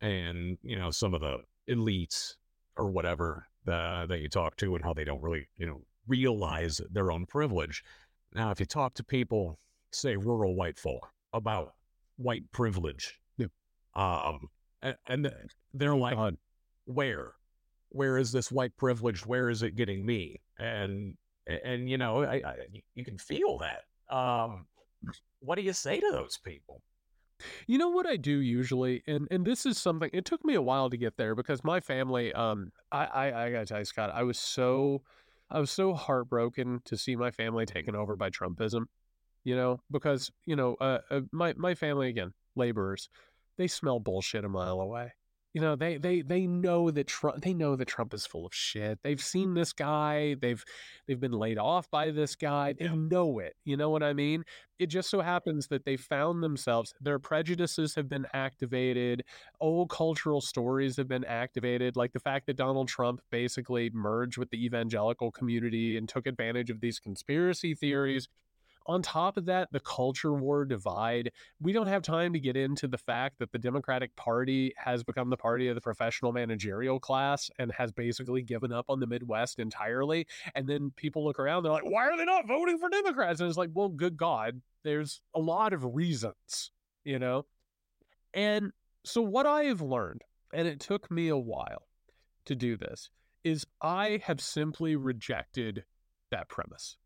and, 0.00 0.58
you 0.62 0.78
know, 0.78 0.90
some 0.90 1.14
of 1.14 1.20
the 1.20 1.38
elites 1.68 2.34
or 2.76 2.90
whatever 2.90 3.46
that, 3.64 4.08
that 4.08 4.20
you 4.20 4.28
talk 4.28 4.56
to 4.56 4.74
and 4.74 4.84
how 4.84 4.92
they 4.92 5.04
don't 5.04 5.22
really, 5.22 5.48
you 5.56 5.66
know, 5.66 5.82
realize 6.06 6.80
their 6.90 7.12
own 7.12 7.26
privilege. 7.26 7.84
Now, 8.34 8.50
if 8.50 8.58
you 8.60 8.66
talk 8.66 8.94
to 8.94 9.04
people, 9.04 9.58
say 9.92 10.16
rural 10.16 10.56
white 10.56 10.78
folk, 10.78 11.08
about 11.32 11.74
white 12.16 12.50
privilege, 12.52 13.20
yeah. 13.36 13.46
um, 13.94 14.48
and, 14.82 14.96
and 15.06 15.32
they're 15.72 15.96
like, 15.96 16.16
God 16.16 16.36
where 16.86 17.32
where 17.90 18.18
is 18.18 18.32
this 18.32 18.50
white 18.50 18.76
privilege 18.76 19.24
where 19.24 19.48
is 19.48 19.62
it 19.62 19.76
getting 19.76 20.04
me 20.04 20.40
and 20.58 21.16
and 21.46 21.88
you 21.88 21.98
know 21.98 22.22
I, 22.22 22.34
I, 22.36 22.54
you 22.94 23.04
can 23.04 23.18
feel 23.18 23.58
that 23.58 23.84
um 24.14 24.66
what 25.40 25.56
do 25.56 25.62
you 25.62 25.72
say 25.72 26.00
to 26.00 26.10
those 26.10 26.38
people 26.38 26.82
you 27.66 27.78
know 27.78 27.88
what 27.88 28.06
I 28.06 28.16
do 28.16 28.38
usually, 28.38 29.02
and 29.06 29.26
and 29.30 29.44
this 29.44 29.66
is 29.66 29.76
something. 29.76 30.08
It 30.12 30.24
took 30.24 30.44
me 30.44 30.54
a 30.54 30.62
while 30.62 30.88
to 30.88 30.96
get 30.96 31.16
there 31.16 31.34
because 31.34 31.64
my 31.64 31.80
family. 31.80 32.32
Um, 32.32 32.70
I 32.92 33.04
I, 33.04 33.44
I 33.44 33.50
gotta 33.50 33.66
tell 33.66 33.80
you, 33.80 33.84
Scott, 33.84 34.10
I 34.14 34.22
was 34.22 34.38
so 34.38 35.02
I 35.50 35.58
was 35.58 35.70
so 35.70 35.94
heartbroken 35.94 36.80
to 36.84 36.96
see 36.96 37.16
my 37.16 37.32
family 37.32 37.66
taken 37.66 37.96
over 37.96 38.16
by 38.16 38.30
Trumpism. 38.30 38.84
You 39.42 39.56
know, 39.56 39.80
because 39.90 40.30
you 40.46 40.56
know, 40.56 40.76
uh, 40.80 40.98
uh 41.10 41.20
my 41.32 41.54
my 41.56 41.74
family 41.74 42.08
again, 42.08 42.32
laborers, 42.54 43.08
they 43.58 43.66
smell 43.66 44.00
bullshit 44.00 44.44
a 44.44 44.48
mile 44.48 44.80
away 44.80 45.12
you 45.54 45.60
know 45.60 45.76
they 45.76 45.96
they 45.98 46.20
they 46.20 46.48
know 46.48 46.90
that 46.90 47.06
Trump 47.06 47.42
they 47.42 47.54
know 47.54 47.76
that 47.76 47.86
Trump 47.86 48.12
is 48.12 48.26
full 48.26 48.44
of 48.44 48.52
shit. 48.52 48.98
They've 49.04 49.22
seen 49.22 49.54
this 49.54 49.72
guy. 49.72 50.34
They've 50.34 50.62
they've 51.06 51.20
been 51.20 51.32
laid 51.32 51.58
off 51.58 51.88
by 51.90 52.10
this 52.10 52.34
guy. 52.34 52.72
They 52.72 52.86
yeah. 52.86 52.94
know 52.96 53.38
it. 53.38 53.54
You 53.64 53.76
know 53.76 53.88
what 53.88 54.02
I 54.02 54.14
mean? 54.14 54.44
It 54.80 54.86
just 54.86 55.08
so 55.08 55.20
happens 55.20 55.68
that 55.68 55.84
they 55.84 55.96
found 55.96 56.42
themselves 56.42 56.92
their 57.00 57.20
prejudices 57.20 57.94
have 57.94 58.08
been 58.08 58.26
activated, 58.34 59.22
old 59.60 59.90
cultural 59.90 60.40
stories 60.40 60.96
have 60.96 61.06
been 61.06 61.24
activated, 61.24 61.94
like 61.94 62.12
the 62.12 62.20
fact 62.20 62.46
that 62.46 62.56
Donald 62.56 62.88
Trump 62.88 63.20
basically 63.30 63.90
merged 63.94 64.36
with 64.36 64.50
the 64.50 64.64
evangelical 64.64 65.30
community 65.30 65.96
and 65.96 66.08
took 66.08 66.26
advantage 66.26 66.68
of 66.68 66.80
these 66.80 66.98
conspiracy 66.98 67.72
mm-hmm. 67.72 67.78
theories 67.78 68.28
on 68.86 69.02
top 69.02 69.36
of 69.36 69.46
that, 69.46 69.68
the 69.72 69.80
culture 69.80 70.32
war 70.32 70.64
divide. 70.64 71.32
We 71.60 71.72
don't 71.72 71.86
have 71.86 72.02
time 72.02 72.32
to 72.34 72.40
get 72.40 72.56
into 72.56 72.86
the 72.86 72.98
fact 72.98 73.38
that 73.38 73.52
the 73.52 73.58
Democratic 73.58 74.14
Party 74.16 74.74
has 74.76 75.02
become 75.02 75.30
the 75.30 75.36
party 75.36 75.68
of 75.68 75.74
the 75.74 75.80
professional 75.80 76.32
managerial 76.32 77.00
class 77.00 77.50
and 77.58 77.72
has 77.72 77.92
basically 77.92 78.42
given 78.42 78.72
up 78.72 78.86
on 78.88 79.00
the 79.00 79.06
Midwest 79.06 79.58
entirely. 79.58 80.26
And 80.54 80.68
then 80.68 80.92
people 80.96 81.24
look 81.24 81.38
around, 81.38 81.62
they're 81.62 81.72
like, 81.72 81.84
why 81.84 82.04
are 82.06 82.16
they 82.16 82.24
not 82.24 82.46
voting 82.46 82.78
for 82.78 82.88
Democrats? 82.88 83.40
And 83.40 83.48
it's 83.48 83.58
like, 83.58 83.70
well, 83.72 83.88
good 83.88 84.16
God, 84.16 84.60
there's 84.82 85.20
a 85.34 85.40
lot 85.40 85.72
of 85.72 85.94
reasons, 85.94 86.70
you 87.04 87.18
know? 87.18 87.46
And 88.34 88.72
so, 89.04 89.22
what 89.22 89.46
I 89.46 89.64
have 89.64 89.80
learned, 89.80 90.22
and 90.52 90.66
it 90.66 90.80
took 90.80 91.10
me 91.10 91.28
a 91.28 91.36
while 91.36 91.86
to 92.46 92.54
do 92.54 92.76
this, 92.76 93.10
is 93.44 93.66
I 93.80 94.20
have 94.24 94.40
simply 94.40 94.96
rejected 94.96 95.84
that 96.30 96.48
premise 96.48 96.96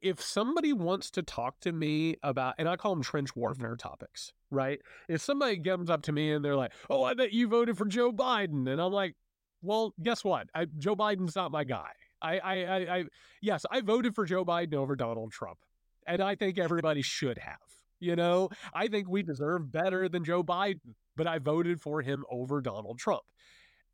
if 0.00 0.20
somebody 0.20 0.72
wants 0.72 1.10
to 1.12 1.22
talk 1.22 1.60
to 1.60 1.72
me 1.72 2.16
about, 2.22 2.54
and 2.58 2.68
I 2.68 2.76
call 2.76 2.94
them 2.94 3.02
trench 3.02 3.34
warfare 3.36 3.76
topics, 3.76 4.32
right? 4.50 4.80
If 5.08 5.20
somebody 5.20 5.58
comes 5.58 5.90
up 5.90 6.02
to 6.02 6.12
me 6.12 6.32
and 6.32 6.44
they're 6.44 6.56
like, 6.56 6.72
"Oh, 6.90 7.02
I 7.04 7.14
bet 7.14 7.32
you 7.32 7.48
voted 7.48 7.76
for 7.78 7.84
Joe 7.86 8.12
Biden," 8.12 8.68
and 8.68 8.80
I'm 8.80 8.92
like, 8.92 9.14
"Well, 9.62 9.94
guess 10.02 10.24
what? 10.24 10.48
I, 10.54 10.66
Joe 10.78 10.96
Biden's 10.96 11.36
not 11.36 11.52
my 11.52 11.64
guy. 11.64 11.90
I, 12.20 12.38
I, 12.38 12.54
I, 12.54 12.96
I, 12.96 13.04
yes, 13.40 13.66
I 13.70 13.80
voted 13.80 14.14
for 14.14 14.24
Joe 14.24 14.44
Biden 14.44 14.74
over 14.74 14.94
Donald 14.96 15.32
Trump, 15.32 15.58
and 16.06 16.22
I 16.22 16.34
think 16.34 16.58
everybody 16.58 17.02
should 17.02 17.38
have. 17.38 17.58
You 17.98 18.16
know, 18.16 18.50
I 18.74 18.88
think 18.88 19.08
we 19.08 19.22
deserve 19.22 19.70
better 19.70 20.08
than 20.08 20.24
Joe 20.24 20.42
Biden, 20.42 20.94
but 21.16 21.28
I 21.28 21.38
voted 21.38 21.80
for 21.80 22.02
him 22.02 22.24
over 22.30 22.60
Donald 22.60 22.98
Trump. 22.98 23.22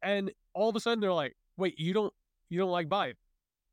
And 0.03 0.30
all 0.55 0.70
of 0.70 0.76
a 0.76 0.80
sudden, 0.80 1.01
they're 1.01 1.12
like, 1.12 1.36
"Wait, 1.57 1.78
you 1.78 1.93
don't, 1.93 2.12
you 2.49 2.59
don't 2.59 2.70
like 2.70 2.89
Biden?" 2.89 3.16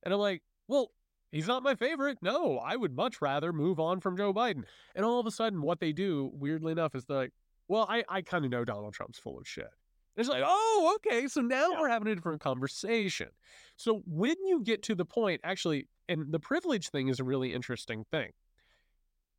And 0.03 0.13
I'm 0.13 0.19
like, 0.19 0.41
"Well, 0.67 0.91
he's 1.31 1.47
not 1.47 1.63
my 1.63 1.75
favorite. 1.75 2.17
No, 2.21 2.57
I 2.59 2.75
would 2.75 2.95
much 2.95 3.21
rather 3.21 3.53
move 3.53 3.79
on 3.79 3.99
from 3.99 4.17
Joe 4.17 4.33
Biden. 4.33 4.63
And 4.95 5.05
all 5.05 5.19
of 5.19 5.25
a 5.25 5.31
sudden, 5.31 5.61
what 5.61 5.79
they 5.79 5.91
do, 5.91 6.31
weirdly 6.33 6.71
enough, 6.71 6.95
is 6.95 7.05
they're 7.05 7.17
like, 7.17 7.33
well, 7.67 7.85
I, 7.89 8.03
I 8.07 8.21
kind 8.21 8.45
of 8.45 8.51
know 8.51 8.63
Donald 8.63 8.93
Trump's 8.93 9.19
full 9.19 9.39
of 9.39 9.47
shit. 9.47 9.69
it's 10.15 10.29
like, 10.29 10.43
oh, 10.45 10.97
okay. 10.97 11.27
So 11.27 11.41
now 11.41 11.71
yeah. 11.71 11.81
we're 11.81 11.89
having 11.89 12.07
a 12.07 12.15
different 12.15 12.41
conversation. 12.41 13.29
So 13.75 14.01
when 14.05 14.35
you 14.45 14.61
get 14.63 14.83
to 14.83 14.95
the 14.95 15.05
point, 15.05 15.41
actually, 15.43 15.87
and 16.07 16.31
the 16.31 16.39
privilege 16.39 16.89
thing 16.89 17.07
is 17.07 17.19
a 17.19 17.23
really 17.23 17.53
interesting 17.53 18.05
thing. 18.11 18.31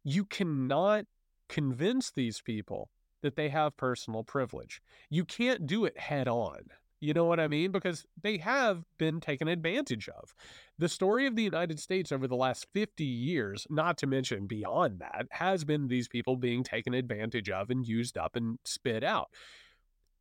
You 0.02 0.24
cannot 0.24 1.06
convince 1.48 2.10
these 2.10 2.40
people 2.40 2.90
that 3.22 3.36
they 3.36 3.48
have 3.48 3.76
personal 3.76 4.24
privilege. 4.24 4.80
You 5.10 5.24
can't 5.24 5.66
do 5.66 5.84
it 5.84 5.98
head 5.98 6.28
on. 6.28 6.58
You 7.00 7.12
know 7.12 7.24
what 7.26 7.40
I 7.40 7.48
mean? 7.48 7.72
Because 7.72 8.06
they 8.22 8.38
have 8.38 8.84
been 8.96 9.20
taken 9.20 9.48
advantage 9.48 10.08
of. 10.08 10.34
The 10.78 10.88
story 10.88 11.26
of 11.26 11.36
the 11.36 11.42
United 11.42 11.78
States 11.78 12.10
over 12.10 12.26
the 12.26 12.36
last 12.36 12.66
50 12.72 13.04
years, 13.04 13.66
not 13.68 13.98
to 13.98 14.06
mention 14.06 14.46
beyond 14.46 15.00
that, 15.00 15.26
has 15.30 15.64
been 15.64 15.88
these 15.88 16.08
people 16.08 16.36
being 16.36 16.64
taken 16.64 16.94
advantage 16.94 17.50
of 17.50 17.68
and 17.70 17.86
used 17.86 18.16
up 18.16 18.34
and 18.34 18.58
spit 18.64 19.04
out. 19.04 19.28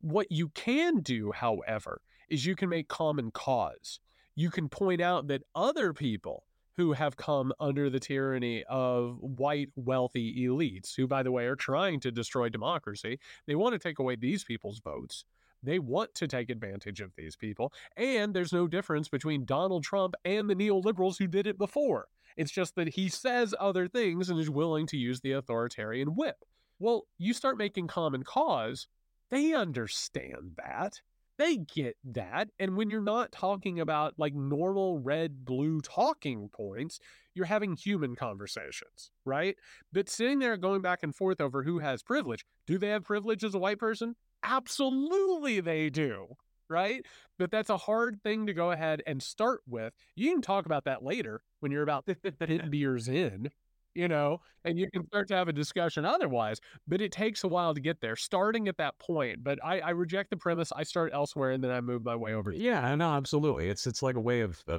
What 0.02 0.30
you 0.30 0.50
can 0.50 1.00
do, 1.00 1.32
however, 1.32 2.02
is 2.28 2.44
you 2.44 2.54
can 2.54 2.68
make 2.68 2.88
common 2.88 3.30
cause. 3.30 4.00
You 4.34 4.50
can 4.50 4.68
point 4.68 5.00
out 5.00 5.28
that 5.28 5.42
other 5.54 5.94
people 5.94 6.44
who 6.76 6.92
have 6.92 7.16
come 7.16 7.54
under 7.58 7.88
the 7.88 8.00
tyranny 8.00 8.62
of 8.64 9.16
white 9.20 9.70
wealthy 9.76 10.46
elites, 10.46 10.94
who, 10.94 11.06
by 11.06 11.22
the 11.22 11.32
way, 11.32 11.46
are 11.46 11.56
trying 11.56 12.00
to 12.00 12.10
destroy 12.10 12.50
democracy. 12.50 13.18
They 13.46 13.54
want 13.54 13.72
to 13.72 13.78
take 13.78 13.98
away 13.98 14.16
these 14.16 14.44
people's 14.44 14.80
votes. 14.80 15.24
They 15.62 15.78
want 15.78 16.14
to 16.14 16.28
take 16.28 16.50
advantage 16.50 17.00
of 17.00 17.12
these 17.16 17.36
people. 17.36 17.72
And 17.96 18.34
there's 18.34 18.52
no 18.52 18.66
difference 18.66 19.08
between 19.08 19.44
Donald 19.44 19.84
Trump 19.84 20.14
and 20.24 20.48
the 20.48 20.54
neoliberals 20.54 21.18
who 21.18 21.26
did 21.26 21.46
it 21.46 21.58
before. 21.58 22.08
It's 22.36 22.50
just 22.50 22.74
that 22.76 22.90
he 22.90 23.08
says 23.08 23.54
other 23.58 23.88
things 23.88 24.28
and 24.28 24.38
is 24.38 24.50
willing 24.50 24.86
to 24.88 24.96
use 24.96 25.20
the 25.20 25.32
authoritarian 25.32 26.14
whip. 26.14 26.36
Well, 26.78 27.06
you 27.18 27.32
start 27.32 27.56
making 27.56 27.86
common 27.86 28.22
cause, 28.22 28.86
they 29.30 29.54
understand 29.54 30.52
that. 30.56 31.00
They 31.38 31.56
get 31.58 31.96
that. 32.04 32.48
And 32.58 32.76
when 32.76 32.90
you're 32.90 33.00
not 33.02 33.32
talking 33.32 33.80
about 33.80 34.14
like 34.18 34.34
normal 34.34 34.98
red 34.98 35.44
blue 35.44 35.80
talking 35.80 36.48
points, 36.48 36.98
you're 37.34 37.46
having 37.46 37.76
human 37.76 38.16
conversations, 38.16 39.10
right? 39.24 39.56
But 39.92 40.08
sitting 40.08 40.38
there 40.38 40.56
going 40.56 40.80
back 40.80 41.02
and 41.02 41.14
forth 41.14 41.40
over 41.40 41.62
who 41.62 41.80
has 41.80 42.02
privilege, 42.02 42.46
do 42.66 42.78
they 42.78 42.88
have 42.88 43.04
privilege 43.04 43.44
as 43.44 43.54
a 43.54 43.58
white 43.58 43.78
person? 43.78 44.16
Absolutely, 44.48 45.60
they 45.60 45.90
do, 45.90 46.36
right? 46.68 47.04
But 47.38 47.50
that's 47.50 47.68
a 47.70 47.76
hard 47.76 48.22
thing 48.22 48.46
to 48.46 48.54
go 48.54 48.70
ahead 48.70 49.02
and 49.06 49.20
start 49.22 49.60
with. 49.66 49.92
You 50.14 50.30
can 50.32 50.40
talk 50.40 50.66
about 50.66 50.84
that 50.84 51.02
later 51.02 51.42
when 51.60 51.72
you're 51.72 51.82
about 51.82 52.06
10 52.40 52.68
beers 52.70 53.08
in, 53.08 53.50
you 53.94 54.06
know, 54.06 54.40
and 54.64 54.78
you 54.78 54.88
can 54.92 55.04
start 55.08 55.26
to 55.28 55.34
have 55.34 55.48
a 55.48 55.52
discussion 55.52 56.04
otherwise, 56.04 56.60
but 56.86 57.00
it 57.00 57.10
takes 57.10 57.42
a 57.42 57.48
while 57.48 57.74
to 57.74 57.80
get 57.80 58.00
there, 58.00 58.14
starting 58.14 58.68
at 58.68 58.76
that 58.76 58.96
point. 59.00 59.42
But 59.42 59.58
I, 59.64 59.80
I 59.80 59.90
reject 59.90 60.30
the 60.30 60.36
premise. 60.36 60.70
I 60.70 60.84
start 60.84 61.10
elsewhere 61.12 61.50
and 61.50 61.62
then 61.62 61.72
I 61.72 61.80
move 61.80 62.04
my 62.04 62.14
way 62.14 62.34
over. 62.34 62.52
Yeah, 62.52 62.94
no, 62.94 63.14
absolutely. 63.14 63.68
It's 63.68 63.86
it's 63.86 64.02
like 64.02 64.14
a 64.14 64.20
way 64.20 64.42
of 64.42 64.62
uh, 64.68 64.78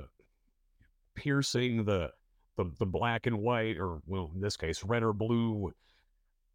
piercing 1.16 1.84
the, 1.84 2.12
the 2.56 2.72
the 2.80 2.86
black 2.86 3.26
and 3.28 3.40
white, 3.40 3.78
or 3.78 4.00
well, 4.08 4.32
in 4.34 4.40
this 4.40 4.56
case, 4.56 4.82
red 4.84 5.04
or 5.04 5.12
blue, 5.12 5.74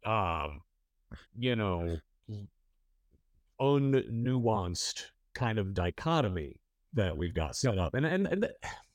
um, 0.03 0.61
you 1.37 1.55
know, 1.55 1.97
unnuanced 3.63 5.05
kind 5.33 5.57
of 5.57 5.73
dichotomy 5.73 6.59
that 6.93 7.17
we've 7.17 7.33
got 7.33 7.55
set 7.55 7.77
up. 7.79 7.93
And 7.93 8.05
and 8.05 8.27
and 8.27 8.49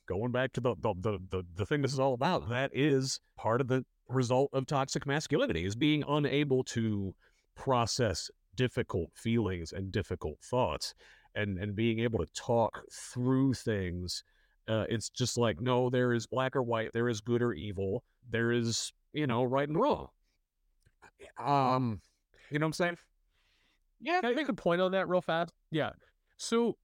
going 0.06 0.32
back 0.32 0.52
to 0.54 0.60
the, 0.60 0.74
the 0.82 1.18
the 1.30 1.44
the 1.54 1.66
thing 1.66 1.82
this 1.82 1.92
is 1.92 2.00
all 2.00 2.14
about, 2.14 2.48
that 2.50 2.70
is 2.74 3.20
part 3.36 3.60
of 3.60 3.68
the 3.68 3.84
result 4.08 4.50
of 4.52 4.66
toxic 4.66 5.06
masculinity 5.06 5.64
is 5.64 5.76
being 5.76 6.04
unable 6.08 6.64
to 6.64 7.14
process 7.54 8.30
difficult 8.56 9.10
feelings 9.14 9.72
and 9.72 9.92
difficult 9.92 10.38
thoughts 10.40 10.94
and 11.34 11.58
and 11.58 11.76
being 11.76 12.00
able 12.00 12.18
to 12.18 12.32
talk 12.32 12.82
through 12.90 13.52
things 13.52 14.24
uh, 14.68 14.84
it's 14.88 15.08
just 15.10 15.38
like 15.38 15.60
no 15.60 15.90
there 15.90 16.12
is 16.12 16.26
black 16.26 16.56
or 16.56 16.62
white 16.62 16.90
there 16.92 17.08
is 17.08 17.20
good 17.20 17.42
or 17.42 17.52
evil 17.52 18.02
there 18.30 18.50
is 18.50 18.92
you 19.12 19.26
know 19.26 19.44
right 19.44 19.68
and 19.68 19.78
wrong 19.78 20.08
um 21.38 22.00
you 22.50 22.58
know 22.58 22.64
what 22.64 22.68
i'm 22.68 22.72
saying 22.72 22.96
yeah 24.00 24.20
can 24.20 24.30
i 24.30 24.34
make 24.34 24.48
a 24.48 24.54
point 24.54 24.80
on 24.80 24.92
that 24.92 25.08
real 25.08 25.20
fast 25.20 25.52
yeah 25.70 25.90
so 26.36 26.76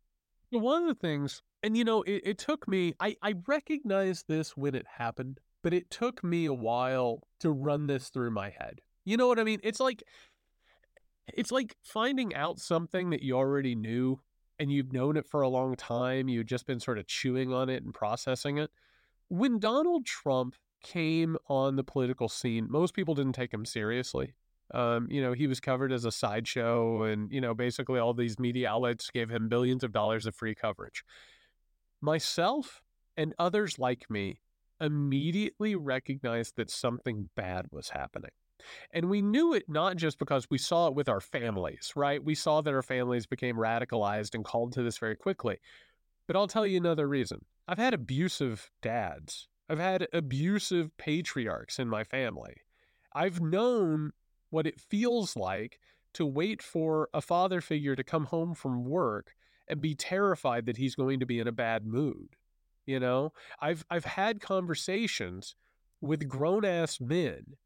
one 0.50 0.82
of 0.82 0.88
the 0.88 0.94
things 0.94 1.42
and 1.64 1.78
you 1.78 1.84
know, 1.84 2.02
it, 2.02 2.20
it 2.26 2.38
took 2.38 2.68
me, 2.68 2.92
I, 3.00 3.16
I 3.22 3.34
recognized 3.48 4.28
this 4.28 4.54
when 4.54 4.74
it 4.74 4.84
happened, 4.98 5.40
but 5.62 5.72
it 5.72 5.90
took 5.90 6.22
me 6.22 6.44
a 6.44 6.52
while 6.52 7.22
to 7.40 7.50
run 7.50 7.86
this 7.86 8.10
through 8.10 8.32
my 8.32 8.50
head. 8.50 8.82
You 9.06 9.16
know 9.16 9.28
what 9.28 9.38
I 9.38 9.44
mean? 9.44 9.60
It's 9.62 9.80
like, 9.80 10.02
it's 11.32 11.50
like 11.50 11.74
finding 11.82 12.34
out 12.34 12.58
something 12.58 13.08
that 13.10 13.22
you 13.22 13.38
already 13.38 13.74
knew 13.74 14.20
and 14.58 14.70
you've 14.70 14.92
known 14.92 15.16
it 15.16 15.26
for 15.26 15.40
a 15.40 15.48
long 15.48 15.74
time. 15.74 16.28
You've 16.28 16.44
just 16.44 16.66
been 16.66 16.80
sort 16.80 16.98
of 16.98 17.06
chewing 17.06 17.50
on 17.50 17.70
it 17.70 17.82
and 17.82 17.94
processing 17.94 18.58
it. 18.58 18.70
When 19.28 19.58
Donald 19.58 20.04
Trump 20.04 20.56
came 20.82 21.38
on 21.48 21.76
the 21.76 21.84
political 21.84 22.28
scene, 22.28 22.66
most 22.68 22.92
people 22.92 23.14
didn't 23.14 23.32
take 23.32 23.54
him 23.54 23.64
seriously. 23.64 24.34
Um, 24.72 25.08
you 25.10 25.20
know, 25.20 25.32
he 25.32 25.46
was 25.46 25.60
covered 25.60 25.92
as 25.92 26.04
a 26.04 26.12
sideshow, 26.12 27.02
and, 27.02 27.30
you 27.30 27.40
know, 27.40 27.54
basically 27.54 28.00
all 28.00 28.14
these 28.14 28.38
media 28.38 28.70
outlets 28.70 29.10
gave 29.10 29.30
him 29.30 29.48
billions 29.48 29.84
of 29.84 29.92
dollars 29.92 30.26
of 30.26 30.34
free 30.34 30.54
coverage. 30.54 31.04
Myself 32.00 32.82
and 33.16 33.34
others 33.38 33.78
like 33.78 34.10
me 34.10 34.40
immediately 34.80 35.74
recognized 35.74 36.56
that 36.56 36.70
something 36.70 37.28
bad 37.36 37.66
was 37.70 37.90
happening. 37.90 38.30
And 38.92 39.10
we 39.10 39.20
knew 39.20 39.52
it 39.52 39.64
not 39.68 39.96
just 39.96 40.18
because 40.18 40.48
we 40.50 40.58
saw 40.58 40.88
it 40.88 40.94
with 40.94 41.08
our 41.08 41.20
families, 41.20 41.92
right? 41.94 42.22
We 42.22 42.34
saw 42.34 42.60
that 42.62 42.72
our 42.72 42.82
families 42.82 43.26
became 43.26 43.56
radicalized 43.56 44.34
and 44.34 44.44
called 44.44 44.72
to 44.72 44.82
this 44.82 44.98
very 44.98 45.16
quickly. 45.16 45.58
But 46.26 46.36
I'll 46.36 46.46
tell 46.48 46.66
you 46.66 46.78
another 46.78 47.06
reason. 47.06 47.44
I've 47.68 47.78
had 47.78 47.94
abusive 47.94 48.70
dads, 48.82 49.48
I've 49.68 49.78
had 49.78 50.06
abusive 50.12 50.96
patriarchs 50.98 51.78
in 51.78 51.88
my 51.88 52.04
family. 52.04 52.54
I've 53.14 53.40
known 53.40 54.12
what 54.54 54.68
it 54.68 54.80
feels 54.80 55.34
like 55.34 55.80
to 56.12 56.24
wait 56.24 56.62
for 56.62 57.08
a 57.12 57.20
father 57.20 57.60
figure 57.60 57.96
to 57.96 58.04
come 58.04 58.26
home 58.26 58.54
from 58.54 58.84
work 58.84 59.34
and 59.66 59.80
be 59.80 59.96
terrified 59.96 60.64
that 60.64 60.76
he's 60.76 60.94
going 60.94 61.18
to 61.18 61.26
be 61.26 61.40
in 61.40 61.48
a 61.48 61.52
bad 61.52 61.84
mood. 61.84 62.36
You 62.86 63.00
know, 63.00 63.32
I've 63.60 63.84
I've 63.90 64.04
had 64.04 64.40
conversations 64.40 65.56
with 66.00 66.28
grown 66.28 66.64
ass 66.64 67.00
men, 67.00 67.56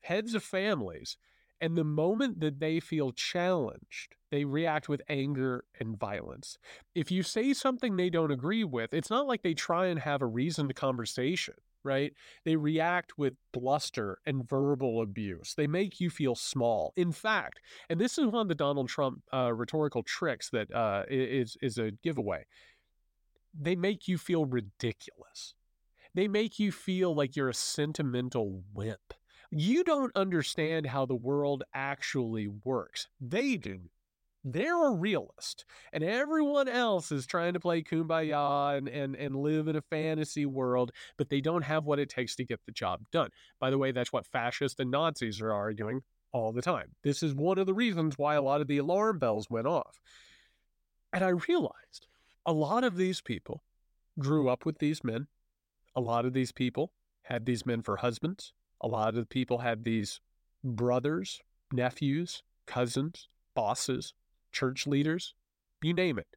heads 0.00 0.34
of 0.34 0.42
families, 0.42 1.16
and 1.58 1.74
the 1.74 1.84
moment 1.84 2.40
that 2.40 2.60
they 2.60 2.80
feel 2.80 3.12
challenged, 3.12 4.16
they 4.30 4.44
react 4.44 4.90
with 4.90 5.00
anger 5.08 5.64
and 5.80 5.98
violence. 5.98 6.58
If 6.94 7.10
you 7.10 7.22
say 7.22 7.54
something 7.54 7.96
they 7.96 8.10
don't 8.10 8.30
agree 8.30 8.64
with, 8.64 8.92
it's 8.92 9.08
not 9.08 9.26
like 9.26 9.42
they 9.42 9.54
try 9.54 9.86
and 9.86 10.00
have 10.00 10.20
a 10.20 10.26
reasoned 10.26 10.74
conversation 10.74 11.54
right? 11.86 12.12
They 12.44 12.56
react 12.56 13.16
with 13.16 13.34
bluster 13.52 14.18
and 14.26 14.46
verbal 14.46 15.00
abuse. 15.00 15.54
They 15.54 15.66
make 15.66 16.00
you 16.00 16.10
feel 16.10 16.34
small. 16.34 16.92
In 16.96 17.12
fact, 17.12 17.60
and 17.88 17.98
this 18.00 18.18
is 18.18 18.26
one 18.26 18.42
of 18.42 18.48
the 18.48 18.54
Donald 18.54 18.88
Trump 18.88 19.22
uh, 19.32 19.52
rhetorical 19.54 20.02
tricks 20.02 20.50
that 20.50 20.74
uh, 20.74 21.04
is 21.08 21.56
is 21.62 21.78
a 21.78 21.92
giveaway. 22.02 22.44
They 23.58 23.76
make 23.76 24.06
you 24.06 24.18
feel 24.18 24.44
ridiculous. 24.44 25.54
They 26.14 26.28
make 26.28 26.58
you 26.58 26.72
feel 26.72 27.14
like 27.14 27.36
you're 27.36 27.48
a 27.48 27.54
sentimental 27.54 28.62
wimp. 28.74 29.14
You 29.50 29.84
don't 29.84 30.16
understand 30.16 30.86
how 30.86 31.06
the 31.06 31.14
world 31.14 31.62
actually 31.72 32.48
works. 32.48 33.08
They 33.20 33.56
do. 33.56 33.90
They're 34.48 34.86
a 34.86 34.92
realist, 34.92 35.64
and 35.92 36.04
everyone 36.04 36.68
else 36.68 37.10
is 37.10 37.26
trying 37.26 37.54
to 37.54 37.60
play 37.60 37.82
mm-hmm. 37.82 38.02
kumbaya 38.02 38.78
and, 38.78 38.88
and, 38.88 39.16
and 39.16 39.34
live 39.34 39.66
in 39.66 39.74
a 39.74 39.82
fantasy 39.82 40.46
world, 40.46 40.92
but 41.16 41.28
they 41.28 41.40
don't 41.40 41.62
have 41.62 41.84
what 41.84 41.98
it 41.98 42.08
takes 42.08 42.36
to 42.36 42.44
get 42.44 42.60
the 42.64 42.70
job 42.70 43.00
done. 43.10 43.30
By 43.58 43.70
the 43.70 43.78
way, 43.78 43.90
that's 43.90 44.12
what 44.12 44.24
fascists 44.24 44.78
and 44.78 44.92
Nazis 44.92 45.40
are 45.40 45.52
arguing 45.52 46.02
all 46.30 46.52
the 46.52 46.62
time. 46.62 46.92
This 47.02 47.24
is 47.24 47.34
one 47.34 47.58
of 47.58 47.66
the 47.66 47.74
reasons 47.74 48.16
why 48.16 48.36
a 48.36 48.42
lot 48.42 48.60
of 48.60 48.68
the 48.68 48.78
alarm 48.78 49.18
bells 49.18 49.50
went 49.50 49.66
off. 49.66 50.00
And 51.12 51.24
I 51.24 51.30
realized 51.48 52.06
a 52.44 52.52
lot 52.52 52.84
of 52.84 52.96
these 52.96 53.20
people 53.20 53.64
grew 54.16 54.48
up 54.48 54.64
with 54.64 54.78
these 54.78 55.02
men. 55.02 55.26
A 55.96 56.00
lot 56.00 56.24
of 56.24 56.34
these 56.34 56.52
people 56.52 56.92
had 57.22 57.46
these 57.46 57.66
men 57.66 57.82
for 57.82 57.96
husbands. 57.96 58.52
A 58.80 58.86
lot 58.86 59.08
of 59.08 59.16
the 59.16 59.26
people 59.26 59.58
had 59.58 59.82
these 59.82 60.20
brothers, 60.62 61.40
nephews, 61.72 62.44
cousins, 62.66 63.28
bosses, 63.54 64.14
church 64.56 64.86
leaders, 64.86 65.34
you 65.82 65.92
name 65.92 66.18
it. 66.18 66.28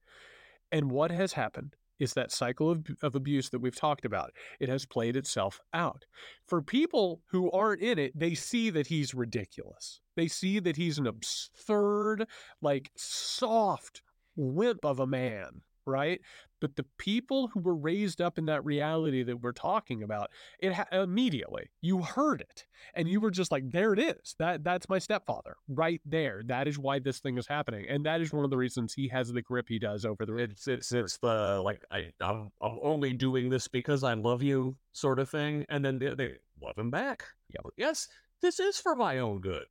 And 0.72 0.92
what 0.92 1.10
has 1.12 1.34
happened 1.34 1.76
is 2.00 2.14
that 2.14 2.32
cycle 2.32 2.70
of, 2.70 2.86
of 3.02 3.16
abuse 3.16 3.50
that 3.50 3.60
we've 3.60 3.76
talked 3.76 4.06
about. 4.06 4.32
It 4.60 4.70
has 4.70 4.86
played 4.86 5.16
itself 5.16 5.60
out. 5.74 6.06
For 6.46 6.62
people 6.62 7.22
who 7.28 7.50
aren't 7.52 7.82
in 7.82 7.98
it, 7.98 8.18
they 8.18 8.36
see 8.36 8.70
that 8.72 8.88
he's 8.88 9.14
ridiculous. 9.14 10.02
They 10.16 10.28
see 10.28 10.60
that 10.60 10.78
he's 10.78 10.98
an 10.98 11.08
absurd, 11.08 12.26
like 12.62 12.92
soft 12.96 14.02
wimp 14.36 14.86
of 14.86 15.00
a 15.00 15.08
man, 15.08 15.62
right? 15.90 16.22
But 16.62 16.76
the 16.76 16.86
people 16.98 17.48
who 17.48 17.60
were 17.60 17.76
raised 17.76 18.22
up 18.22 18.38
in 18.38 18.46
that 18.46 18.66
reality 18.66 19.24
that 19.24 19.42
we're 19.42 19.54
talking 19.54 20.04
about, 20.04 20.30
it 20.60 20.74
ha- 20.74 20.88
immediately 20.92 21.70
you 21.82 22.02
heard 22.02 22.42
it, 22.42 22.66
and 22.94 23.08
you 23.08 23.20
were 23.20 23.32
just 23.32 23.52
like, 23.52 23.72
"There 23.72 23.94
it 23.94 24.00
is. 24.00 24.36
That 24.40 24.64
that's 24.64 24.90
my 24.90 25.00
stepfather 25.00 25.56
right 25.68 26.02
there. 26.06 26.42
That 26.46 26.68
is 26.68 26.78
why 26.78 27.00
this 27.00 27.20
thing 27.20 27.38
is 27.38 27.48
happening, 27.48 27.86
and 27.88 28.06
that 28.06 28.22
is 28.22 28.34
one 28.34 28.44
of 28.44 28.52
the 28.52 28.58
reasons 28.58 28.94
he 28.94 29.08
has 29.10 29.32
the 29.32 29.42
grip 29.42 29.68
he 29.70 29.80
does 29.80 30.06
over 30.06 30.26
the." 30.26 30.36
It's 30.36 30.68
it's 30.68 30.92
it's 30.92 31.18
the 31.18 31.62
like 31.64 31.84
I 31.92 32.12
I'm, 32.20 32.52
I'm 32.62 32.80
only 32.84 33.14
doing 33.14 33.50
this 33.50 33.68
because 33.68 34.04
I 34.04 34.14
love 34.14 34.44
you 34.44 34.76
sort 34.92 35.20
of 35.20 35.30
thing, 35.30 35.66
and 35.70 35.84
then 35.84 36.00
they, 36.00 36.14
they 36.14 36.34
love 36.62 36.78
him 36.78 36.92
back. 36.92 37.24
Yeah, 37.50 37.70
yes, 37.78 38.08
this 38.42 38.60
is 38.60 38.78
for 38.78 38.96
my 38.96 39.20
own 39.20 39.40
good. 39.42 39.66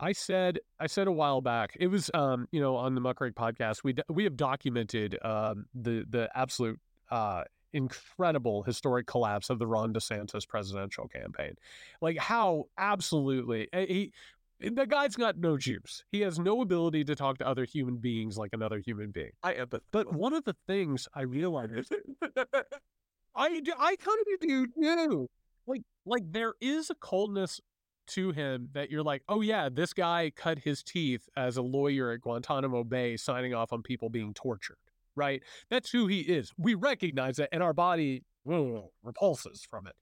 I 0.00 0.12
said 0.12 0.60
I 0.78 0.86
said 0.86 1.08
a 1.08 1.12
while 1.12 1.40
back. 1.40 1.76
It 1.78 1.88
was 1.88 2.10
um, 2.14 2.48
you 2.52 2.60
know 2.60 2.76
on 2.76 2.94
the 2.94 3.00
Muckrake 3.00 3.34
podcast. 3.34 3.84
We 3.84 3.94
we 4.08 4.24
have 4.24 4.36
documented 4.36 5.18
um, 5.22 5.66
the 5.74 6.04
the 6.08 6.30
absolute 6.34 6.78
uh, 7.10 7.44
incredible 7.72 8.62
historic 8.62 9.06
collapse 9.06 9.50
of 9.50 9.58
the 9.58 9.66
Ron 9.66 9.92
DeSantis 9.92 10.46
presidential 10.46 11.08
campaign. 11.08 11.54
Like 12.00 12.18
how 12.18 12.64
absolutely 12.76 13.68
eh, 13.72 13.86
he 13.86 14.12
the 14.60 14.86
guy's 14.86 15.14
got 15.14 15.38
no 15.38 15.56
juice. 15.56 16.04
He 16.10 16.20
has 16.22 16.38
no 16.38 16.62
ability 16.62 17.04
to 17.04 17.14
talk 17.14 17.38
to 17.38 17.46
other 17.46 17.64
human 17.64 17.96
beings 17.96 18.36
like 18.36 18.50
another 18.52 18.78
human 18.78 19.10
being. 19.10 19.30
I 19.42 19.64
but 19.64 19.82
but 19.92 20.12
one 20.12 20.32
of 20.32 20.44
the 20.44 20.56
things 20.66 21.08
I 21.14 21.22
realized 21.22 21.94
I 23.34 23.60
do, 23.60 23.72
I 23.78 23.96
kind 23.96 24.18
of 24.20 24.40
do 24.40 24.66
too. 24.66 25.28
Like 25.66 25.82
like 26.06 26.24
there 26.32 26.54
is 26.60 26.90
a 26.90 26.94
coldness 26.94 27.60
to 28.08 28.32
him 28.32 28.68
that 28.72 28.90
you're 28.90 29.02
like, 29.02 29.22
oh 29.28 29.40
yeah, 29.40 29.68
this 29.68 29.92
guy 29.92 30.32
cut 30.34 30.58
his 30.58 30.82
teeth 30.82 31.28
as 31.36 31.56
a 31.56 31.62
lawyer 31.62 32.12
at 32.12 32.20
Guantanamo 32.20 32.84
Bay, 32.84 33.16
signing 33.16 33.54
off 33.54 33.72
on 33.72 33.82
people 33.82 34.08
being 34.08 34.34
tortured. 34.34 34.78
Right? 35.16 35.42
That's 35.68 35.90
who 35.90 36.06
he 36.06 36.20
is. 36.20 36.52
We 36.56 36.74
recognize 36.74 37.38
it, 37.38 37.48
and 37.50 37.62
our 37.62 37.72
body 37.72 38.22
ugh, 38.48 38.84
repulses 39.02 39.66
from 39.68 39.86
it. 39.86 39.94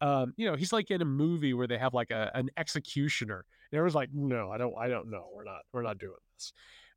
Um, 0.00 0.32
you 0.36 0.46
know, 0.48 0.56
he's 0.56 0.72
like 0.72 0.90
in 0.90 1.02
a 1.02 1.06
movie 1.06 1.54
where 1.54 1.66
they 1.66 1.78
have 1.78 1.94
like 1.94 2.10
a, 2.10 2.30
an 2.34 2.50
executioner, 2.56 3.44
and 3.70 3.78
everyone's 3.78 3.94
like, 3.94 4.10
no, 4.12 4.50
I 4.50 4.58
don't, 4.58 4.74
I 4.78 4.88
don't 4.88 5.10
know, 5.10 5.26
we're 5.34 5.44
not, 5.44 5.62
we're 5.72 5.82
not 5.82 5.98
doing 5.98 6.14
this. 6.36 6.52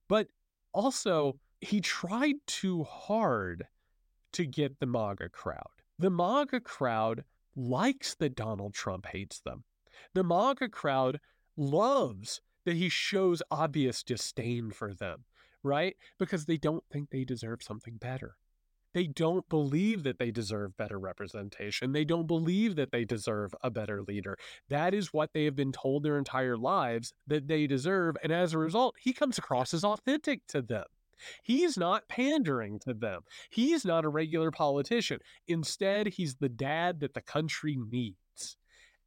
But 0.08 0.28
also, 0.74 1.40
he 1.62 1.82
tried 1.82 2.36
too 2.46 2.84
hard 2.84 3.66
to 4.34 4.46
get 4.46 4.80
the 4.80 4.86
MAGA 4.86 5.30
crowd. 5.30 5.64
The 5.98 6.10
MAGA 6.10 6.60
crowd 6.60 7.24
likes 7.56 8.14
that 8.16 8.36
Donald 8.36 8.74
Trump 8.74 9.08
hates 9.08 9.40
them. 9.40 9.64
The 10.14 10.24
MAGA 10.24 10.70
crowd 10.70 11.20
loves 11.56 12.42
that 12.66 12.76
he 12.76 12.90
shows 12.90 13.42
obvious 13.50 14.04
disdain 14.04 14.72
for 14.72 14.94
them, 14.94 15.24
right? 15.64 15.96
Because 16.20 16.46
they 16.46 16.58
don't 16.58 16.84
think 16.92 17.10
they 17.10 17.24
deserve 17.24 17.64
something 17.64 17.98
better. 17.98 18.36
They 18.94 19.08
don't 19.08 19.48
believe 19.48 20.04
that 20.04 20.18
they 20.18 20.32
deserve 20.32 20.76
better 20.76 20.98
representation. 20.98 21.92
They 21.92 22.06
don't 22.06 22.26
believe 22.26 22.76
that 22.78 22.92
they 22.92 23.06
deserve 23.06 23.54
a 23.62 23.70
better 23.70 24.02
leader. 24.02 24.38
That 24.70 24.94
is 24.94 25.14
what 25.14 25.34
they 25.34 25.46
have 25.46 25.56
been 25.56 25.72
told 25.72 26.04
their 26.04 26.18
entire 26.18 26.58
lives 26.58 27.14
that 27.28 27.48
they 27.48 27.68
deserve. 27.68 28.16
And 28.24 28.32
as 28.32 28.54
a 28.54 28.58
result, 28.58 28.96
he 29.00 29.14
comes 29.14 29.38
across 29.38 29.74
as 29.74 29.84
authentic 29.84 30.48
to 30.48 30.62
them. 30.62 30.86
He's 31.44 31.78
not 31.78 32.08
pandering 32.08 32.80
to 32.80 32.94
them. 32.94 33.22
He's 33.50 33.86
not 33.86 34.06
a 34.06 34.10
regular 34.10 34.52
politician. 34.52 35.20
Instead, 35.48 36.08
he's 36.08 36.36
the 36.36 36.50
dad 36.50 37.00
that 37.02 37.14
the 37.14 37.22
country 37.22 37.78
needs. 37.78 38.58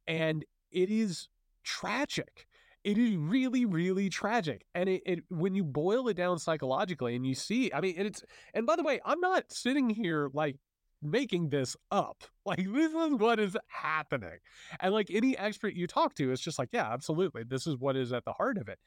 And 0.07 0.45
it 0.71 0.89
is 0.89 1.27
tragic. 1.63 2.47
It 2.83 2.97
is 2.97 3.15
really, 3.15 3.65
really 3.65 4.09
tragic. 4.09 4.65
And 4.73 4.89
it, 4.89 5.03
it 5.05 5.19
when 5.29 5.53
you 5.53 5.63
boil 5.63 6.07
it 6.07 6.17
down 6.17 6.39
psychologically 6.39 7.15
and 7.15 7.25
you 7.25 7.35
see, 7.35 7.71
I 7.73 7.81
mean, 7.81 7.95
it's 7.97 8.23
and 8.53 8.65
by 8.65 8.75
the 8.75 8.83
way, 8.83 8.99
I'm 9.05 9.19
not 9.19 9.51
sitting 9.51 9.89
here 9.89 10.29
like 10.33 10.57
making 11.01 11.49
this 11.49 11.75
up. 11.91 12.23
Like 12.43 12.65
this 12.73 12.91
is 12.91 13.13
what 13.13 13.39
is 13.39 13.55
happening. 13.67 14.39
And 14.79 14.95
like 14.95 15.11
any 15.11 15.37
expert 15.37 15.75
you 15.75 15.85
talk 15.85 16.15
to, 16.15 16.31
it's 16.31 16.41
just 16.41 16.57
like, 16.57 16.69
yeah, 16.71 16.91
absolutely. 16.91 17.43
This 17.43 17.67
is 17.67 17.77
what 17.77 17.95
is 17.95 18.11
at 18.11 18.25
the 18.25 18.33
heart 18.33 18.57
of 18.57 18.67
it. 18.67 18.79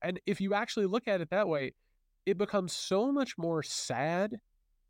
And 0.00 0.18
if 0.24 0.40
you 0.40 0.54
actually 0.54 0.86
look 0.86 1.06
at 1.06 1.20
it 1.20 1.28
that 1.28 1.46
way, 1.46 1.74
it 2.24 2.38
becomes 2.38 2.72
so 2.72 3.12
much 3.12 3.36
more 3.36 3.62
sad, 3.62 4.38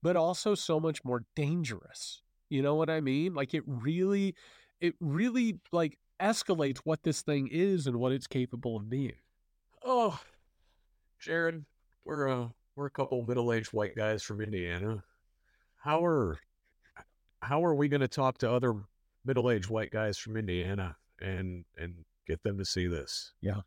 but 0.04 0.14
also 0.14 0.54
so 0.54 0.78
much 0.78 1.04
more 1.04 1.24
dangerous. 1.34 2.22
You 2.48 2.62
know 2.62 2.76
what 2.76 2.90
I 2.90 3.00
mean? 3.00 3.34
Like 3.34 3.54
it 3.54 3.64
really, 3.66 4.36
it 4.80 4.94
really 5.00 5.58
like 5.72 5.98
escalates 6.22 6.78
what 6.84 7.02
this 7.02 7.22
thing 7.22 7.48
is 7.50 7.86
and 7.86 7.96
what 7.96 8.12
it's 8.12 8.26
capable 8.26 8.76
of 8.76 8.88
being. 8.88 9.14
Oh, 9.84 10.18
Jared, 11.18 11.64
we're 12.04 12.28
uh, 12.28 12.48
we're 12.76 12.86
a 12.86 12.90
couple 12.90 13.24
middle-aged 13.26 13.72
white 13.72 13.96
guys 13.96 14.22
from 14.22 14.40
Indiana. 14.40 15.02
How 15.76 16.04
are 16.04 16.38
how 17.40 17.64
are 17.64 17.74
we 17.74 17.88
going 17.88 18.00
to 18.00 18.08
talk 18.08 18.38
to 18.38 18.50
other 18.50 18.74
middle-aged 19.24 19.68
white 19.68 19.90
guys 19.90 20.16
from 20.16 20.36
Indiana 20.36 20.96
and 21.20 21.64
and 21.76 21.94
get 22.26 22.42
them 22.42 22.58
to 22.58 22.64
see 22.64 22.86
this? 22.86 23.32
Yeah. 23.40 23.62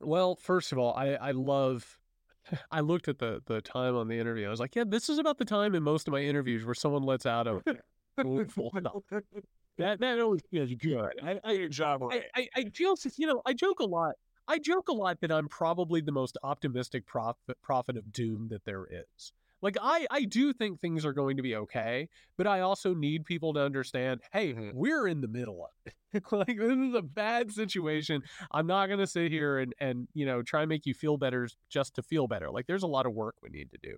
Well, 0.00 0.36
first 0.36 0.72
of 0.72 0.78
all, 0.78 0.94
I 0.94 1.14
I 1.14 1.30
love 1.32 1.98
I 2.70 2.80
looked 2.80 3.08
at 3.08 3.18
the 3.18 3.42
the 3.46 3.60
time 3.60 3.96
on 3.96 4.08
the 4.08 4.18
interview. 4.18 4.46
I 4.46 4.50
was 4.50 4.60
like, 4.60 4.74
yeah, 4.74 4.84
this 4.86 5.08
is 5.08 5.18
about 5.18 5.38
the 5.38 5.44
time 5.44 5.74
in 5.74 5.82
most 5.82 6.08
of 6.08 6.12
my 6.12 6.20
interviews 6.20 6.64
where 6.64 6.74
someone 6.74 7.02
lets 7.02 7.26
out 7.26 7.46
a 7.46 7.62
that 9.78 10.00
that 10.00 10.20
always 10.20 10.42
feels 10.50 10.70
good. 10.74 11.12
I 11.22 11.40
I, 11.44 11.68
I, 12.12 12.22
I, 12.34 12.48
I 12.56 12.64
just 12.64 13.18
you 13.18 13.26
know 13.26 13.42
I 13.46 13.52
joke 13.52 13.80
a 13.80 13.84
lot. 13.84 14.14
I 14.48 14.58
joke 14.58 14.88
a 14.88 14.92
lot 14.92 15.20
that 15.20 15.30
I'm 15.30 15.48
probably 15.48 16.00
the 16.00 16.12
most 16.12 16.36
optimistic 16.42 17.06
prophet 17.06 17.56
prophet 17.62 17.96
of 17.96 18.12
doom 18.12 18.48
that 18.50 18.64
there 18.64 18.86
is. 18.90 19.32
Like 19.62 19.76
I 19.80 20.06
I 20.10 20.24
do 20.24 20.52
think 20.52 20.80
things 20.80 21.06
are 21.06 21.12
going 21.12 21.36
to 21.36 21.42
be 21.42 21.54
okay, 21.54 22.08
but 22.36 22.46
I 22.46 22.60
also 22.60 22.94
need 22.94 23.24
people 23.24 23.54
to 23.54 23.60
understand, 23.60 24.20
hey, 24.32 24.52
mm-hmm. 24.52 24.70
we're 24.74 25.06
in 25.06 25.20
the 25.20 25.28
middle 25.28 25.64
of 25.64 25.70
it. 25.86 26.24
like 26.32 26.58
this 26.58 26.76
is 26.76 26.94
a 26.94 27.02
bad 27.02 27.52
situation. 27.52 28.22
I'm 28.50 28.66
not 28.66 28.86
going 28.86 28.98
to 28.98 29.06
sit 29.06 29.30
here 29.30 29.58
and 29.58 29.72
and 29.78 30.08
you 30.12 30.26
know 30.26 30.42
try 30.42 30.62
and 30.62 30.68
make 30.68 30.84
you 30.84 30.94
feel 30.94 31.16
better 31.16 31.48
just 31.70 31.94
to 31.94 32.02
feel 32.02 32.26
better. 32.26 32.50
Like 32.50 32.66
there's 32.66 32.82
a 32.82 32.88
lot 32.88 33.06
of 33.06 33.14
work 33.14 33.36
we 33.40 33.50
need 33.50 33.70
to 33.70 33.78
do. 33.80 33.96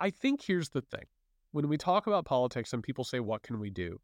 I 0.00 0.10
think 0.10 0.42
here's 0.42 0.70
the 0.70 0.82
thing. 0.82 1.04
When 1.52 1.68
we 1.68 1.76
talk 1.76 2.06
about 2.06 2.24
politics 2.24 2.72
and 2.72 2.82
people 2.82 3.04
say 3.04 3.20
what 3.20 3.42
can 3.42 3.60
we 3.60 3.70
do? 3.70 4.00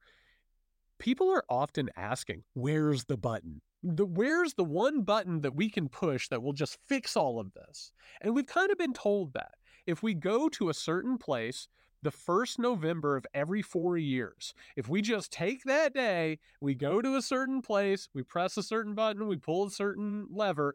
People 1.03 1.32
are 1.32 1.42
often 1.48 1.90
asking, 1.96 2.44
where's 2.55 3.07
the 3.07 3.16
button? 3.16 3.61
The, 3.82 4.07
where's 4.07 4.55
the 4.55 4.62
one 4.62 5.03
button 5.03 5.40
that 5.40 5.57
we 5.57 5.68
can 5.68 5.88
push 5.88 6.28
that 6.28 6.40
will 6.40 6.53
just 6.53 6.78
fix 6.86 7.16
all 7.16 7.40
of 7.40 7.53
this? 7.55 7.90
And 8.20 8.36
we've 8.36 8.46
kind 8.46 8.70
of 8.70 8.78
been 8.78 8.92
told 8.92 9.32
that 9.32 9.55
if 9.84 10.05
we 10.05 10.14
go 10.14 10.48
to 10.50 10.68
a 10.68 10.74
certain 10.74 11.18
place 11.18 11.66
the 12.03 12.12
first 12.12 12.61
November 12.61 13.16
of 13.16 13.26
every 13.34 13.62
four 13.62 13.98
years, 13.98 14.55
if 14.76 14.88
we 14.88 15.03
just 15.03 15.32
take 15.32 15.64
that 15.64 15.92
day, 15.92 16.38
we 16.61 16.76
go 16.76 17.03
to 17.03 17.16
a 17.16 17.22
certain 17.22 17.62
place, 17.62 18.09
we 18.14 18.22
press 18.22 18.57
a 18.57 18.62
certain 18.62 18.94
button, 18.94 19.26
we 19.26 19.36
pull 19.36 19.66
a 19.66 19.70
certain 19.72 20.28
lever, 20.30 20.72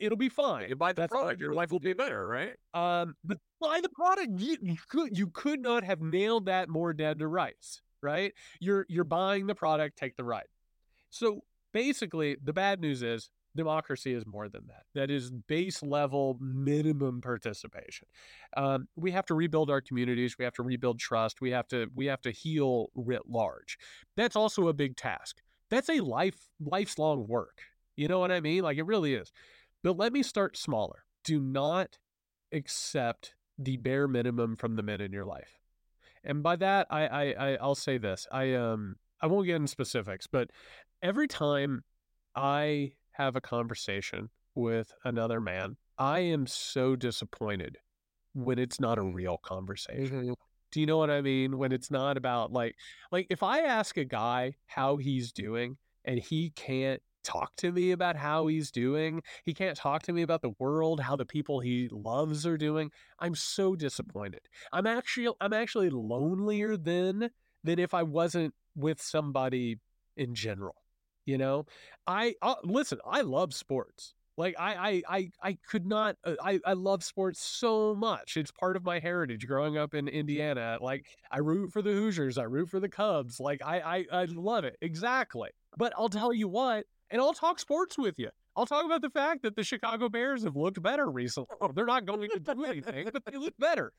it'll 0.00 0.18
be 0.18 0.28
fine. 0.28 0.68
You 0.68 0.74
buy 0.74 0.94
the 0.94 1.02
That's 1.02 1.12
product, 1.12 1.40
your 1.40 1.54
life 1.54 1.70
will 1.70 1.78
be 1.78 1.92
better, 1.92 2.26
right? 2.26 2.56
Um, 2.74 3.14
but 3.22 3.38
buy 3.60 3.80
the 3.80 3.88
product. 3.88 4.30
You, 4.36 4.56
you, 4.60 4.76
could 4.88 5.16
you 5.16 5.28
could 5.28 5.60
not 5.60 5.84
have 5.84 6.00
nailed 6.00 6.46
that 6.46 6.68
more 6.68 6.92
dead 6.92 7.20
to 7.20 7.28
rights, 7.28 7.82
right? 8.04 8.32
You're 8.60 8.86
you're 8.88 9.04
buying 9.04 9.46
the 9.46 9.54
product, 9.54 9.98
take 9.98 10.16
the 10.16 10.24
ride. 10.24 10.46
So 11.10 11.40
basically, 11.72 12.36
the 12.42 12.52
bad 12.52 12.80
news 12.80 13.02
is 13.02 13.30
democracy 13.56 14.12
is 14.12 14.26
more 14.26 14.48
than 14.48 14.66
that. 14.66 14.82
That 14.94 15.10
is 15.10 15.30
base 15.30 15.82
level 15.82 16.36
minimum 16.40 17.20
participation. 17.20 18.08
Um, 18.56 18.88
we 18.96 19.12
have 19.12 19.26
to 19.26 19.34
rebuild 19.34 19.70
our 19.70 19.80
communities. 19.80 20.36
We 20.38 20.44
have 20.44 20.54
to 20.54 20.62
rebuild 20.62 20.98
trust. 20.98 21.40
We 21.40 21.50
have 21.50 21.68
to 21.68 21.88
we 21.94 22.06
have 22.06 22.20
to 22.22 22.30
heal 22.30 22.88
writ 22.94 23.22
large. 23.28 23.78
That's 24.16 24.36
also 24.36 24.68
a 24.68 24.72
big 24.72 24.96
task. 24.96 25.40
That's 25.70 25.88
a 25.88 26.00
life 26.00 26.48
life's 26.60 26.98
long 26.98 27.26
work. 27.26 27.62
You 27.96 28.08
know 28.08 28.18
what 28.18 28.32
I 28.32 28.40
mean? 28.40 28.62
Like 28.62 28.78
it 28.78 28.86
really 28.86 29.14
is. 29.14 29.32
But 29.82 29.96
let 29.96 30.12
me 30.12 30.22
start 30.22 30.56
smaller. 30.56 31.04
Do 31.24 31.40
not 31.40 31.98
accept 32.52 33.34
the 33.58 33.76
bare 33.76 34.08
minimum 34.08 34.56
from 34.56 34.76
the 34.76 34.82
men 34.82 35.00
in 35.00 35.12
your 35.12 35.24
life. 35.24 35.60
And 36.24 36.42
by 36.42 36.56
that, 36.56 36.86
I, 36.90 37.06
I, 37.06 37.22
I 37.38 37.58
I'll 37.60 37.74
say 37.74 37.98
this. 37.98 38.26
I 38.32 38.54
um 38.54 38.96
I 39.20 39.26
won't 39.26 39.46
get 39.46 39.56
into 39.56 39.68
specifics, 39.68 40.26
but 40.26 40.50
every 41.02 41.28
time 41.28 41.84
I 42.34 42.92
have 43.12 43.36
a 43.36 43.40
conversation 43.40 44.30
with 44.54 44.92
another 45.04 45.40
man, 45.40 45.76
I 45.98 46.20
am 46.20 46.46
so 46.46 46.96
disappointed 46.96 47.78
when 48.34 48.58
it's 48.58 48.80
not 48.80 48.98
a 48.98 49.02
real 49.02 49.38
conversation. 49.38 50.22
Mm-hmm. 50.22 50.32
Do 50.72 50.80
you 50.80 50.86
know 50.86 50.98
what 50.98 51.10
I 51.10 51.20
mean? 51.20 51.56
When 51.56 51.70
it's 51.70 51.90
not 51.90 52.16
about 52.16 52.52
like 52.52 52.74
like 53.12 53.26
if 53.30 53.42
I 53.42 53.60
ask 53.60 53.96
a 53.96 54.04
guy 54.04 54.54
how 54.66 54.96
he's 54.96 55.32
doing 55.32 55.76
and 56.04 56.18
he 56.18 56.50
can't 56.50 57.00
talk 57.24 57.56
to 57.56 57.72
me 57.72 57.90
about 57.90 58.16
how 58.16 58.46
he's 58.46 58.70
doing, 58.70 59.22
he 59.44 59.54
can't 59.54 59.76
talk 59.76 60.02
to 60.02 60.12
me 60.12 60.22
about 60.22 60.42
the 60.42 60.54
world, 60.58 61.00
how 61.00 61.16
the 61.16 61.26
people 61.26 61.60
he 61.60 61.88
loves 61.90 62.46
are 62.46 62.58
doing, 62.58 62.90
I'm 63.18 63.34
so 63.34 63.74
disappointed. 63.74 64.42
I'm 64.72 64.86
actually 64.86 65.34
I'm 65.40 65.52
actually 65.52 65.90
lonelier 65.90 66.76
than 66.76 67.30
than 67.62 67.78
if 67.78 67.94
I 67.94 68.02
wasn't 68.02 68.54
with 68.76 69.00
somebody 69.00 69.78
in 70.16 70.34
general. 70.34 70.76
You 71.26 71.38
know, 71.38 71.66
I 72.06 72.34
uh, 72.42 72.56
listen. 72.62 72.98
I 73.06 73.22
love 73.22 73.54
sports. 73.54 74.14
Like 74.36 74.56
I, 74.58 74.74
I, 74.74 75.16
I, 75.16 75.30
I 75.42 75.58
could 75.68 75.86
not. 75.86 76.16
Uh, 76.24 76.34
I, 76.42 76.60
I 76.66 76.72
love 76.72 77.04
sports 77.04 77.40
so 77.40 77.94
much. 77.94 78.36
It's 78.36 78.50
part 78.50 78.76
of 78.76 78.84
my 78.84 78.98
heritage. 78.98 79.46
Growing 79.46 79.78
up 79.78 79.94
in 79.94 80.08
Indiana, 80.08 80.78
like 80.80 81.06
I 81.30 81.38
root 81.38 81.72
for 81.72 81.82
the 81.82 81.92
Hoosiers. 81.92 82.36
I 82.36 82.42
root 82.42 82.68
for 82.68 82.80
the 82.80 82.88
Cubs. 82.88 83.38
Like 83.38 83.62
I, 83.64 83.80
I, 83.80 84.22
I 84.22 84.24
love 84.24 84.64
it 84.64 84.76
exactly. 84.80 85.50
But 85.76 85.92
I'll 85.96 86.08
tell 86.08 86.32
you 86.32 86.48
what, 86.48 86.84
and 87.10 87.20
I'll 87.20 87.34
talk 87.34 87.58
sports 87.58 87.98
with 87.98 88.18
you. 88.18 88.30
I'll 88.56 88.66
talk 88.66 88.84
about 88.84 89.02
the 89.02 89.10
fact 89.10 89.42
that 89.42 89.56
the 89.56 89.64
Chicago 89.64 90.08
Bears 90.08 90.44
have 90.44 90.56
looked 90.56 90.80
better 90.82 91.10
recently. 91.10 91.56
They're 91.74 91.86
not 91.86 92.06
going 92.06 92.28
to 92.30 92.38
do 92.38 92.64
anything, 92.64 93.08
but 93.12 93.24
they 93.24 93.36
look 93.36 93.54
better. 93.58 93.92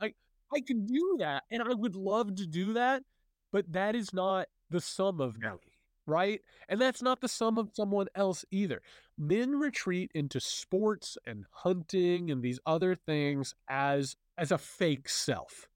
Like 0.00 0.16
I 0.54 0.60
can 0.60 0.86
do 0.86 1.16
that, 1.18 1.44
and 1.50 1.62
I 1.62 1.74
would 1.74 1.94
love 1.94 2.34
to 2.36 2.46
do 2.46 2.72
that, 2.74 3.02
but 3.52 3.70
that 3.72 3.94
is 3.94 4.12
not 4.12 4.48
the 4.70 4.80
sum 4.80 5.20
of 5.20 5.38
me 5.38 5.78
right? 6.08 6.40
And 6.68 6.80
that's 6.80 7.02
not 7.02 7.20
the 7.20 7.28
sum 7.28 7.58
of 7.58 7.70
someone 7.74 8.06
else 8.14 8.44
either. 8.50 8.80
Men 9.16 9.58
retreat 9.58 10.10
into 10.14 10.40
sports 10.40 11.18
and 11.26 11.44
hunting 11.50 12.30
and 12.30 12.42
these 12.42 12.58
other 12.66 12.94
things 12.96 13.54
as 13.68 14.16
as 14.36 14.50
a 14.50 14.58
fake 14.58 15.08
self. 15.08 15.68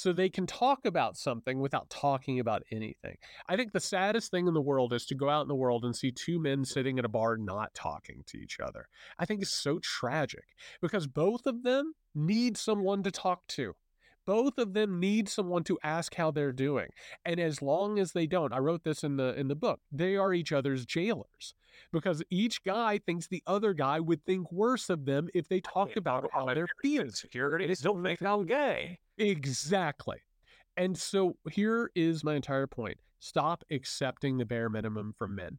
So 0.00 0.14
they 0.14 0.30
can 0.30 0.46
talk 0.46 0.86
about 0.86 1.18
something 1.18 1.60
without 1.60 1.90
talking 1.90 2.40
about 2.40 2.62
anything. 2.72 3.18
I 3.46 3.56
think 3.56 3.72
the 3.72 3.80
saddest 3.80 4.30
thing 4.30 4.48
in 4.48 4.54
the 4.54 4.60
world 4.62 4.94
is 4.94 5.04
to 5.06 5.14
go 5.14 5.28
out 5.28 5.42
in 5.42 5.48
the 5.48 5.54
world 5.54 5.84
and 5.84 5.94
see 5.94 6.10
two 6.10 6.40
men 6.40 6.64
sitting 6.64 6.98
at 6.98 7.04
a 7.04 7.08
bar 7.08 7.36
not 7.36 7.74
talking 7.74 8.24
to 8.28 8.38
each 8.38 8.60
other. 8.60 8.88
I 9.18 9.26
think 9.26 9.42
it's 9.42 9.52
so 9.52 9.78
tragic 9.80 10.44
because 10.80 11.06
both 11.06 11.44
of 11.44 11.64
them 11.64 11.92
need 12.14 12.56
someone 12.56 13.02
to 13.02 13.10
talk 13.10 13.46
to 13.48 13.74
both 14.26 14.58
of 14.58 14.74
them 14.74 15.00
need 15.00 15.28
someone 15.28 15.64
to 15.64 15.78
ask 15.82 16.14
how 16.14 16.30
they're 16.30 16.52
doing. 16.52 16.88
And 17.24 17.40
as 17.40 17.62
long 17.62 17.98
as 17.98 18.12
they 18.12 18.28
don't, 18.28 18.52
I 18.52 18.58
wrote 18.58 18.84
this 18.84 19.02
in 19.02 19.16
the 19.16 19.34
in 19.34 19.48
the 19.48 19.56
book, 19.56 19.80
they 19.90 20.16
are 20.16 20.32
each 20.32 20.52
other's 20.52 20.86
jailers. 20.86 21.54
Because 21.92 22.22
each 22.30 22.62
guy 22.62 22.98
thinks 22.98 23.26
the 23.26 23.42
other 23.46 23.72
guy 23.72 23.98
would 23.98 24.24
think 24.24 24.52
worse 24.52 24.90
of 24.90 25.04
them 25.04 25.28
if 25.34 25.48
they 25.48 25.60
talked 25.60 25.96
about 25.96 26.30
how 26.32 26.46
they're 26.46 26.68
feeling. 26.80 27.10
Security 27.10 27.74
don't 27.82 28.02
make 28.02 28.20
them 28.20 28.46
gay. 28.46 28.98
Exactly. 29.20 30.16
And 30.78 30.96
so 30.96 31.36
here 31.50 31.90
is 31.94 32.24
my 32.24 32.34
entire 32.34 32.66
point. 32.66 32.98
Stop 33.18 33.64
accepting 33.70 34.38
the 34.38 34.46
bare 34.46 34.70
minimum 34.70 35.12
from 35.12 35.34
men. 35.34 35.58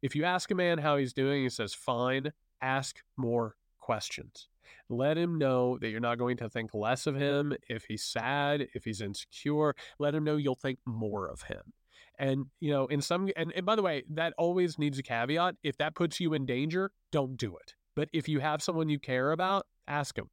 If 0.00 0.16
you 0.16 0.24
ask 0.24 0.50
a 0.50 0.54
man 0.54 0.78
how 0.78 0.96
he's 0.96 1.12
doing, 1.12 1.42
he 1.42 1.50
says, 1.50 1.74
fine, 1.74 2.32
ask 2.62 3.02
more 3.18 3.56
questions. 3.78 4.48
Let 4.88 5.18
him 5.18 5.36
know 5.36 5.76
that 5.78 5.90
you're 5.90 6.00
not 6.00 6.16
going 6.16 6.38
to 6.38 6.48
think 6.48 6.72
less 6.72 7.06
of 7.06 7.16
him 7.16 7.54
if 7.68 7.84
he's 7.84 8.02
sad, 8.02 8.66
if 8.74 8.84
he's 8.84 9.02
insecure. 9.02 9.74
Let 9.98 10.14
him 10.14 10.24
know 10.24 10.36
you'll 10.36 10.54
think 10.54 10.78
more 10.86 11.28
of 11.28 11.42
him. 11.42 11.74
And, 12.18 12.46
you 12.60 12.70
know, 12.70 12.86
in 12.86 13.02
some, 13.02 13.28
and, 13.36 13.52
and 13.52 13.66
by 13.66 13.76
the 13.76 13.82
way, 13.82 14.04
that 14.10 14.32
always 14.38 14.78
needs 14.78 14.98
a 14.98 15.02
caveat. 15.02 15.56
If 15.62 15.76
that 15.78 15.94
puts 15.94 16.18
you 16.18 16.32
in 16.32 16.46
danger, 16.46 16.92
don't 17.12 17.36
do 17.36 17.56
it. 17.56 17.74
But 17.94 18.08
if 18.14 18.26
you 18.26 18.40
have 18.40 18.62
someone 18.62 18.88
you 18.88 18.98
care 18.98 19.32
about, 19.32 19.66
ask 19.86 20.14
them. 20.14 20.30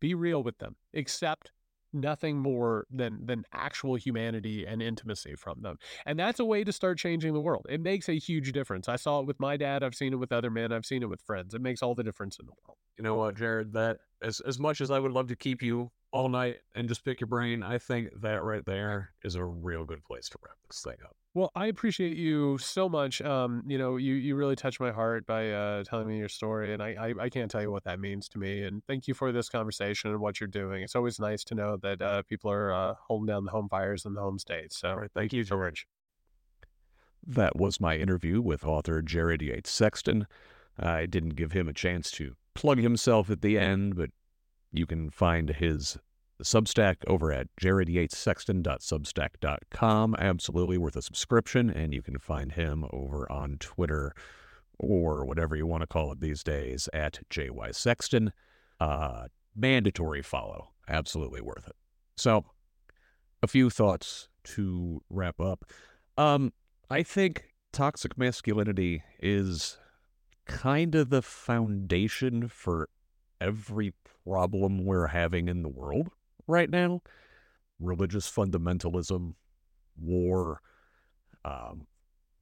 Be 0.00 0.14
real 0.14 0.42
with 0.42 0.58
them. 0.58 0.74
Accept 0.92 1.52
nothing 1.92 2.38
more 2.38 2.86
than 2.90 3.24
than 3.26 3.44
actual 3.52 3.96
humanity 3.96 4.64
and 4.66 4.82
intimacy 4.82 5.34
from 5.34 5.62
them. 5.62 5.76
And 6.06 6.18
that's 6.18 6.40
a 6.40 6.44
way 6.44 6.64
to 6.64 6.72
start 6.72 6.98
changing 6.98 7.32
the 7.34 7.40
world. 7.40 7.66
It 7.68 7.80
makes 7.80 8.08
a 8.08 8.18
huge 8.18 8.52
difference. 8.52 8.88
I 8.88 8.96
saw 8.96 9.20
it 9.20 9.26
with 9.26 9.40
my 9.40 9.56
dad, 9.56 9.82
I've 9.82 9.94
seen 9.94 10.12
it 10.12 10.16
with 10.16 10.32
other 10.32 10.50
men, 10.50 10.72
I've 10.72 10.86
seen 10.86 11.02
it 11.02 11.08
with 11.08 11.22
friends. 11.22 11.54
It 11.54 11.60
makes 11.60 11.82
all 11.82 11.94
the 11.94 12.04
difference 12.04 12.38
in 12.38 12.46
the 12.46 12.52
world. 12.64 12.76
You 12.98 13.04
know 13.04 13.14
what, 13.14 13.36
Jared, 13.36 13.72
that 13.72 13.98
as 14.22 14.40
as 14.40 14.58
much 14.58 14.80
as 14.80 14.90
I 14.90 14.98
would 14.98 15.12
love 15.12 15.28
to 15.28 15.36
keep 15.36 15.62
you 15.62 15.90
all 16.12 16.28
night 16.28 16.56
and 16.74 16.88
just 16.88 17.04
pick 17.04 17.20
your 17.20 17.28
brain, 17.28 17.62
I 17.62 17.78
think 17.78 18.20
that 18.20 18.42
right 18.42 18.64
there 18.64 19.10
is 19.22 19.34
a 19.34 19.44
real 19.44 19.84
good 19.84 20.04
place 20.04 20.28
to 20.30 20.38
wrap 20.42 20.56
this 20.68 20.82
thing 20.82 20.96
up. 21.04 21.16
Well, 21.32 21.52
I 21.54 21.66
appreciate 21.66 22.16
you 22.16 22.58
so 22.58 22.88
much. 22.88 23.22
Um, 23.22 23.62
you 23.64 23.78
know, 23.78 23.96
you 23.98 24.14
you 24.14 24.34
really 24.34 24.56
touched 24.56 24.80
my 24.80 24.90
heart 24.90 25.26
by 25.26 25.52
uh, 25.52 25.84
telling 25.84 26.08
me 26.08 26.18
your 26.18 26.28
story, 26.28 26.74
and 26.74 26.82
I, 26.82 26.88
I, 26.98 27.24
I 27.24 27.28
can't 27.28 27.48
tell 27.48 27.62
you 27.62 27.70
what 27.70 27.84
that 27.84 28.00
means 28.00 28.28
to 28.30 28.38
me. 28.38 28.64
And 28.64 28.82
thank 28.88 29.06
you 29.06 29.14
for 29.14 29.30
this 29.30 29.48
conversation 29.48 30.10
and 30.10 30.20
what 30.20 30.40
you're 30.40 30.48
doing. 30.48 30.82
It's 30.82 30.96
always 30.96 31.20
nice 31.20 31.44
to 31.44 31.54
know 31.54 31.76
that 31.82 32.02
uh, 32.02 32.22
people 32.22 32.50
are 32.50 32.72
uh, 32.72 32.94
holding 33.06 33.26
down 33.26 33.44
the 33.44 33.52
home 33.52 33.68
fires 33.68 34.04
in 34.04 34.14
the 34.14 34.20
home 34.20 34.40
states. 34.40 34.78
So, 34.78 34.92
right, 34.94 35.10
thank 35.14 35.32
you, 35.32 35.44
George. 35.44 35.86
That 37.24 37.54
was 37.54 37.80
my 37.80 37.96
interview 37.96 38.40
with 38.40 38.64
author 38.64 39.00
Jared 39.00 39.42
Yates 39.42 39.70
Sexton. 39.70 40.26
I 40.78 41.06
didn't 41.06 41.36
give 41.36 41.52
him 41.52 41.68
a 41.68 41.72
chance 41.72 42.10
to 42.12 42.34
plug 42.54 42.78
himself 42.78 43.30
at 43.30 43.42
the 43.42 43.56
end, 43.56 43.94
but 43.96 44.10
you 44.72 44.86
can 44.86 45.10
find 45.10 45.50
his 45.50 45.98
Substack 46.42 46.96
over 47.06 47.30
at 47.32 47.46
jaredyatessexton.substack.com. 47.60 50.16
Absolutely 50.18 50.78
worth 50.78 50.96
a 50.96 51.02
subscription, 51.02 51.68
and 51.70 51.92
you 51.92 52.00
can 52.02 52.18
find 52.18 52.52
him 52.52 52.86
over 52.92 53.30
on 53.30 53.58
Twitter 53.58 54.14
or 54.78 55.26
whatever 55.26 55.54
you 55.54 55.66
want 55.66 55.82
to 55.82 55.86
call 55.86 56.10
it 56.12 56.20
these 56.20 56.42
days 56.42 56.88
at 56.92 57.20
JY 57.30 57.74
Sexton. 57.74 58.32
Uh, 58.80 59.26
mandatory 59.54 60.22
follow. 60.22 60.70
Absolutely 60.88 61.42
worth 61.42 61.68
it. 61.68 61.76
So, 62.16 62.46
a 63.42 63.46
few 63.46 63.70
thoughts 63.70 64.28
to 64.44 65.02
wrap 65.10 65.40
up. 65.40 65.64
Um, 66.16 66.52
I 66.88 67.02
think 67.02 67.52
toxic 67.72 68.16
masculinity 68.18 69.02
is 69.20 69.78
kind 70.46 70.94
of 70.94 71.10
the 71.10 71.20
foundation 71.22 72.48
for 72.48 72.88
every 73.40 73.94
problem 74.24 74.84
we're 74.84 75.08
having 75.08 75.48
in 75.48 75.62
the 75.62 75.68
world 75.68 76.10
right 76.46 76.70
now 76.70 77.00
religious 77.80 78.30
fundamentalism, 78.30 79.34
war, 80.00 80.60
um, 81.44 81.86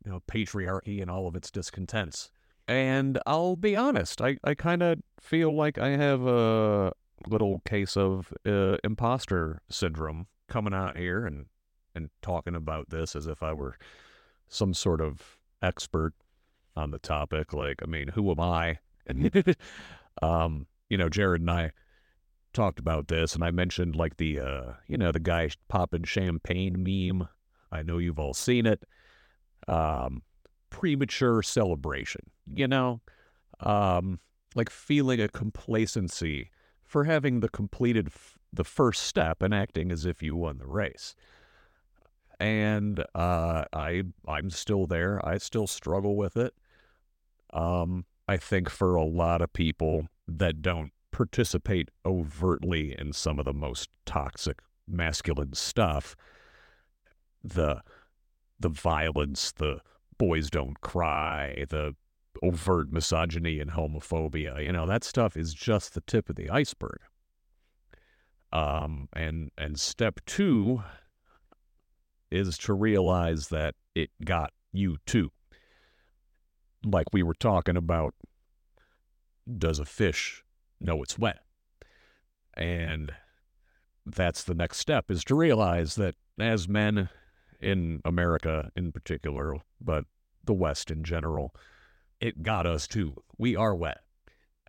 you 0.04 0.10
know, 0.10 0.20
patriarchy, 0.28 1.00
and 1.00 1.10
all 1.10 1.26
of 1.26 1.36
its 1.36 1.50
discontents. 1.50 2.30
And 2.66 3.18
I'll 3.26 3.56
be 3.56 3.76
honest, 3.76 4.20
I, 4.20 4.36
I 4.44 4.54
kind 4.54 4.82
of 4.82 4.98
feel 5.20 5.54
like 5.54 5.78
I 5.78 5.90
have 5.90 6.26
a 6.26 6.92
little 7.26 7.62
case 7.64 7.96
of 7.96 8.32
uh, 8.44 8.76
imposter 8.84 9.62
syndrome 9.70 10.26
coming 10.48 10.74
out 10.74 10.96
here 10.96 11.24
and, 11.24 11.46
and 11.94 12.10
talking 12.20 12.54
about 12.54 12.90
this 12.90 13.16
as 13.16 13.26
if 13.26 13.42
I 13.42 13.52
were 13.52 13.78
some 14.48 14.74
sort 14.74 15.00
of 15.00 15.38
expert 15.62 16.12
on 16.76 16.90
the 16.90 16.98
topic. 16.98 17.52
Like, 17.54 17.80
I 17.82 17.86
mean, 17.86 18.08
who 18.08 18.30
am 18.30 18.40
I? 18.40 18.78
um, 20.22 20.66
you 20.89 20.97
know, 20.98 21.09
Jared 21.09 21.40
and 21.40 21.51
I 21.51 21.73
talked 22.52 22.78
about 22.78 23.09
this, 23.09 23.35
and 23.35 23.44
I 23.44 23.51
mentioned 23.51 23.97
like 23.97 24.16
the 24.16 24.40
uh, 24.40 24.73
you 24.86 24.97
know 24.98 25.12
the 25.12 25.20
guy 25.20 25.51
popping 25.69 26.05
champagne 26.05 26.82
meme. 26.82 27.28
I 27.70 27.82
know 27.82 27.98
you've 27.98 28.19
all 28.19 28.35
seen 28.35 28.66
it. 28.66 28.85
Um, 29.66 30.23
premature 30.70 31.43
celebration, 31.43 32.23
you 32.55 32.69
know, 32.69 33.01
um, 33.60 34.20
like 34.55 34.70
feeling 34.70 35.20
a 35.20 35.28
complacency 35.28 36.51
for 36.85 37.05
having 37.05 37.40
the 37.40 37.48
completed 37.48 38.09
f- 38.09 38.39
the 38.52 38.65
first 38.65 39.02
step 39.05 39.43
and 39.43 39.55
acting 39.55 39.93
as 39.93 40.06
if 40.06 40.23
you 40.23 40.36
won 40.36 40.59
the 40.59 40.66
race. 40.66 41.15
And 42.40 43.05
uh, 43.15 43.65
I 43.73 44.05
I'm 44.27 44.51
still 44.51 44.86
there. 44.86 45.24
I 45.27 45.39
still 45.39 45.66
struggle 45.66 46.16
with 46.16 46.36
it. 46.36 46.55
Um, 47.52 48.05
I 48.28 48.36
think 48.36 48.69
for 48.70 48.94
a 48.97 49.05
lot 49.05 49.43
of 49.43 49.52
people 49.52 50.09
that 50.28 50.62
don't 50.62 50.92
participate 51.10 51.88
overtly 52.05 52.94
in 52.98 53.12
some 53.12 53.38
of 53.38 53.46
the 53.46 53.52
most 53.52 53.88
toxic 54.05 54.60
masculine 54.86 55.55
stuff. 55.55 56.14
The 57.42 57.82
the 58.60 58.68
violence 58.68 59.52
the 59.52 59.80
boys 60.18 60.50
don't 60.50 60.80
cry 60.80 61.64
the 61.70 61.94
overt 62.42 62.92
misogyny 62.92 63.60
and 63.60 63.70
homophobia 63.70 64.64
you 64.64 64.72
know 64.72 64.84
that 64.86 65.05
stuff 65.05 65.36
is 65.36 65.55
just 65.55 65.94
the 65.94 66.00
tip 66.02 66.28
of 66.28 66.36
the 66.36 66.50
iceberg. 66.50 66.98
Um 68.52 69.09
and 69.12 69.50
and 69.56 69.78
step 69.78 70.20
2 70.26 70.82
is 72.30 72.59
to 72.59 72.74
realize 72.74 73.48
that 73.48 73.74
it 73.94 74.10
got 74.24 74.52
you 74.72 74.98
too. 75.06 75.30
Like 76.84 77.06
we 77.12 77.22
were 77.22 77.34
talking 77.34 77.76
about 77.76 78.14
does 79.56 79.78
a 79.78 79.84
fish 79.84 80.44
know 80.80 81.02
it's 81.02 81.18
wet. 81.18 81.40
And 82.54 83.12
that's 84.04 84.42
the 84.42 84.54
next 84.54 84.78
step 84.78 85.10
is 85.10 85.24
to 85.24 85.34
realize 85.34 85.94
that 85.96 86.14
as 86.38 86.68
men 86.68 87.08
in 87.60 88.00
America 88.04 88.70
in 88.76 88.92
particular, 88.92 89.56
but 89.80 90.04
the 90.44 90.54
West 90.54 90.90
in 90.90 91.04
general, 91.04 91.54
it 92.20 92.42
got 92.42 92.66
us 92.66 92.86
too. 92.86 93.14
We 93.36 93.54
are 93.56 93.74
wet. 93.74 93.98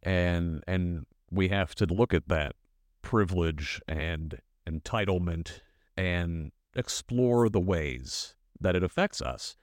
And 0.03 0.63
and 0.67 1.05
we 1.31 1.49
have 1.49 1.75
to 1.75 1.85
look 1.85 2.13
at 2.13 2.27
that 2.29 2.55
privilege 3.01 3.81
and 3.87 4.39
entitlement 4.67 5.61
and 5.97 6.51
explore 6.75 7.49
the 7.49 7.59
ways 7.59 8.35
that 8.59 8.75
it 8.75 8.83
affects 8.83 9.21
us. 9.21 9.55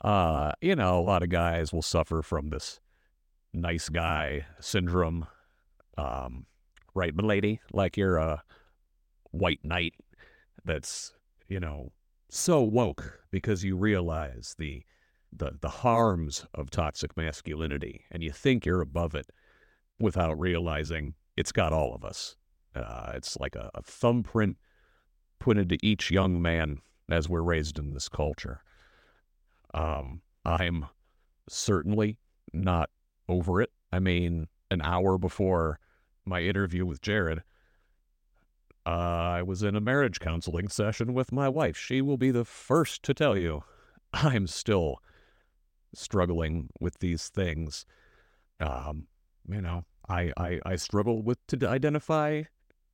Uh, 0.00 0.52
you 0.60 0.76
know, 0.76 0.98
a 0.98 1.02
lot 1.02 1.22
of 1.22 1.28
guys 1.28 1.72
will 1.72 1.82
suffer 1.82 2.22
from 2.22 2.48
this 2.48 2.80
nice 3.56 3.88
guy 3.88 4.46
syndrome 4.60 5.26
um, 5.98 6.46
right, 6.94 7.14
milady? 7.14 7.60
Like 7.72 7.96
you're 7.96 8.16
a 8.16 8.42
white 9.30 9.60
knight 9.64 9.94
that's, 10.64 11.12
you 11.48 11.60
know, 11.60 11.92
so 12.28 12.62
woke 12.62 13.20
because 13.30 13.64
you 13.64 13.76
realize 13.76 14.54
the 14.58 14.82
the 15.32 15.52
the 15.60 15.68
harms 15.68 16.46
of 16.54 16.70
toxic 16.70 17.16
masculinity 17.16 18.04
and 18.10 18.22
you 18.22 18.30
think 18.30 18.64
you're 18.64 18.80
above 18.80 19.14
it 19.14 19.26
without 19.98 20.38
realizing 20.38 21.14
it's 21.36 21.52
got 21.52 21.72
all 21.72 21.94
of 21.94 22.04
us. 22.04 22.36
Uh, 22.74 23.12
it's 23.14 23.36
like 23.38 23.54
a, 23.54 23.70
a 23.74 23.82
thumbprint 23.82 24.56
put 25.38 25.58
into 25.58 25.78
each 25.82 26.10
young 26.10 26.40
man 26.40 26.78
as 27.10 27.28
we're 27.28 27.42
raised 27.42 27.78
in 27.78 27.94
this 27.94 28.08
culture. 28.08 28.62
Um, 29.72 30.22
I'm 30.44 30.86
certainly 31.48 32.18
not 32.52 32.90
over 33.28 33.60
it. 33.60 33.70
I 33.92 33.98
mean, 33.98 34.48
an 34.70 34.82
hour 34.82 35.18
before 35.18 35.78
my 36.24 36.42
interview 36.42 36.84
with 36.84 37.00
Jared, 37.00 37.42
uh, 38.84 38.90
I 38.90 39.42
was 39.42 39.62
in 39.62 39.74
a 39.74 39.80
marriage 39.80 40.20
counseling 40.20 40.68
session 40.68 41.12
with 41.12 41.32
my 41.32 41.48
wife. 41.48 41.76
She 41.76 42.00
will 42.00 42.16
be 42.16 42.30
the 42.30 42.44
first 42.44 43.02
to 43.04 43.14
tell 43.14 43.36
you 43.36 43.64
I'm 44.12 44.46
still 44.46 44.98
struggling 45.94 46.68
with 46.80 46.98
these 46.98 47.28
things. 47.28 47.84
Um, 48.60 49.06
you 49.48 49.60
know, 49.60 49.84
I, 50.08 50.32
I, 50.36 50.60
I 50.64 50.76
struggle 50.76 51.22
with 51.22 51.44
to 51.48 51.68
identify 51.68 52.44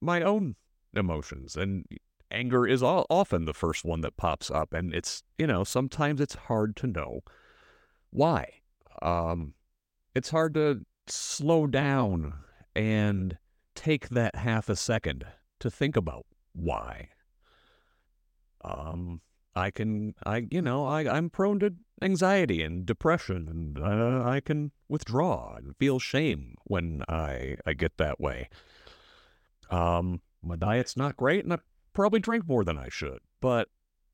my 0.00 0.22
own 0.22 0.56
emotions, 0.94 1.56
and 1.56 1.86
anger 2.30 2.66
is 2.66 2.82
all, 2.82 3.06
often 3.10 3.44
the 3.44 3.54
first 3.54 3.84
one 3.84 4.00
that 4.00 4.16
pops 4.16 4.50
up. 4.50 4.72
And 4.72 4.94
it's, 4.94 5.22
you 5.38 5.46
know, 5.46 5.64
sometimes 5.64 6.20
it's 6.20 6.34
hard 6.34 6.74
to 6.76 6.86
know 6.86 7.20
why. 8.10 8.48
Um, 9.00 9.54
it's 10.14 10.30
hard 10.30 10.54
to 10.54 10.84
slow 11.06 11.66
down 11.66 12.34
and 12.74 13.38
take 13.74 14.10
that 14.10 14.36
half 14.36 14.68
a 14.68 14.76
second 14.76 15.24
to 15.60 15.70
think 15.70 15.96
about 15.96 16.26
why. 16.52 17.08
Um, 18.64 19.20
I 19.54 19.70
can, 19.70 20.14
I, 20.24 20.46
you 20.50 20.62
know, 20.62 20.86
I, 20.86 21.00
I'm 21.08 21.28
prone 21.28 21.58
to 21.60 21.74
anxiety 22.00 22.62
and 22.62 22.86
depression, 22.86 23.48
and 23.48 23.78
uh, 23.78 24.22
I 24.28 24.40
can 24.40 24.72
withdraw 24.88 25.56
and 25.56 25.76
feel 25.76 25.98
shame 25.98 26.56
when 26.64 27.02
I, 27.08 27.56
I 27.66 27.74
get 27.74 27.98
that 27.98 28.20
way. 28.20 28.48
Um, 29.70 30.20
my 30.42 30.56
diet's 30.56 30.96
not 30.96 31.16
great, 31.16 31.44
and 31.44 31.52
I 31.52 31.58
probably 31.92 32.20
drink 32.20 32.46
more 32.46 32.64
than 32.64 32.78
I 32.78 32.88
should, 32.88 33.20
but, 33.40 33.68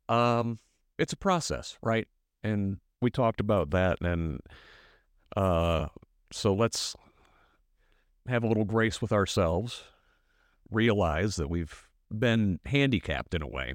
um, 0.08 0.58
it's 0.98 1.12
a 1.12 1.16
process, 1.16 1.78
right? 1.82 2.08
And 2.42 2.78
we 3.00 3.10
talked 3.10 3.40
about 3.40 3.70
that, 3.70 4.00
and, 4.00 4.40
uh, 5.36 5.86
so 6.32 6.54
let's 6.54 6.94
have 8.26 8.44
a 8.44 8.48
little 8.48 8.64
grace 8.64 9.00
with 9.00 9.12
ourselves, 9.12 9.84
realize 10.70 11.36
that 11.36 11.48
we've 11.48 11.88
been 12.16 12.60
handicapped 12.66 13.34
in 13.34 13.42
a 13.42 13.48
way 13.48 13.74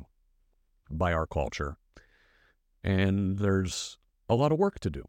by 0.90 1.14
our 1.14 1.26
culture. 1.26 1.78
And 2.84 3.40
there's 3.40 3.98
a 4.30 4.36
lot 4.36 4.52
of 4.52 4.60
work 4.60 4.80
to 4.82 4.90
do. 4.90 5.04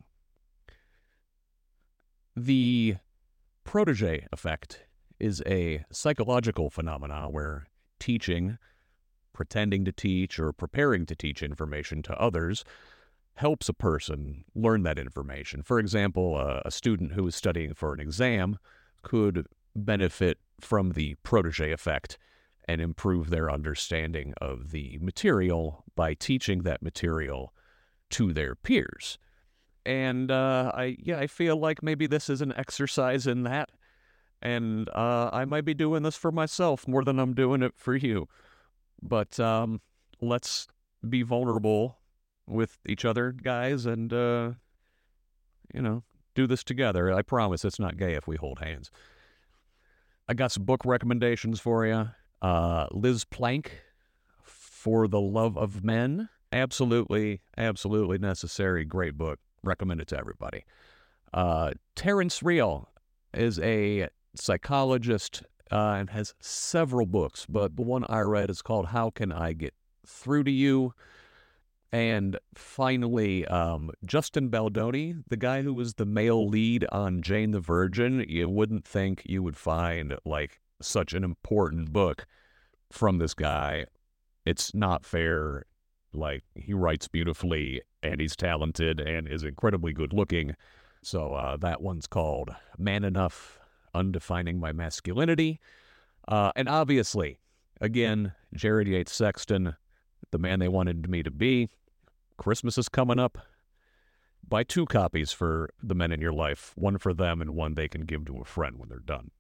The 2.37 2.97
protege 3.65 4.27
effect 4.33 4.85
is 5.21 5.43
a 5.47 5.85
psychological 5.91 6.71
phenomenon 6.71 7.33
where 7.33 7.67
teaching, 8.01 8.59
pretending 9.33 9.85
to 9.85 9.93
teach, 9.93 10.39
or 10.39 10.53
preparing 10.53 11.07
to 11.07 11.15
teach 11.15 11.43
information 11.43 12.03
to 12.03 12.21
others 12.21 12.65
helps 13.37 13.69
a 13.69 13.75
person 13.75 14.45
learn 14.55 14.83
that 14.85 14.99
information. 14.99 15.63
For 15.63 15.79
example, 15.79 16.39
a, 16.39 16.63
a 16.65 16.71
student 16.71 17.13
who 17.13 17.27
is 17.27 17.35
studying 17.35 17.75
for 17.75 17.93
an 17.93 18.01
exam 18.01 18.59
could 19.03 19.47
benefit 19.75 20.39
from 20.61 20.93
the 20.93 21.17
protege 21.23 21.73
effect 21.73 22.17
and 22.67 22.81
improve 22.81 23.31
their 23.31 23.51
understanding 23.51 24.33
of 24.41 24.71
the 24.71 24.99
material 25.01 25.85
by 25.97 26.15
teaching 26.15 26.63
that 26.63 26.83
material 26.83 27.53
to 28.11 28.33
their 28.33 28.55
peers. 28.55 29.19
And 29.85 30.31
uh, 30.31 30.73
I, 30.75 30.97
yeah, 30.99 31.19
I 31.19 31.27
feel 31.27 31.57
like 31.57 31.83
maybe 31.83 32.07
this 32.07 32.31
is 32.31 32.41
an 32.41 32.55
exercise 32.57 33.27
in 33.27 33.43
that, 33.43 33.71
and 34.41 34.89
uh, 34.91 35.29
I 35.33 35.45
might 35.45 35.65
be 35.65 35.75
doing 35.75 36.03
this 36.03 36.17
for 36.17 36.33
myself 36.33 36.89
more 36.89 37.05
than 37.05 37.19
I'm 37.19 37.35
doing 37.35 37.63
it 37.63 37.75
for 37.77 37.95
you. 37.95 38.29
But 39.03 39.39
um, 39.39 39.83
let's 40.23 40.69
be 41.07 41.23
vulnerable 41.23 41.99
with 42.47 42.79
each 42.87 43.05
other, 43.05 43.33
guys, 43.33 43.87
and 43.87 44.13
uh, 44.13 44.53
you 45.73 45.83
know, 45.83 46.03
do 46.35 46.47
this 46.47 46.65
together. 46.65 47.13
I 47.13 47.23
promise 47.23 47.65
it's 47.65 47.79
not 47.79 47.97
gay 47.97 48.15
if 48.15 48.27
we 48.27 48.37
hold 48.37 48.59
hands. 48.59 48.91
I 50.29 50.35
got 50.35 50.53
some 50.53 50.65
book 50.65 50.85
recommendations 50.85 51.61
for 51.61 51.87
you. 51.87 52.09
Uh, 52.41 52.87
Liz 52.91 53.25
Plank, 53.25 53.83
For 54.43 55.09
the 55.09 55.21
Love 55.21 55.57
of 55.57 55.85
Men. 55.85 56.29
Absolutely, 56.53 57.41
absolutely 57.57 58.19
necessary. 58.19 58.85
Great 58.85 59.19
book. 59.19 59.39
Recommend 59.63 60.01
it 60.01 60.09
to 60.09 60.19
everybody. 60.19 60.65
Uh, 61.33 61.73
Terrence 61.97 62.43
Real 62.43 62.89
is 63.33 63.59
a 63.61 64.09
psychologist 64.37 65.43
uh, 65.73 65.97
and 65.99 66.11
has 66.11 66.35
several 66.41 67.07
books, 67.07 67.47
but 67.49 67.77
the 67.77 67.83
one 67.83 68.05
I 68.09 68.21
read 68.21 68.51
is 68.51 68.63
called 68.63 68.87
How 68.87 69.11
Can 69.11 69.33
I 69.33 69.53
Get 69.53 69.75
Through 70.07 70.45
to 70.45 70.51
You? 70.51 70.95
And 71.95 72.41
finally, 72.57 73.47
um, 73.47 73.93
Justin 74.05 74.49
Baldoni, 74.49 75.15
the 75.29 75.37
guy 75.37 75.63
who 75.63 75.73
was 75.73 75.95
the 75.95 76.05
male 76.05 76.49
lead 76.49 76.85
on 76.91 77.23
Jane 77.23 77.53
the 77.53 77.61
Virgin, 77.61 78.25
you 78.29 78.49
wouldn't 78.49 78.85
think 78.85 79.23
you 79.27 79.45
would 79.45 79.57
find 79.57 80.17
like 80.25 80.61
such 80.83 81.15
an 81.15 81.23
important 81.23 81.93
book 81.93 82.27
from 82.91 83.19
this 83.19 83.33
guy. 83.33 83.85
It's 84.45 84.75
not 84.75 85.07
fair. 85.07 85.67
Like, 86.13 86.43
he 86.57 86.75
writes 86.75 87.07
beautifully 87.07 87.81
and 88.03 88.21
he's 88.21 88.35
talented 88.35 88.99
and 88.99 89.29
is 89.29 89.45
incredibly 89.45 89.93
good 89.93 90.13
looking. 90.13 90.57
So, 91.01 91.35
uh, 91.35 91.57
that 91.59 91.81
one's 91.81 92.09
called 92.09 92.53
Man 92.77 93.05
Enough 93.05 93.61
Undefining 93.95 94.59
My 94.59 94.73
Masculinity. 94.73 95.61
Uh, 96.27 96.51
and 96.57 96.69
obviously, 96.69 97.39
again, 97.81 98.33
Jared 98.53 98.89
Yates 98.89 99.13
Sexton, 99.13 99.77
the 100.33 100.39
man 100.39 100.59
they 100.59 100.67
wanted 100.67 101.09
me 101.09 101.23
to 101.23 101.31
be. 101.31 101.69
Christmas 102.37 102.79
is 102.79 102.89
coming 102.89 103.19
up. 103.19 103.39
Buy 104.47 104.63
two 104.63 104.87
copies 104.87 105.33
for 105.33 105.71
the 105.83 105.95
men 105.95 106.13
in 106.13 106.21
your 106.21 106.33
life, 106.33 106.73
one 106.77 106.99
for 106.99 107.15
them 107.15 107.41
and 107.41 107.55
one 107.55 107.75
they 107.75 107.89
can 107.89 108.03
give 108.03 108.27
to 108.27 108.39
a 108.39 108.45
friend 108.45 108.79
when 108.79 108.89
they're 108.89 108.99
done. 108.99 109.31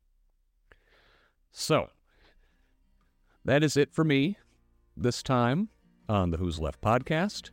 So, 1.53 1.91
that 3.45 3.63
is 3.63 3.77
it 3.77 3.93
for 3.93 4.05
me 4.05 4.39
this 4.97 5.23
time 5.23 5.69
on 6.09 6.31
the 6.31 6.39
Who's 6.39 6.59
Left 6.59 6.81
podcast. 6.81 7.51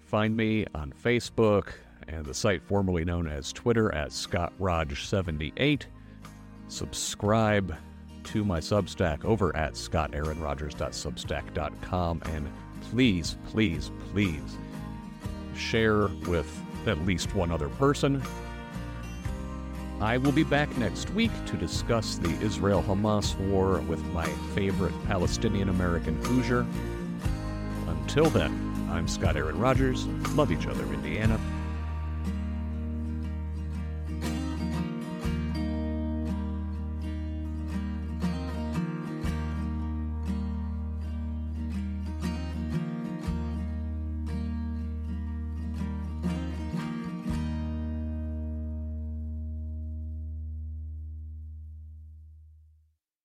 Find 0.00 0.36
me 0.36 0.66
on 0.74 0.92
Facebook 0.92 1.72
and 2.06 2.24
the 2.24 2.34
site 2.34 2.62
formerly 2.62 3.04
known 3.04 3.26
as 3.28 3.52
Twitter 3.52 3.92
at 3.94 4.10
ScottRodge78. 4.10 5.82
Subscribe 6.68 7.74
to 8.24 8.44
my 8.44 8.58
Substack 8.60 9.24
over 9.24 9.56
at 9.56 9.72
scottaaronrogers.substack.com 9.74 12.22
and 12.26 12.52
please, 12.90 13.36
please, 13.48 13.90
please 14.12 14.58
share 15.54 16.06
with 16.26 16.62
at 16.86 16.98
least 17.04 17.34
one 17.34 17.50
other 17.50 17.68
person 17.70 18.22
I 20.00 20.16
will 20.16 20.30
be 20.30 20.44
back 20.44 20.76
next 20.78 21.10
week 21.10 21.32
to 21.46 21.56
discuss 21.56 22.18
the 22.18 22.30
Israel 22.40 22.84
Hamas 22.86 23.36
war 23.48 23.80
with 23.80 24.04
my 24.12 24.26
favorite 24.54 24.94
Palestinian 25.06 25.70
American 25.70 26.22
Hoosier. 26.24 26.64
Until 27.88 28.26
then, 28.26 28.86
I'm 28.92 29.08
Scott 29.08 29.36
Aaron 29.36 29.58
Rogers. 29.58 30.06
Love 30.36 30.52
each 30.52 30.68
other, 30.68 30.84
Indiana. 30.84 31.40